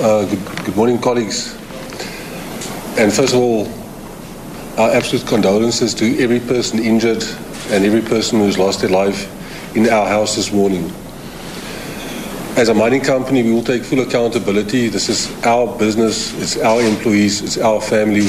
Uh, 0.00 0.24
good, 0.24 0.64
good 0.64 0.76
morning, 0.76 0.98
colleagues. 0.98 1.52
And 2.96 3.12
first 3.12 3.34
of 3.34 3.40
all, 3.40 3.68
our 4.78 4.90
absolute 4.92 5.26
condolences 5.26 5.92
to 5.94 6.18
every 6.20 6.40
person 6.40 6.78
injured 6.78 7.22
and 7.68 7.84
every 7.84 8.00
person 8.00 8.38
who's 8.38 8.56
lost 8.58 8.80
their 8.80 8.90
life 8.90 9.30
in 9.76 9.88
our 9.90 10.06
house 10.06 10.36
this 10.36 10.50
morning. 10.52 10.90
As 12.56 12.68
a 12.68 12.74
mining 12.74 13.00
company, 13.00 13.42
we 13.42 13.50
will 13.50 13.64
take 13.64 13.82
full 13.82 13.98
accountability. 13.98 14.88
This 14.88 15.08
is 15.08 15.28
our 15.44 15.76
business, 15.76 16.32
it's 16.40 16.56
our 16.56 16.80
employees, 16.82 17.42
it's 17.42 17.58
our 17.58 17.80
family, 17.80 18.28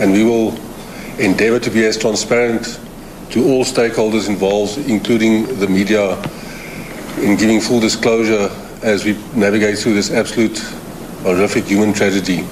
and 0.00 0.12
we 0.12 0.22
will 0.22 0.56
endeavor 1.18 1.58
to 1.58 1.68
be 1.68 1.84
as 1.84 1.98
transparent 1.98 2.78
to 3.30 3.44
all 3.44 3.64
stakeholders 3.64 4.28
involved, 4.28 4.78
including 4.88 5.58
the 5.58 5.66
media, 5.66 6.12
in 7.18 7.36
giving 7.36 7.60
full 7.60 7.80
disclosure 7.80 8.48
as 8.84 9.04
we 9.04 9.18
navigate 9.34 9.76
through 9.76 9.94
this 9.94 10.12
absolute 10.12 10.60
horrific 11.24 11.64
human 11.64 11.92
tragedy. 11.92 12.44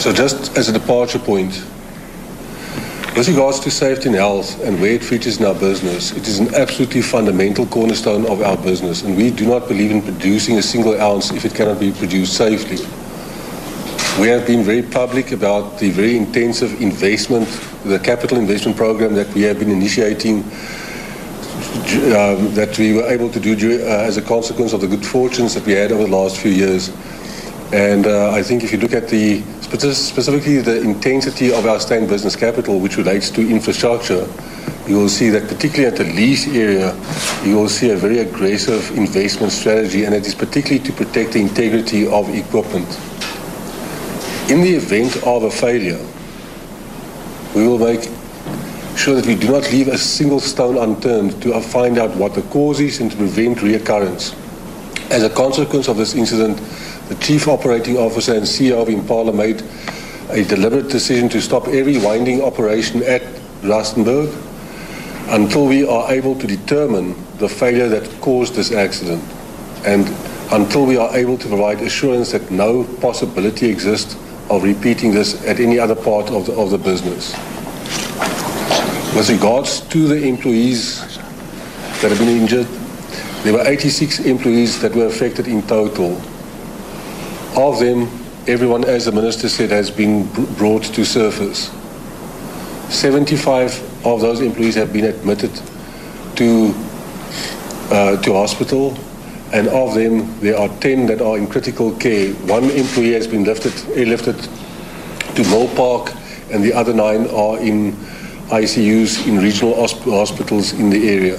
So, 0.00 0.10
just 0.10 0.56
as 0.56 0.70
a 0.70 0.72
departure 0.72 1.18
point, 1.18 1.62
with 3.16 3.28
regards 3.28 3.58
to 3.60 3.70
safety 3.70 4.08
and 4.08 4.14
health 4.14 4.62
and 4.62 4.78
where 4.78 4.92
it 4.92 5.02
features 5.02 5.40
in 5.40 5.46
our 5.46 5.54
business, 5.54 6.12
it 6.12 6.28
is 6.28 6.38
an 6.38 6.54
absolutely 6.54 7.00
fundamental 7.00 7.64
cornerstone 7.66 8.26
of 8.26 8.42
our 8.42 8.58
business, 8.58 9.02
and 9.02 9.16
we 9.16 9.30
do 9.30 9.46
not 9.46 9.66
believe 9.68 9.90
in 9.90 10.02
producing 10.02 10.58
a 10.58 10.62
single 10.62 11.00
ounce 11.00 11.30
if 11.30 11.46
it 11.46 11.54
cannot 11.54 11.80
be 11.80 11.90
produced 11.92 12.36
safely. 12.36 12.76
We 14.20 14.28
have 14.28 14.46
been 14.46 14.62
very 14.62 14.82
public 14.82 15.32
about 15.32 15.78
the 15.78 15.90
very 15.90 16.16
intensive 16.16 16.80
investment, 16.82 17.48
the 17.84 17.98
capital 17.98 18.36
investment 18.36 18.76
program 18.76 19.14
that 19.14 19.32
we 19.32 19.42
have 19.42 19.58
been 19.58 19.70
initiating 19.70 20.42
um, 22.12 22.52
that 22.54 22.76
we 22.78 22.92
were 22.94 23.04
able 23.04 23.30
to 23.30 23.40
do 23.40 23.82
uh, 23.82 23.86
as 23.86 24.18
a 24.18 24.22
consequence 24.22 24.74
of 24.74 24.82
the 24.82 24.86
good 24.86 25.04
fortunes 25.04 25.54
that 25.54 25.64
we 25.64 25.72
had 25.72 25.90
over 25.90 26.04
the 26.04 26.10
last 26.10 26.36
few 26.36 26.50
years. 26.50 26.90
And 27.72 28.06
uh, 28.06 28.32
I 28.32 28.42
think 28.42 28.62
if 28.62 28.72
you 28.72 28.78
look 28.78 28.92
at 28.92 29.08
the 29.08 29.42
specifically 29.70 30.58
the 30.58 30.80
intensity 30.80 31.52
of 31.52 31.66
our 31.66 31.80
staying 31.80 32.06
business 32.06 32.36
capital, 32.36 32.78
which 32.78 32.96
relates 32.96 33.30
to 33.30 33.40
infrastructure, 33.40 34.26
you 34.86 34.96
will 34.96 35.08
see 35.08 35.28
that 35.30 35.48
particularly 35.48 35.86
at 35.86 35.96
the 35.96 36.04
lease 36.04 36.46
area, 36.46 36.94
you 37.44 37.56
will 37.56 37.68
see 37.68 37.90
a 37.90 37.96
very 37.96 38.20
aggressive 38.20 38.96
investment 38.96 39.52
strategy, 39.52 40.04
and 40.04 40.14
it 40.14 40.26
is 40.26 40.34
particularly 40.34 40.82
to 40.84 40.92
protect 40.92 41.32
the 41.32 41.40
integrity 41.40 42.06
of 42.06 42.32
equipment. 42.34 42.86
In 44.48 44.60
the 44.60 44.74
event 44.76 45.16
of 45.26 45.42
a 45.42 45.50
failure, 45.50 45.98
we 47.54 47.66
will 47.66 47.78
make 47.78 48.08
sure 48.96 49.16
that 49.16 49.26
we 49.26 49.34
do 49.34 49.48
not 49.48 49.70
leave 49.72 49.88
a 49.88 49.98
single 49.98 50.40
stone 50.40 50.78
unturned 50.78 51.42
to 51.42 51.60
find 51.60 51.98
out 51.98 52.14
what 52.16 52.34
the 52.34 52.42
cause 52.42 52.78
is 52.78 53.00
and 53.00 53.10
to 53.10 53.16
prevent 53.16 53.58
reoccurrence. 53.58 54.34
As 55.10 55.24
a 55.24 55.30
consequence 55.30 55.88
of 55.88 55.96
this 55.96 56.14
incident, 56.14 56.60
the 57.08 57.14
Chief 57.16 57.46
Operating 57.46 57.96
Officer 57.96 58.34
and 58.34 58.42
CEO 58.42 58.82
of 58.82 58.88
Impala 58.88 59.32
made 59.32 59.62
a 60.30 60.42
deliberate 60.44 60.88
decision 60.88 61.28
to 61.28 61.40
stop 61.40 61.68
every 61.68 61.98
winding 61.98 62.42
operation 62.42 63.02
at 63.04 63.22
Rustenburg 63.62 64.34
until 65.28 65.66
we 65.66 65.86
are 65.86 66.10
able 66.12 66.38
to 66.38 66.46
determine 66.46 67.14
the 67.38 67.48
failure 67.48 67.88
that 67.88 68.20
caused 68.20 68.54
this 68.54 68.72
accident 68.72 69.22
and 69.84 70.08
until 70.52 70.86
we 70.86 70.96
are 70.96 71.16
able 71.16 71.38
to 71.38 71.48
provide 71.48 71.80
assurance 71.80 72.32
that 72.32 72.50
no 72.50 72.84
possibility 73.00 73.68
exists 73.68 74.14
of 74.50 74.62
repeating 74.62 75.12
this 75.12 75.44
at 75.46 75.58
any 75.58 75.78
other 75.78 75.94
part 75.94 76.30
of 76.30 76.46
the, 76.46 76.52
of 76.54 76.70
the 76.70 76.78
business. 76.78 77.32
With 79.16 79.28
regards 79.30 79.80
to 79.80 80.08
the 80.08 80.22
employees 80.26 81.00
that 82.00 82.10
have 82.10 82.18
been 82.18 82.28
injured, 82.28 82.66
there 83.42 83.52
were 83.52 83.66
86 83.66 84.20
employees 84.20 84.80
that 84.80 84.94
were 84.94 85.06
affected 85.06 85.48
in 85.48 85.62
total. 85.62 86.20
Of 87.56 87.80
them, 87.80 88.02
everyone, 88.46 88.84
as 88.84 89.06
the 89.06 89.12
Minister 89.12 89.48
said, 89.48 89.70
has 89.70 89.90
been 89.90 90.26
brought 90.56 90.84
to 90.84 91.06
surface. 91.06 91.70
75 92.94 94.06
of 94.06 94.20
those 94.20 94.42
employees 94.42 94.74
have 94.74 94.92
been 94.92 95.06
admitted 95.06 95.50
to, 96.36 96.74
uh, 97.90 98.20
to 98.20 98.32
hospital, 98.34 98.94
and 99.54 99.68
of 99.68 99.94
them, 99.94 100.38
there 100.40 100.58
are 100.58 100.68
10 100.80 101.06
that 101.06 101.22
are 101.22 101.38
in 101.38 101.46
critical 101.46 101.92
care. 101.96 102.34
One 102.44 102.64
employee 102.64 103.14
has 103.14 103.26
been 103.26 103.44
lifted, 103.44 103.72
airlifted 103.96 104.38
to 105.34 105.42
Milpark, 105.44 106.14
and 106.52 106.62
the 106.62 106.74
other 106.74 106.92
nine 106.92 107.26
are 107.28 107.58
in 107.58 107.92
ICUs 108.50 109.26
in 109.26 109.38
regional 109.38 109.74
hospitals 109.74 110.74
in 110.74 110.90
the 110.90 111.08
area. 111.08 111.38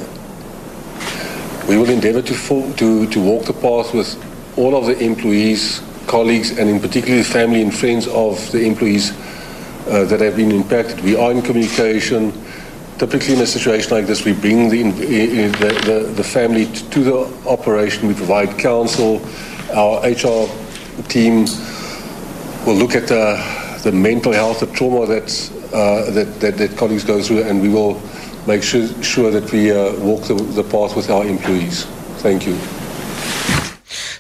We 1.70 1.78
will 1.78 1.90
endeavour 1.92 2.24
to, 2.24 2.74
to, 2.74 3.08
to 3.08 3.20
walk 3.22 3.46
the 3.46 3.54
path 3.54 3.94
with 3.94 4.16
all 4.58 4.76
of 4.76 4.88
the 4.88 4.98
employees, 4.98 5.82
colleagues, 6.08 6.58
and 6.58 6.70
in 6.70 6.80
particular 6.80 7.18
the 7.18 7.24
family 7.24 7.62
and 7.62 7.74
friends 7.74 8.08
of 8.08 8.52
the 8.52 8.66
employees 8.66 9.12
uh, 9.88 10.06
that 10.06 10.20
have 10.20 10.36
been 10.36 10.52
impacted. 10.52 11.02
We 11.02 11.16
are 11.16 11.32
in 11.32 11.42
communication. 11.42 12.34
Typically, 12.98 13.36
in 13.36 13.42
a 13.42 13.46
situation 13.46 13.92
like 13.92 14.08
this, 14.08 14.26
we 14.26 14.34
bring 14.34 14.70
the, 14.70 14.84
the, 14.84 15.82
the, 15.86 16.14
the 16.16 16.24
family 16.24 16.66
to 16.66 17.04
the 17.04 17.48
operation. 17.48 18.08
We 18.08 18.16
provide 18.16 18.58
counsel. 18.58 19.22
Our 19.72 20.00
HR 20.02 20.50
team 21.08 21.46
will 22.66 22.76
look 22.76 22.96
at 22.96 23.08
the, 23.08 23.82
the 23.84 23.92
mental 23.92 24.34
health, 24.34 24.62
the 24.62 24.68
trauma 24.68 25.06
that's 25.06 25.52
uh, 25.74 26.10
that, 26.12 26.40
that, 26.40 26.58
that, 26.58 26.78
colleagues 26.78 27.04
go 27.04 27.22
through, 27.22 27.44
and 27.44 27.62
we 27.62 27.70
will 27.70 28.02
make 28.48 28.64
sure, 28.64 28.88
sure 29.04 29.32
that 29.32 29.52
we 29.52 29.72
uh, 29.72 29.94
walk 30.00 30.24
the, 30.24 30.34
the 30.34 30.64
path 30.64 30.96
with 30.96 31.10
our 31.10 31.26
employees. 31.26 31.86
Thank 32.24 32.48
you. 32.48 32.58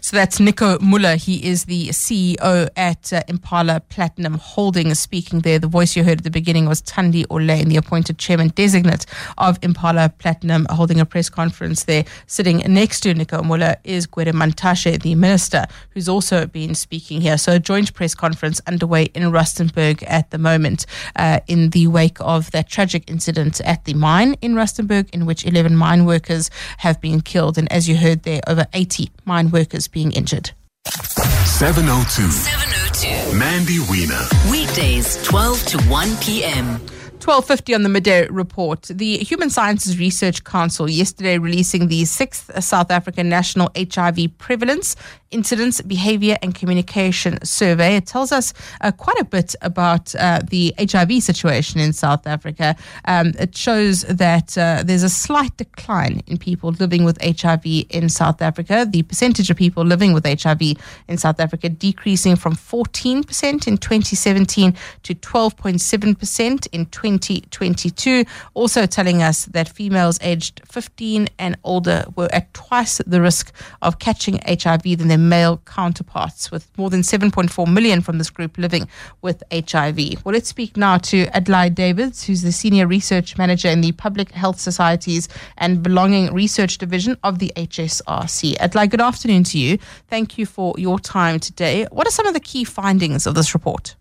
So 0.07 0.15
that's 0.15 0.39
Nico 0.39 0.79
Muller. 0.79 1.17
He 1.17 1.45
is 1.45 1.65
the 1.65 1.89
CEO 1.89 2.69
at 2.77 3.11
uh, 3.11 3.23
Impala 3.27 3.81
Platinum 3.89 4.35
Holdings 4.35 5.01
speaking 5.01 5.41
there. 5.41 5.59
The 5.59 5.67
voice 5.67 5.97
you 5.97 6.05
heard 6.05 6.19
at 6.19 6.23
the 6.23 6.31
beginning 6.31 6.65
was 6.65 6.81
Thandi 6.81 7.25
Orleyn, 7.25 7.65
the 7.65 7.75
appointed 7.75 8.17
chairman 8.17 8.47
designate 8.55 9.05
of 9.37 9.59
Impala 9.61 10.13
Platinum, 10.17 10.65
holding 10.69 11.01
a 11.01 11.05
press 11.05 11.27
conference 11.27 11.83
there. 11.83 12.05
Sitting 12.25 12.59
next 12.59 13.01
to 13.01 13.13
Nico 13.13 13.43
Muller 13.43 13.75
is 13.83 14.07
Gwede 14.07 14.31
Mantashe, 14.31 15.01
the 15.01 15.13
minister, 15.15 15.65
who's 15.89 16.07
also 16.07 16.45
been 16.45 16.73
speaking 16.73 17.19
here. 17.19 17.37
So 17.37 17.55
a 17.55 17.59
joint 17.59 17.93
press 17.93 18.15
conference 18.15 18.61
underway 18.65 19.09
in 19.13 19.23
Rustenburg 19.23 20.05
at 20.07 20.31
the 20.31 20.37
moment 20.37 20.85
uh, 21.17 21.41
in 21.47 21.71
the 21.71 21.87
wake 21.87 22.21
of 22.21 22.49
that 22.51 22.69
tragic 22.69 23.11
incident 23.11 23.59
at 23.59 23.83
the 23.83 23.93
mine 23.93 24.35
in 24.41 24.53
Rustenburg 24.53 25.09
in 25.09 25.25
which 25.25 25.45
11 25.45 25.75
mine 25.75 26.05
workers 26.05 26.49
have 26.77 27.01
been 27.01 27.19
killed. 27.19 27.57
And 27.57 27.69
as 27.69 27.89
you 27.89 27.97
heard 27.97 28.23
there, 28.23 28.39
over 28.47 28.67
80 28.71 29.11
mine 29.25 29.51
workers 29.51 29.89
being 29.97 30.11
injured. 30.11 30.51
702. 30.85 32.29
702. 32.29 33.35
Mandy 33.35 33.79
Wiener. 33.89 34.25
Weekdays, 34.51 35.17
12 35.23 35.65
to 35.69 35.77
1 35.89 36.17
p.m. 36.17 36.65
1250 37.17 37.73
on 37.73 37.81
the 37.81 37.89
midday 37.89 38.27
report. 38.27 38.83
The 38.83 39.17
Human 39.17 39.49
Sciences 39.49 39.97
Research 39.97 40.43
Council 40.43 40.87
yesterday 40.87 41.39
releasing 41.39 41.87
the 41.87 42.05
sixth 42.05 42.63
South 42.63 42.91
African 42.91 43.27
National 43.27 43.71
HIV 43.75 44.37
Prevalence 44.37 44.95
Incidence, 45.31 45.81
Behavior 45.81 46.37
and 46.41 46.55
Communication 46.55 47.43
Survey. 47.43 47.95
It 47.97 48.05
tells 48.05 48.31
us 48.31 48.53
uh, 48.81 48.91
quite 48.91 49.19
a 49.19 49.25
bit 49.25 49.55
about 49.61 50.15
uh, 50.15 50.41
the 50.49 50.73
HIV 50.79 51.21
situation 51.21 51.81
in 51.81 51.91
South 51.91 52.25
Africa. 52.25 52.75
Um, 53.05 53.33
it 53.37 53.55
shows 53.55 54.03
that 54.03 54.57
uh, 54.57 54.83
there's 54.85 55.03
a 55.03 55.09
slight 55.09 55.55
decline 55.57 56.21
in 56.27 56.37
people 56.37 56.71
living 56.71 57.03
with 57.03 57.21
HIV 57.21 57.65
in 57.89 58.07
South 58.09 58.41
Africa. 58.41 58.87
The 58.89 59.03
percentage 59.03 59.49
of 59.49 59.57
people 59.57 59.83
living 59.83 60.13
with 60.13 60.25
HIV 60.25 60.61
in 61.07 61.17
South 61.17 61.39
Africa 61.39 61.69
decreasing 61.69 62.35
from 62.35 62.55
14% 62.55 63.67
in 63.67 63.77
2017 63.77 64.75
to 65.03 65.15
12.7% 65.15 66.67
in 66.71 66.85
2022. 66.85 68.25
Also 68.53 68.85
telling 68.85 69.21
us 69.21 69.45
that 69.45 69.67
females 69.67 70.19
aged 70.21 70.61
15 70.65 71.27
and 71.37 71.57
older 71.63 72.05
were 72.15 72.29
at 72.31 72.53
twice 72.53 72.99
the 73.05 73.21
risk 73.21 73.51
of 73.81 73.99
catching 73.99 74.39
HIV 74.47 74.97
than 74.97 75.16
their 75.17 75.29
male 75.29 75.57
counterparts, 75.65 76.51
with 76.51 76.69
more 76.77 76.89
than 76.89 77.01
7.4 77.01 77.71
million 77.71 78.01
from 78.01 78.17
this 78.17 78.29
group 78.29 78.57
living 78.57 78.87
with 79.21 79.43
HIV. 79.51 80.23
Well, 80.23 80.33
let's 80.33 80.49
speak 80.49 80.77
now 80.77 80.97
to 80.97 81.27
Adlai 81.35 81.69
Davids, 81.69 82.23
who's 82.23 82.41
the 82.41 82.51
Senior 82.51 82.87
Research 82.87 83.37
Manager 83.37 83.69
in 83.69 83.81
the 83.81 83.91
Public 83.93 84.31
Health 84.31 84.59
Societies 84.59 85.27
and 85.57 85.81
Belonging 85.83 86.33
Research 86.33 86.77
Division 86.77 87.17
of 87.23 87.39
the 87.39 87.51
HSRC. 87.55 88.57
Adelaide, 88.59 88.91
good 88.91 89.01
afternoon 89.01 89.43
to 89.45 89.59
you. 89.59 89.77
Thank 90.07 90.37
you 90.37 90.45
for 90.45 90.75
your 90.77 90.99
time 90.99 91.39
today. 91.39 91.87
What 91.91 92.07
are 92.07 92.11
some 92.11 92.27
of 92.27 92.33
the 92.33 92.39
key 92.39 92.63
findings 92.63 93.25
of 93.25 93.35
this 93.35 93.53
report? 93.53 93.95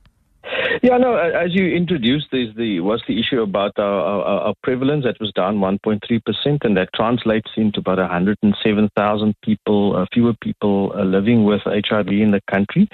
Yeah, 0.83 0.99
no. 0.99 1.17
As 1.17 1.55
you 1.55 1.75
introduced, 1.75 2.27
there's 2.33 2.55
the 2.55 2.81
was 2.81 3.03
the 3.07 3.19
issue 3.19 3.41
about 3.43 3.79
our, 3.79 4.01
our, 4.01 4.41
our 4.41 4.55
prevalence 4.63 5.05
that 5.05 5.21
was 5.21 5.33
down 5.33 5.59
1.3 5.59 6.01
percent, 6.25 6.63
and 6.65 6.77
that 6.77 6.91
translates 6.95 7.51
into 7.57 7.81
about 7.81 7.99
107,000 7.99 9.35
people, 9.43 9.97
uh, 9.97 10.07
fewer 10.13 10.35
people 10.41 10.93
uh, 10.97 11.05
living 11.05 11.45
with 11.45 11.63
HIV 11.65 12.09
in 12.09 12.31
the 12.31 12.41
country. 12.51 12.89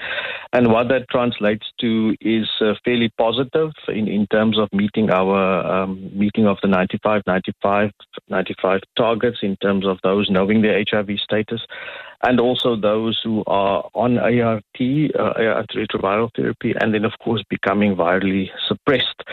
And 0.53 0.71
what 0.71 0.87
that 0.89 1.09
translates 1.09 1.67
to 1.81 2.15
is 2.21 2.47
uh, 2.61 2.73
fairly 2.85 3.09
positive 3.17 3.71
in, 3.87 4.07
in 4.07 4.27
terms 4.27 4.57
of 4.57 4.69
meeting 4.71 5.09
our 5.09 5.65
um, 5.65 6.09
meeting 6.13 6.47
of 6.47 6.57
the 6.61 6.67
95, 6.67 7.23
95, 7.27 7.91
95 8.29 8.81
targets 8.97 9.39
in 9.41 9.55
terms 9.57 9.85
of 9.85 9.97
those 10.03 10.29
knowing 10.29 10.61
their 10.61 10.83
HIV 10.89 11.19
status 11.19 11.61
and 12.23 12.39
also 12.39 12.75
those 12.75 13.19
who 13.23 13.43
are 13.47 13.89
on 13.93 14.17
ART, 14.17 14.63
uh, 14.75 14.79
antiretroviral 14.79 16.29
therapy, 16.35 16.73
and 16.79 16.93
then, 16.93 17.03
of 17.03 17.11
course, 17.21 17.43
becoming 17.73 17.95
virally 17.95 18.49
suppressed. 18.67 19.23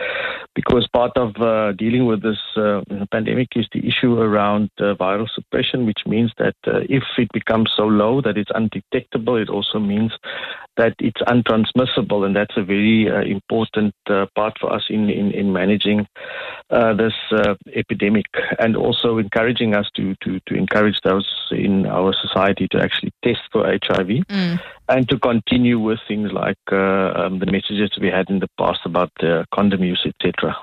Because 0.55 0.89
part 0.93 1.13
of 1.17 1.37
uh, 1.37 1.73
dealing 1.73 2.07
with 2.07 2.23
this 2.23 2.39
uh, 2.57 2.81
pandemic 3.13 3.49
is 3.55 3.67
the 3.73 3.87
issue 3.87 4.19
around 4.19 4.69
uh, 4.81 4.95
viral 4.95 5.29
suppression, 5.33 5.87
which 5.87 6.03
means 6.07 6.33
that 6.39 6.57
uh, 6.67 6.81
if 6.89 7.05
it 7.19 7.29
becomes 7.33 7.71
so 7.77 7.85
low 7.85 8.21
that 8.23 8.37
it's 8.37 8.51
undetectable, 8.55 9.37
it 9.37 9.49
also 9.49 9.79
means 9.79 10.13
that 10.77 10.95
it's 10.99 11.21
untransmissible, 11.23 12.25
and 12.27 12.35
that's 12.35 12.57
a 12.57 12.65
very 12.65 13.09
uh, 13.11 13.21
important 13.21 13.95
part 14.35 14.55
for 14.61 14.73
us 14.73 14.85
in, 14.89 15.09
in, 15.11 15.31
in 15.33 15.53
managing 15.53 16.07
this 16.71 17.15
epidemic 17.75 18.27
and 18.59 18.77
also 18.77 19.19
encouraging 19.19 19.75
us 19.75 19.89
to, 19.95 20.15
to, 20.23 20.41
to 20.47 20.55
encourage 20.55 20.99
those 21.05 21.29
in 21.51 21.87
our 21.87 22.15
society 22.15 22.67
to 22.71 22.81
actually 22.81 23.13
test 23.25 23.41
for 23.53 23.67
HIV 23.67 24.07
mm. 24.07 24.61
and 24.89 25.09
to 25.09 25.19
continue 25.19 25.79
with 25.79 25.99
things 26.09 26.33
like 26.33 26.59
uh, 26.73 27.13
um, 27.17 27.39
the 27.41 27.51
messages 27.51 27.91
we 28.01 28.09
had 28.09 28.30
in 28.31 28.39
the 28.39 28.49
past 28.59 28.81
about 28.85 29.11
uh, 29.23 29.45
condom 29.53 29.83
use, 29.85 30.07
etc. 30.07 30.57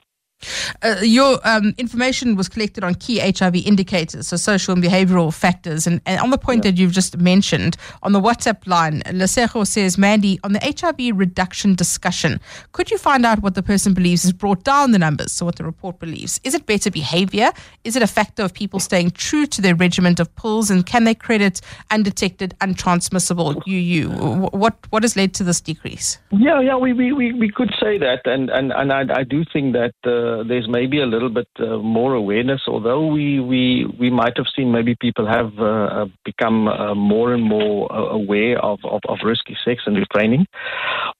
Uh, 0.83 0.97
your 1.01 1.39
um, 1.43 1.73
information 1.77 2.35
was 2.35 2.47
collected 2.47 2.83
on 2.83 2.93
key 2.95 3.19
HIV 3.19 3.55
indicators, 3.55 4.27
so 4.27 4.38
social 4.38 4.73
and 4.73 4.83
behavioral 4.83 5.33
factors. 5.33 5.88
And, 5.88 5.99
and 6.05 6.19
on 6.21 6.29
the 6.29 6.38
point 6.38 6.63
yeah. 6.63 6.71
that 6.71 6.77
you've 6.77 6.91
just 6.91 7.17
mentioned, 7.17 7.75
on 8.03 8.11
the 8.11 8.21
WhatsApp 8.21 8.67
line, 8.67 9.01
Lesego 9.07 9.65
says, 9.65 9.97
Mandy, 9.97 10.39
on 10.43 10.53
the 10.53 10.59
HIV 10.59 11.17
reduction 11.17 11.73
discussion, 11.73 12.39
could 12.71 12.91
you 12.91 12.97
find 12.97 13.25
out 13.25 13.41
what 13.41 13.55
the 13.55 13.63
person 13.63 13.93
believes 13.93 14.23
has 14.23 14.33
brought 14.33 14.63
down 14.63 14.91
the 14.91 14.99
numbers? 14.99 15.31
So, 15.31 15.45
what 15.45 15.55
the 15.55 15.63
report 15.63 15.99
believes. 15.99 16.39
Is 16.43 16.53
it 16.53 16.65
better 16.65 16.91
behavior? 16.91 17.51
Is 17.83 17.95
it 17.95 18.03
a 18.03 18.07
factor 18.07 18.43
of 18.43 18.53
people 18.53 18.79
staying 18.79 19.11
true 19.11 19.47
to 19.47 19.61
their 19.61 19.75
regiment 19.75 20.19
of 20.19 20.33
pills? 20.35 20.69
And 20.69 20.85
can 20.85 21.05
they 21.05 21.15
credit 21.15 21.61
undetected, 21.89 22.55
untransmissible 22.61 23.63
UU? 23.67 24.09
What, 24.51 24.75
what 24.91 25.03
has 25.03 25.15
led 25.15 25.33
to 25.35 25.43
this 25.43 25.61
decrease? 25.61 26.19
Yeah, 26.31 26.61
yeah, 26.61 26.75
we, 26.75 26.93
we, 26.93 27.11
we, 27.11 27.33
we 27.33 27.49
could 27.49 27.73
say 27.81 27.97
that. 27.97 28.21
And, 28.25 28.49
and, 28.49 28.71
and 28.71 28.93
I, 28.93 29.21
I 29.21 29.23
do 29.23 29.43
think 29.51 29.73
that. 29.73 29.93
Uh, 30.05 30.26
uh, 30.28 30.43
there's 30.43 30.67
maybe 30.67 30.99
a 31.01 31.05
little 31.05 31.30
bit 31.30 31.47
uh, 31.59 31.78
more 31.78 32.13
awareness. 32.13 32.61
Although 32.67 33.07
we, 33.07 33.39
we 33.39 33.86
we 33.99 34.09
might 34.09 34.36
have 34.38 34.47
seen 34.55 34.71
maybe 34.71 34.95
people 34.95 35.25
have 35.25 35.51
uh, 35.59 35.88
uh 35.99 36.05
become 36.25 36.67
uh, 36.67 36.95
more 36.95 37.34
and 37.34 37.43
more 37.43 37.91
aware 37.91 38.59
of, 38.59 38.80
of, 38.84 39.01
of, 39.07 39.17
risky 39.23 39.55
sex 39.65 39.84
and 39.86 39.95
refraining, 39.97 40.45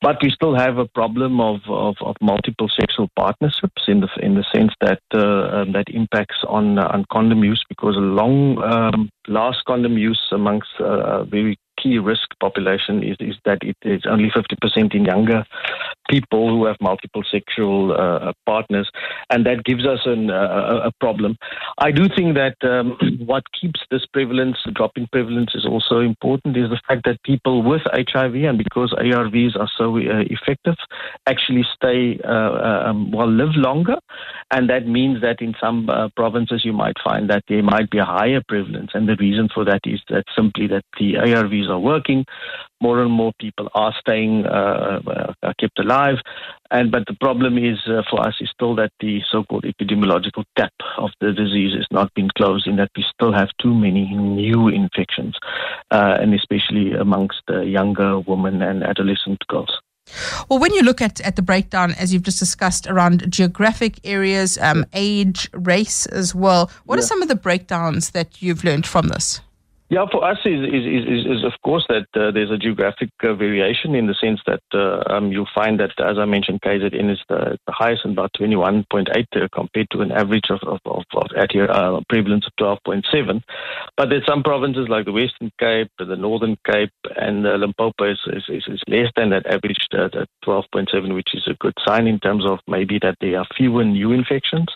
but 0.02 0.18
we 0.22 0.30
still 0.30 0.56
have 0.56 0.78
a 0.78 0.88
problem 0.88 1.40
of, 1.40 1.62
of, 1.68 1.96
of 2.02 2.16
multiple 2.22 2.70
sexual 2.80 3.10
partnerships 3.16 3.84
in 3.88 4.02
the 4.02 4.10
in 4.22 4.36
the 4.36 4.46
sense 4.54 4.74
that 4.82 5.02
um, 5.14 5.72
that 5.74 5.86
impacts 5.90 6.40
on 6.48 6.78
on 6.80 7.06
condom 7.12 7.44
use 7.44 7.64
because 7.70 7.96
long 7.98 8.62
um, 8.64 9.10
last 9.28 9.64
condom 9.66 9.98
use 9.98 10.22
amongst 10.32 10.70
very 11.30 11.58
key 11.82 11.98
risk 11.98 12.28
population 12.40 13.04
is, 13.04 13.18
is 13.20 13.36
that 13.46 13.60
it 13.62 13.78
is 13.84 14.04
only 14.10 14.30
50% 14.30 14.96
in 14.96 15.06
younger 15.06 15.46
people 16.10 16.50
who 16.50 16.66
have 16.66 16.78
multiple 16.82 17.24
sexual 17.30 17.94
uh, 17.94 18.32
partners, 18.46 18.90
and 19.30 19.46
that 19.46 19.64
gives 19.64 19.86
us 19.86 20.00
an, 20.06 20.30
uh, 20.30 20.82
a 20.86 20.92
problem. 21.00 21.38
I 21.78 21.92
do 21.92 22.08
think 22.08 22.36
that 22.36 22.56
um, 22.64 22.98
what 23.26 23.44
keeps 23.60 23.80
this 23.92 24.06
prevalence, 24.14 24.58
drop 24.74 24.92
in 24.96 25.08
prevalence, 25.12 25.52
is 25.54 25.66
also 25.66 26.00
important 26.00 26.58
is 26.58 26.70
the 26.70 26.82
fact 26.88 27.04
that 27.06 27.22
people 27.24 27.64
with 27.64 27.82
HIV, 27.86 28.36
and 28.36 28.58
because 28.58 28.94
ARVs 28.98 29.56
are 29.60 29.70
so 29.78 29.98
uh, 29.98 30.24
effective, 30.30 30.76
actually 31.28 31.66
stay, 31.76 32.20
uh, 32.24 32.28
uh, 32.28 32.84
um, 32.88 33.12
well, 33.12 33.30
live 33.30 33.56
longer, 33.56 33.98
and 34.52 34.70
that 34.70 34.88
means 34.88 35.22
that 35.22 35.42
in 35.42 35.54
some 35.60 35.90
uh, 35.90 36.10
provinces 36.16 36.64
you 36.64 36.74
might 36.74 36.96
find 37.04 37.30
that 37.30 37.44
there 37.48 37.64
might 37.64 37.90
be 37.90 37.98
a 37.98 38.06
higher 38.06 38.42
prevalence, 38.48 38.92
and 38.94 39.08
the 39.08 39.16
reason 39.20 39.50
for 39.54 39.66
that 39.66 39.82
is 39.86 40.02
that 40.10 40.24
simply 40.36 40.68
that 40.68 40.84
the 41.00 41.14
ARVs 41.14 41.67
are 41.70 41.80
working, 41.80 42.26
more 42.82 43.02
and 43.02 43.12
more 43.12 43.32
people 43.40 43.70
are 43.74 43.94
staying 44.00 44.46
uh, 44.46 45.00
uh, 45.44 45.54
kept 45.60 45.80
alive. 45.80 46.18
And 46.70 46.92
but 46.92 47.06
the 47.08 47.16
problem 47.16 47.58
is 47.58 47.78
uh, 47.88 48.04
for 48.10 48.28
us 48.28 48.36
is 48.42 48.50
still 48.50 48.76
that 48.76 48.92
the 49.00 49.22
so-called 49.32 49.64
epidemiological 49.64 50.44
tap 50.58 50.74
of 50.98 51.12
the 51.22 51.32
disease 51.32 51.74
has 51.76 51.88
not 51.92 52.14
been 52.14 52.30
closed, 52.38 52.68
in 52.68 52.76
that 52.76 52.92
we 52.96 53.06
still 53.14 53.34
have 53.34 53.50
too 53.62 53.74
many 53.74 54.14
new 54.14 54.68
infections, 54.68 55.36
uh, 55.92 56.18
and 56.20 56.34
especially 56.34 56.94
amongst 56.94 57.42
younger 57.50 58.20
women 58.20 58.62
and 58.62 58.84
adolescent 58.84 59.40
girls. 59.48 59.72
Well, 60.50 60.60
when 60.60 60.74
you 60.74 60.84
look 60.84 61.02
at, 61.02 61.20
at 61.22 61.36
the 61.36 61.42
breakdown, 61.42 61.94
as 62.00 62.14
you've 62.14 62.24
just 62.24 62.40
discussed, 62.40 62.88
around 62.88 63.30
geographic 63.30 64.00
areas, 64.06 64.58
um, 64.58 64.86
age, 64.94 65.50
race 65.54 66.06
as 66.06 66.34
well, 66.34 66.72
what 66.86 66.96
yeah. 66.96 67.04
are 67.04 67.08
some 67.08 67.22
of 67.22 67.28
the 67.28 67.36
breakdowns 67.36 68.12
that 68.12 68.42
you've 68.42 68.64
learned 68.64 68.88
from 68.88 69.10
this? 69.10 69.42
Yeah, 69.90 70.06
for 70.12 70.22
us 70.26 70.38
is 70.44 70.60
is, 70.68 70.86
is, 70.86 71.26
is 71.38 71.44
of 71.46 71.54
course 71.64 71.86
that 71.88 72.08
uh, 72.14 72.32
there's 72.32 72.52
a 72.52 72.58
geographic 72.58 73.10
uh, 73.24 73.34
variation 73.36 73.96
in 73.96 74.08
the 74.08 74.16
sense 74.16 74.42
that 74.46 74.62
uh, 74.74 75.02
um, 75.10 75.32
you'll 75.32 75.48
find 75.56 75.80
that, 75.80 75.92
as 76.00 76.18
I 76.18 76.26
mentioned, 76.26 76.62
KZN 76.62 77.10
is 77.10 77.20
the, 77.30 77.58
the 77.66 77.72
highest 77.72 78.04
in 78.04 78.12
about 78.12 78.34
21.8 78.38 79.08
uh, 79.08 79.48
compared 79.54 79.90
to 79.92 80.02
an 80.02 80.12
average 80.12 80.50
of, 80.50 80.60
of, 80.64 80.80
of, 80.84 81.04
of 81.14 81.28
at 81.38 81.54
here, 81.54 81.72
uh, 81.72 82.02
prevalence 82.10 82.46
of 82.48 82.54
12.7. 82.86 83.42
But 83.96 84.10
there's 84.10 84.26
some 84.26 84.44
provinces 84.44 84.90
like 84.90 85.06
the 85.06 85.14
Western 85.14 85.52
Cape, 85.58 85.90
the 85.98 86.18
Northern 86.18 86.58
Cape, 86.66 86.92
and 87.16 87.48
uh, 87.48 87.56
Limpopo 87.56 88.12
is, 88.12 88.20
is, 88.28 88.44
is, 88.50 88.64
is, 88.68 88.82
less 88.90 89.10
than 89.16 89.30
that 89.30 89.46
average 89.46 89.88
at 89.94 90.28
12.7, 90.46 91.16
which 91.16 91.34
is 91.34 91.48
a 91.48 91.54
good 91.62 91.76
sign 91.88 92.08
in 92.08 92.20
terms 92.20 92.46
of 92.46 92.60
maybe 92.68 93.00
that 93.02 93.16
there 93.22 93.40
are 93.40 93.48
fewer 93.56 93.86
new 93.86 94.12
infections. 94.12 94.68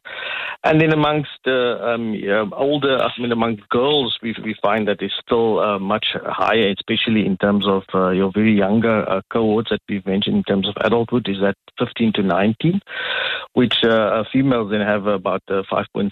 And 0.63 0.79
then 0.79 0.93
amongst 0.93 1.45
um, 1.47 2.13
yeah, 2.13 2.45
older, 2.53 2.97
I 2.97 3.09
mean, 3.19 3.33
among 3.33 3.61
girls, 3.69 4.17
we, 4.23 4.33
we 4.41 4.55
find 4.61 4.87
that 4.87 5.00
is 5.01 5.11
still 5.25 5.59
uh, 5.59 5.79
much 5.79 6.15
higher, 6.25 6.73
especially 6.77 7.25
in 7.25 7.37
terms 7.37 7.67
of 7.67 7.83
uh, 7.93 8.09
your 8.09 8.31
very 8.31 8.53
younger 8.53 9.07
uh, 9.09 9.21
cohorts 9.31 9.69
that 9.69 9.81
we've 9.89 10.05
mentioned 10.05 10.37
in 10.37 10.43
terms 10.43 10.67
of 10.67 10.75
adulthood, 10.81 11.27
is 11.27 11.41
at 11.43 11.55
15 11.79 12.13
to 12.13 12.23
19, 12.23 12.81
which 13.53 13.83
uh, 13.83 14.23
females 14.31 14.71
then 14.71 14.81
have 14.81 15.07
about 15.07 15.41
uh, 15.47 15.63
5.6 15.71 16.11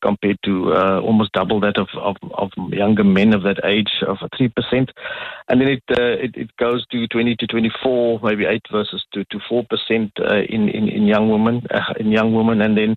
compared 0.00 0.38
to 0.44 0.72
uh, 0.72 1.00
almost 1.00 1.32
double 1.32 1.60
that 1.60 1.78
of, 1.78 1.88
of, 1.96 2.16
of, 2.34 2.50
younger 2.70 3.04
men 3.04 3.34
of 3.34 3.42
that 3.42 3.64
age 3.64 4.02
of 4.06 4.18
3%. 4.18 4.50
And 5.48 5.60
then 5.60 5.68
it, 5.68 5.82
it, 5.88 6.36
it, 6.36 6.56
goes 6.56 6.86
to 6.88 7.06
20 7.06 7.36
to 7.36 7.46
24, 7.46 8.20
maybe 8.22 8.44
8 8.44 8.62
versus 8.70 9.04
to, 9.12 9.24
to 9.24 9.38
4% 9.38 9.66
in, 10.48 10.68
in, 10.68 10.88
in 10.88 11.06
young 11.06 11.28
women, 11.28 11.62
in 11.98 12.10
young 12.12 12.34
women. 12.34 12.60
And 12.60 12.76
then 12.76 12.96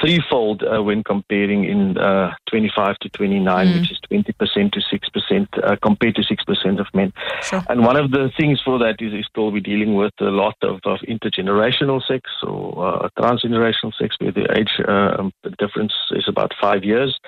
threefold 0.00 0.62
uh, 0.62 0.82
when 0.82 1.02
comparing 1.04 1.64
in 1.64 1.96
uh, 1.98 2.34
25 2.48 2.98
to 2.98 3.08
29, 3.10 3.66
mm. 3.66 3.80
which 3.80 3.90
is 3.90 4.00
20% 4.10 4.72
to 4.72 4.80
6% 4.80 5.64
uh, 5.64 5.76
compared 5.82 6.14
to 6.16 6.22
6% 6.22 6.80
of 6.80 6.86
men. 6.94 7.12
Sure. 7.42 7.62
And 7.68 7.84
one 7.84 7.96
of 7.96 8.10
the 8.10 8.30
things 8.36 8.60
for 8.64 8.78
that 8.78 8.96
is, 9.00 9.12
is 9.12 9.26
still 9.26 9.52
we're 9.52 9.60
dealing 9.60 9.94
with 9.94 10.12
a 10.20 10.24
lot 10.24 10.56
of, 10.62 10.80
of 10.84 10.98
intergenerational 11.08 12.04
sex 12.06 12.30
or 12.42 13.04
uh, 13.04 13.08
transgenerational 13.18 13.92
sex, 13.98 14.16
where 14.18 14.32
the 14.32 14.46
age 14.58 14.80
uh, 14.86 15.30
difference 15.58 15.92
is 16.10 16.24
about 16.28 16.52
five 16.60 16.84
years, 16.84 17.18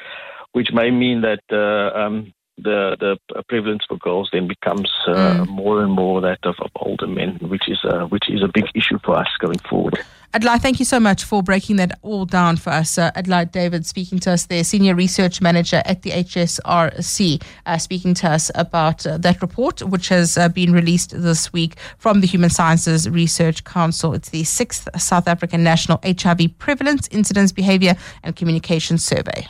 which 0.53 0.73
may 0.73 0.91
mean 0.91 1.23
that 1.23 1.41
uh, 1.53 1.97
um, 1.99 2.33
the 2.59 2.97
the 2.99 3.43
prevalence 3.49 3.85
for 3.89 3.97
girls 3.99 4.29
then 4.33 4.49
becomes 4.49 4.91
uh, 5.09 5.15
Mm. 5.17 5.49
more 5.49 5.83
and 5.83 5.93
more 5.93 6.21
that 6.21 6.39
of, 6.45 6.55
of 6.61 6.71
older 6.77 7.07
men, 7.07 7.39
which 7.43 7.69
is 7.69 7.79
uh, 7.85 8.05
which 8.07 8.29
is 8.31 8.43
a 8.43 8.49
big 8.49 8.67
issue 8.75 8.99
for 9.05 9.17
us 9.17 9.29
going 9.39 9.59
forward. 9.71 9.99
Adlai, 10.35 10.59
thank 10.59 10.79
you 10.79 10.85
so 10.85 11.01
much 11.01 11.25
for 11.25 11.43
breaking 11.43 11.77
that 11.77 11.99
all 12.03 12.27
down 12.27 12.57
for 12.57 12.71
us. 12.71 12.99
Uh, 12.99 13.11
Adlai 13.17 13.45
David 13.51 13.87
speaking 13.87 14.19
to 14.21 14.33
us 14.33 14.47
there, 14.47 14.65
Senior 14.65 14.95
Research 14.95 15.41
Manager 15.41 15.81
at 15.87 16.03
the 16.03 16.11
HSRC, 16.11 17.43
uh, 17.65 17.79
speaking 17.79 18.13
to 18.15 18.29
us 18.31 18.51
about 18.55 19.07
uh, 19.07 19.17
that 19.19 19.41
report, 19.41 19.83
which 19.83 20.09
has 20.09 20.37
uh, 20.37 20.49
been 20.49 20.73
released 20.73 21.11
this 21.23 21.53
week 21.53 21.77
from 21.99 22.21
the 22.21 22.27
Human 22.27 22.51
Sciences 22.51 23.09
Research 23.09 23.65
Council. 23.65 24.13
It's 24.15 24.29
the 24.31 24.45
sixth 24.45 24.89
South 25.01 25.27
African 25.29 25.63
National 25.63 26.01
HIV 26.05 26.59
Prevalence, 26.59 27.09
Incidence, 27.09 27.53
Behavior 27.53 27.95
and 28.23 28.37
Communication 28.37 28.99
Survey. 28.99 29.47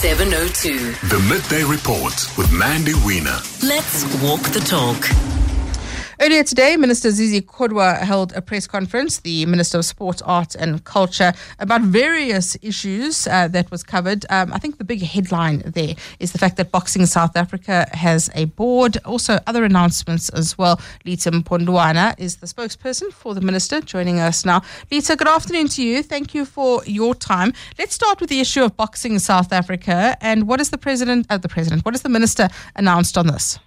702. 0.00 0.92
The 1.08 1.18
Midday 1.28 1.62
Report 1.62 2.14
with 2.38 2.50
Mandy 2.50 2.94
Wiener. 3.04 3.36
Let's 3.62 4.02
walk 4.22 4.40
the 4.40 4.60
talk. 4.60 5.39
Earlier 6.22 6.44
today, 6.44 6.76
Minister 6.76 7.10
Zizi 7.10 7.40
Kodwa 7.40 7.96
held 7.96 8.34
a 8.34 8.42
press 8.42 8.66
conference, 8.66 9.20
the 9.20 9.46
Minister 9.46 9.78
of 9.78 9.86
Sport, 9.86 10.20
Art 10.26 10.54
and 10.54 10.84
Culture, 10.84 11.32
about 11.58 11.80
various 11.80 12.58
issues 12.60 13.26
uh, 13.26 13.48
that 13.48 13.70
was 13.70 13.82
covered. 13.82 14.26
Um, 14.28 14.52
I 14.52 14.58
think 14.58 14.76
the 14.76 14.84
big 14.84 15.00
headline 15.00 15.62
there 15.64 15.94
is 16.18 16.32
the 16.32 16.38
fact 16.38 16.58
that 16.58 16.70
Boxing 16.70 17.06
South 17.06 17.38
Africa 17.38 17.88
has 17.92 18.28
a 18.34 18.44
board. 18.44 18.98
Also, 19.06 19.38
other 19.46 19.64
announcements 19.64 20.28
as 20.28 20.58
well. 20.58 20.78
Lita 21.06 21.30
Mpondwana 21.30 22.14
is 22.18 22.36
the 22.36 22.46
spokesperson 22.46 23.10
for 23.14 23.34
the 23.34 23.40
Minister 23.40 23.80
joining 23.80 24.20
us 24.20 24.44
now. 24.44 24.60
Lita, 24.90 25.16
good 25.16 25.26
afternoon 25.26 25.68
to 25.68 25.82
you. 25.82 26.02
Thank 26.02 26.34
you 26.34 26.44
for 26.44 26.84
your 26.84 27.14
time. 27.14 27.54
Let's 27.78 27.94
start 27.94 28.20
with 28.20 28.28
the 28.28 28.40
issue 28.40 28.62
of 28.62 28.76
Boxing 28.76 29.18
South 29.20 29.54
Africa 29.54 30.18
and 30.20 30.46
what 30.46 30.60
is 30.60 30.68
the 30.68 30.76
President, 30.76 31.24
uh, 31.30 31.38
the 31.38 31.48
President, 31.48 31.86
what 31.86 31.94
has 31.94 32.02
the 32.02 32.10
Minister 32.10 32.50
announced 32.76 33.16
on 33.16 33.28
this? 33.28 33.58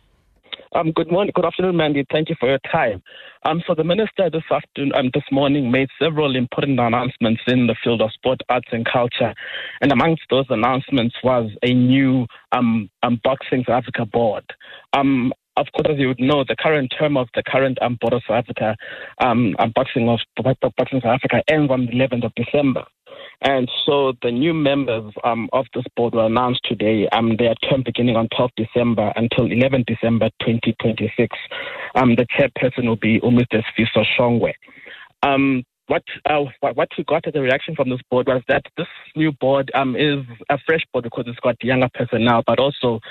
Um, 0.76 0.92
good 0.92 1.12
morning, 1.12 1.32
good 1.36 1.46
afternoon, 1.46 1.78
Mandy. 1.78 2.04
Thank 2.12 2.30
you 2.30 2.36
for 2.40 2.50
your 2.50 2.60
time. 2.72 3.04
Um, 3.46 3.62
so 3.68 3.76
the 3.76 3.84
minister 3.84 4.30
this 4.32 4.44
afternoon, 4.50 4.92
um, 4.96 5.12
this 5.14 5.24
morning, 5.32 5.70
made 5.70 5.88
several 6.02 6.36
important 6.36 6.80
announcements 6.80 7.42
in 7.46 7.68
the 7.68 7.76
field 7.84 8.02
of 8.02 8.12
sport, 8.12 8.42
arts, 8.50 8.70
and 8.72 8.84
culture, 8.92 9.36
and 9.82 9.92
amongst 9.92 10.24
those 10.32 10.46
announcements 10.50 11.16
was 11.24 11.52
a 11.62 11.74
new 11.74 12.26
um, 12.54 12.90
um 13.04 13.22
boxing 13.24 13.64
South 13.68 13.84
Africa 13.84 14.06
board. 14.06 14.46
Um, 14.94 15.32
of 15.58 15.68
course, 15.74 15.94
as 15.94 16.00
you 16.00 16.08
would 16.08 16.20
know, 16.20 16.44
the 16.44 16.56
current 16.56 16.92
term 16.98 17.18
of 17.18 17.28
the 17.36 17.44
current 17.44 17.78
um, 17.84 18.00
board 18.02 18.14
of 18.14 18.24
South 18.28 18.38
Africa, 18.38 18.76
um, 19.20 19.56
um, 19.60 19.72
boxing 19.76 20.10
of 20.10 20.20
boxing 20.36 21.02
South 21.02 21.20
Africa, 21.24 21.44
ends 21.48 21.72
on 21.72 21.86
the 21.86 21.92
11th 21.92 22.26
of 22.26 22.34
December. 22.36 22.84
And 23.44 23.70
so 23.86 24.14
the 24.22 24.32
new 24.32 24.54
members 24.54 25.14
um, 25.26 25.50
of 25.52 25.66
this 25.74 25.84
board 25.98 26.16
were 26.16 26.26
announced 26.26 26.62
today. 26.64 27.08
Um, 27.10 27.36
their 27.38 27.56
term 27.70 27.84
beginning 27.84 28.16
on 28.16 28.30
12 28.36 28.52
December 28.56 29.12
until 29.18 29.52
11 29.52 29.84
December 29.86 30.30
2026. 30.40 31.38
Um, 31.96 32.16
the 32.16 32.26
chairperson 32.26 32.88
will 32.88 32.96
be 32.96 33.20
Umr 33.20 33.46
Fiso 33.78 34.06
Shongwe. 34.18 34.54
Um, 35.24 35.64
what, 35.88 36.04
uh, 36.30 36.46
what 36.62 36.88
we 36.98 37.04
got 37.04 37.28
as 37.28 37.36
a 37.36 37.42
reaction 37.42 37.76
from 37.76 37.90
this 37.90 38.00
board 38.10 38.28
was 38.28 38.42
that 38.48 38.64
this 38.78 38.88
new 39.18 39.34
board 39.34 39.70
um, 39.76 39.98
is 39.98 40.24
a 40.50 40.58
fresh 40.66 40.82
board 40.94 41.04
because 41.04 41.26
it's 41.28 41.40
got 41.42 41.62
younger 41.62 41.90
personnel, 41.94 42.42
but 42.48 42.58
also 42.58 43.02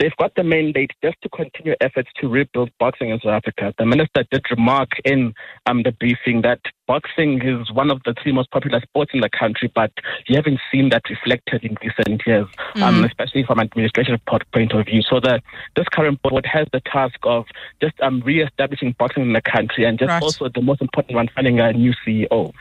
they've 0.00 0.16
got 0.18 0.34
the 0.34 0.42
mandate 0.42 0.90
just 1.02 1.16
to 1.22 1.28
continue 1.28 1.76
efforts 1.80 2.10
to 2.20 2.28
rebuild 2.28 2.70
boxing 2.80 3.10
in 3.10 3.20
South 3.20 3.34
Africa. 3.34 3.72
The 3.78 3.86
minister 3.86 4.24
did 4.32 4.42
remark 4.50 4.88
in 5.04 5.32
um, 5.66 5.84
the 5.84 5.92
briefing 5.92 6.42
that 6.42 6.60
boxing 6.88 7.40
is 7.42 7.70
one 7.70 7.90
of 7.90 8.02
the 8.04 8.14
three 8.20 8.32
most 8.32 8.50
popular 8.50 8.80
sports 8.80 9.12
in 9.14 9.20
the 9.20 9.28
country, 9.28 9.70
but 9.74 9.92
you 10.26 10.34
haven't 10.34 10.58
seen 10.72 10.88
that 10.88 11.02
reflected 11.08 11.62
in 11.62 11.76
recent 11.82 12.22
years, 12.26 12.46
um, 12.76 13.02
Mhm. 13.02 13.06
especially 13.06 13.42
from 13.44 13.58
an 13.60 13.66
administrative 13.66 14.18
point 14.24 14.72
of 14.72 14.86
view. 14.86 15.02
So 15.02 15.20
the 15.20 15.40
this 15.76 15.86
current 15.90 16.20
board 16.22 16.46
has 16.46 16.66
the 16.72 16.80
task 16.80 17.18
of 17.24 17.46
just 17.80 17.94
um, 18.00 18.20
re-establishing 18.24 18.92
boxing 18.98 19.22
in 19.22 19.32
the 19.34 19.42
country 19.42 19.84
and 19.84 19.98
just 19.98 20.08
Right. 20.08 20.22
also 20.22 20.48
the 20.48 20.62
most 20.62 20.80
important 20.80 21.14
one, 21.14 21.28
finding 21.28 21.60
a 21.60 21.72
new 21.72 21.92
CEO. 22.04 22.52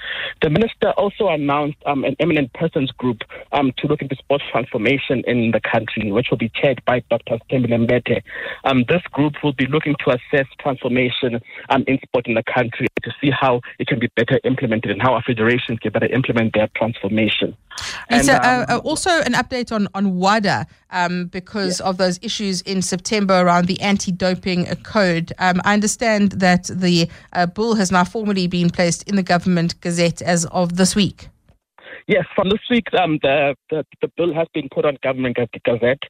The 0.42 0.50
minister 0.50 0.90
also 0.92 1.30
announced 1.30 1.78
um, 1.86 2.04
an 2.04 2.16
eminent 2.20 2.52
persons 2.54 2.92
group 2.92 3.24
um, 3.54 3.72
to 3.78 3.88
look 3.88 4.02
into 4.02 4.16
sports 4.18 4.44
transformation 4.52 5.24
in 5.26 5.52
the 5.52 5.62
country, 5.62 6.12
which 6.12 6.30
will 6.30 6.38
be 6.38 6.50
chaired 6.50 6.84
by 6.86 7.00
Dr. 7.10 7.38
Sithembile 7.50 7.88
Mbete. 7.88 8.22
Um, 8.66 8.84
this 8.90 9.02
group 9.14 9.42
will 9.42 9.54
be 9.54 9.68
looking 9.68 9.96
to 10.04 10.12
assess 10.18 10.48
transformation 10.60 11.40
um, 11.70 11.86
in 11.88 11.98
sport 12.02 12.28
in 12.28 12.34
the 12.34 12.44
country 12.44 12.88
to 13.04 13.12
see 13.22 13.32
how 13.32 13.62
it 13.80 13.88
can 13.88 14.00
be 14.00 14.10
better 14.18 14.40
implemented 14.44 14.92
and 14.92 15.02
how 15.02 15.14
our 15.14 15.22
federations 15.22 15.80
can 15.80 15.92
better 15.92 16.08
implement 16.08 16.54
their 16.54 16.68
transformation. 16.76 17.56
Lisa, 18.10 18.34
And, 18.34 18.46
um, 18.46 18.66
uh, 18.70 18.76
uh, 18.76 18.78
also 18.80 19.12
an 19.22 19.34
update 19.34 19.72
on 19.72 19.88
on 19.94 20.16
WADA 20.16 20.66
um, 20.90 21.28
because 21.28 21.80
of 21.80 21.98
those 21.98 22.20
issues 22.22 22.62
in 22.62 22.82
September 22.82 23.36
around 23.46 23.68
the 23.68 23.80
anti-doping 23.80 24.66
code. 24.84 25.32
Um, 25.38 25.62
I 25.64 25.74
understand 25.74 26.34
that 26.48 26.64
the 26.74 27.08
uh, 27.34 27.46
bill 27.46 27.76
has 27.76 27.92
now 27.92 28.04
formally 28.04 28.48
been 28.48 28.70
placed 28.70 29.08
in 29.10 29.16
the 29.16 29.24
government 29.24 29.80
gazette 29.80 30.22
as 30.22 30.46
of 30.48 30.76
this 30.76 30.96
week. 30.96 31.30
Yes, 32.10 32.24
from 32.38 32.48
this 32.48 32.62
week, 32.70 32.88
um, 32.94 33.20
the, 33.22 33.54
the 33.70 33.86
the 34.02 34.08
bill 34.16 34.34
has 34.34 34.48
been 34.54 34.70
put 34.70 34.86
on 34.86 34.98
government 35.04 35.38
gazette, 35.66 36.02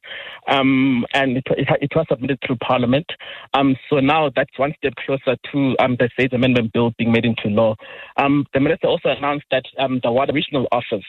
um, 0.46 1.04
and 1.12 1.38
it, 1.38 1.42
it, 1.56 1.66
it 1.80 1.90
was 1.92 2.06
submitted 2.08 2.38
through 2.46 2.54
Parliament. 2.58 3.06
Um, 3.54 3.74
so 3.90 3.96
now 3.96 4.30
that's 4.34 4.56
one 4.56 4.72
step 4.78 4.92
closer 5.04 5.36
to 5.50 5.76
um, 5.80 5.96
the 5.98 6.08
SAIDS 6.16 6.34
Amendment 6.34 6.72
Bill 6.72 6.92
being 6.98 7.10
made 7.10 7.24
into 7.24 7.48
law. 7.48 7.74
Um, 8.16 8.46
the 8.54 8.60
minister 8.60 8.86
also 8.86 9.08
announced 9.08 9.46
that 9.50 9.64
um, 9.80 9.98
the 10.04 10.12
Wada 10.12 10.32
Regional 10.32 10.68
Office, 10.70 11.04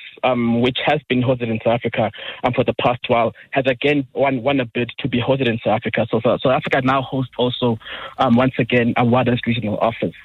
which 0.60 0.80
has 0.84 1.00
been 1.08 1.22
hosted 1.22 1.52
in 1.52 1.60
South 1.64 1.76
Africa 1.76 2.10
for 2.56 2.64
the 2.64 2.74
past 2.82 3.02
while, 3.10 3.32
has 3.52 3.66
again 3.68 4.08
won, 4.14 4.42
won 4.42 4.60
a 4.60 4.66
bid 4.66 4.90
to 4.98 5.08
be 5.08 5.22
hosted 5.22 5.48
in 5.48 5.60
South 5.64 5.76
Africa. 5.76 6.08
So 6.10 6.20
South 6.20 6.46
Africa 6.46 6.82
now 6.84 7.04
hosts 7.04 7.34
also 7.38 7.78
once 8.18 8.54
again 8.58 8.96
a 8.98 9.06
Wada's 9.06 9.40
Regional 9.46 9.78
Office. 9.78 10.16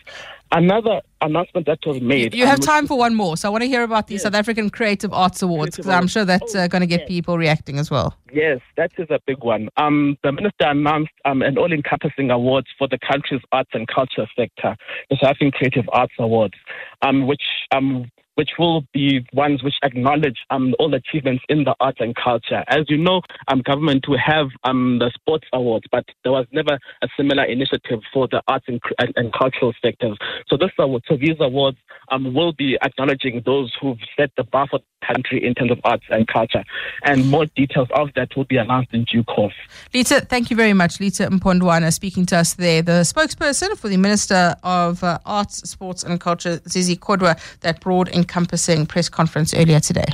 Another 0.54 1.00
announcement 1.20 1.66
that 1.66 1.80
was 1.84 2.00
made. 2.00 2.32
You 2.32 2.46
have 2.46 2.60
time 2.60 2.86
for 2.86 2.96
one 2.96 3.16
more, 3.16 3.36
so 3.36 3.48
I 3.48 3.50
want 3.50 3.62
to 3.62 3.66
hear 3.66 3.82
about 3.82 4.06
the 4.06 4.18
South 4.18 4.34
African 4.34 4.70
Creative 4.70 5.12
Arts 5.12 5.42
Awards 5.42 5.76
because 5.76 5.90
I'm 5.90 6.06
sure 6.06 6.24
that's 6.24 6.54
uh, 6.54 6.68
going 6.68 6.80
to 6.80 6.86
get 6.86 7.08
people 7.08 7.36
reacting 7.36 7.76
as 7.80 7.90
well. 7.90 8.16
Yes, 8.32 8.60
that 8.76 8.92
is 8.96 9.08
a 9.10 9.18
big 9.26 9.42
one. 9.42 9.68
Um, 9.76 10.16
the 10.22 10.30
minister 10.30 10.66
announced 10.66 11.10
um, 11.24 11.42
an 11.42 11.58
all-encompassing 11.58 12.30
awards 12.30 12.68
for 12.78 12.86
the 12.86 12.98
country's 12.98 13.40
arts 13.50 13.70
and 13.72 13.88
culture 13.88 14.28
sector, 14.36 14.76
the 15.10 15.16
South 15.20 15.30
African 15.30 15.50
Creative 15.50 15.84
Arts 15.92 16.14
Awards, 16.20 16.54
um, 17.02 17.26
which 17.26 17.42
um, 17.74 18.08
which 18.34 18.50
will 18.58 18.84
be 18.92 19.26
ones 19.32 19.62
which 19.62 19.74
acknowledge 19.82 20.38
um, 20.50 20.74
all 20.78 20.92
achievements 20.94 21.44
in 21.48 21.64
the 21.64 21.74
arts 21.80 21.98
and 22.00 22.14
culture. 22.14 22.64
As 22.68 22.84
you 22.88 22.98
know, 22.98 23.22
um, 23.48 23.62
government 23.62 24.06
will 24.08 24.18
have 24.18 24.48
um, 24.64 24.98
the 24.98 25.10
sports 25.14 25.46
awards, 25.52 25.86
but 25.90 26.04
there 26.22 26.32
was 26.32 26.46
never 26.52 26.78
a 27.02 27.08
similar 27.16 27.44
initiative 27.44 28.00
for 28.12 28.28
the 28.28 28.42
arts 28.48 28.66
and, 28.68 28.80
and, 28.98 29.12
and 29.16 29.32
cultural 29.32 29.72
sectors. 29.82 30.16
So 30.48 30.56
this 30.56 30.70
award, 30.78 31.02
so 31.08 31.16
these 31.16 31.36
awards 31.40 31.78
um, 32.10 32.34
will 32.34 32.52
be 32.52 32.76
acknowledging 32.82 33.42
those 33.44 33.72
who've 33.80 33.98
set 34.16 34.30
the 34.36 34.44
bar 34.44 34.66
for 34.68 34.78
the 34.78 35.06
country 35.06 35.44
in 35.44 35.54
terms 35.54 35.70
of 35.70 35.80
arts 35.84 36.04
and 36.10 36.26
culture. 36.26 36.64
And 37.02 37.30
more 37.30 37.46
details 37.46 37.88
of 37.94 38.10
that 38.14 38.36
will 38.36 38.44
be 38.44 38.56
announced 38.56 38.92
in 38.92 39.04
due 39.04 39.24
course. 39.24 39.54
Lita, 39.92 40.20
thank 40.20 40.50
you 40.50 40.56
very 40.56 40.72
much. 40.72 41.00
Lita 41.00 41.28
Mpondwana 41.28 41.92
speaking 41.92 42.26
to 42.26 42.36
us 42.36 42.54
there, 42.54 42.82
the 42.82 43.02
spokesperson 43.02 43.76
for 43.76 43.88
the 43.88 43.96
Minister 43.96 44.54
of 44.62 45.02
uh, 45.04 45.18
Arts, 45.24 45.68
Sports 45.68 46.02
and 46.02 46.20
Culture, 46.20 46.60
Zizi 46.68 46.96
Kodwa, 46.96 47.38
that 47.60 47.80
broad 47.80 48.08
encompassing 48.24 48.86
press 48.86 49.08
conference 49.10 49.52
earlier 49.54 49.80
today. 49.80 50.08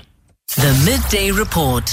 The 0.56 0.72
Midday 0.84 1.30
Report. 1.30 1.88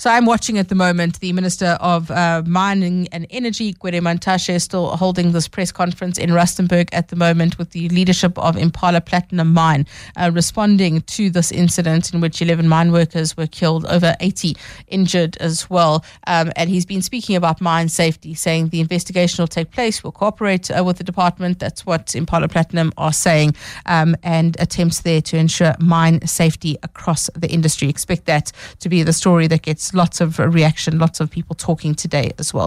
So 0.00 0.08
I'm 0.10 0.26
watching 0.26 0.58
at 0.58 0.68
the 0.68 0.76
moment 0.76 1.18
the 1.18 1.32
Minister 1.32 1.76
of 1.80 2.08
uh, 2.12 2.44
Mining 2.46 3.08
and 3.10 3.26
Energy, 3.30 3.74
Gwede 3.74 4.00
Mantashe, 4.00 4.62
still 4.62 4.96
holding 4.96 5.32
this 5.32 5.48
press 5.48 5.72
conference 5.72 6.18
in 6.18 6.30
Rustenburg 6.30 6.88
at 6.92 7.08
the 7.08 7.16
moment 7.16 7.58
with 7.58 7.72
the 7.72 7.88
leadership 7.88 8.38
of 8.38 8.56
Impala 8.56 9.00
Platinum 9.00 9.52
Mine, 9.52 9.86
uh, 10.14 10.30
responding 10.32 11.00
to 11.00 11.30
this 11.30 11.50
incident 11.50 12.14
in 12.14 12.20
which 12.20 12.40
11 12.40 12.68
mine 12.68 12.92
workers 12.92 13.36
were 13.36 13.48
killed, 13.48 13.86
over 13.86 14.14
80 14.20 14.56
injured 14.86 15.36
as 15.38 15.68
well. 15.68 16.04
Um, 16.28 16.52
and 16.54 16.70
he's 16.70 16.86
been 16.86 17.02
speaking 17.02 17.34
about 17.34 17.60
mine 17.60 17.88
safety, 17.88 18.34
saying 18.34 18.68
the 18.68 18.80
investigation 18.80 19.42
will 19.42 19.48
take 19.48 19.72
place, 19.72 20.04
We'll 20.04 20.12
cooperate 20.12 20.70
uh, 20.70 20.84
with 20.84 20.98
the 20.98 21.04
department. 21.04 21.58
That's 21.58 21.84
what 21.84 22.14
Impala 22.14 22.46
Platinum 22.46 22.92
are 22.96 23.12
saying, 23.12 23.56
um, 23.86 24.14
and 24.22 24.56
attempts 24.60 25.00
there 25.00 25.20
to 25.22 25.36
ensure 25.36 25.74
mine 25.80 26.24
safety 26.24 26.78
across 26.84 27.28
the 27.34 27.50
industry. 27.50 27.88
Expect 27.88 28.26
that 28.26 28.52
to 28.78 28.88
be 28.88 29.02
the 29.02 29.12
story 29.12 29.48
that 29.48 29.62
gets 29.62 29.87
lots 29.94 30.20
of 30.20 30.38
reaction, 30.38 30.98
lots 30.98 31.20
of 31.20 31.30
people 31.30 31.54
talking 31.54 31.94
today 31.94 32.32
as 32.38 32.52
well. 32.52 32.66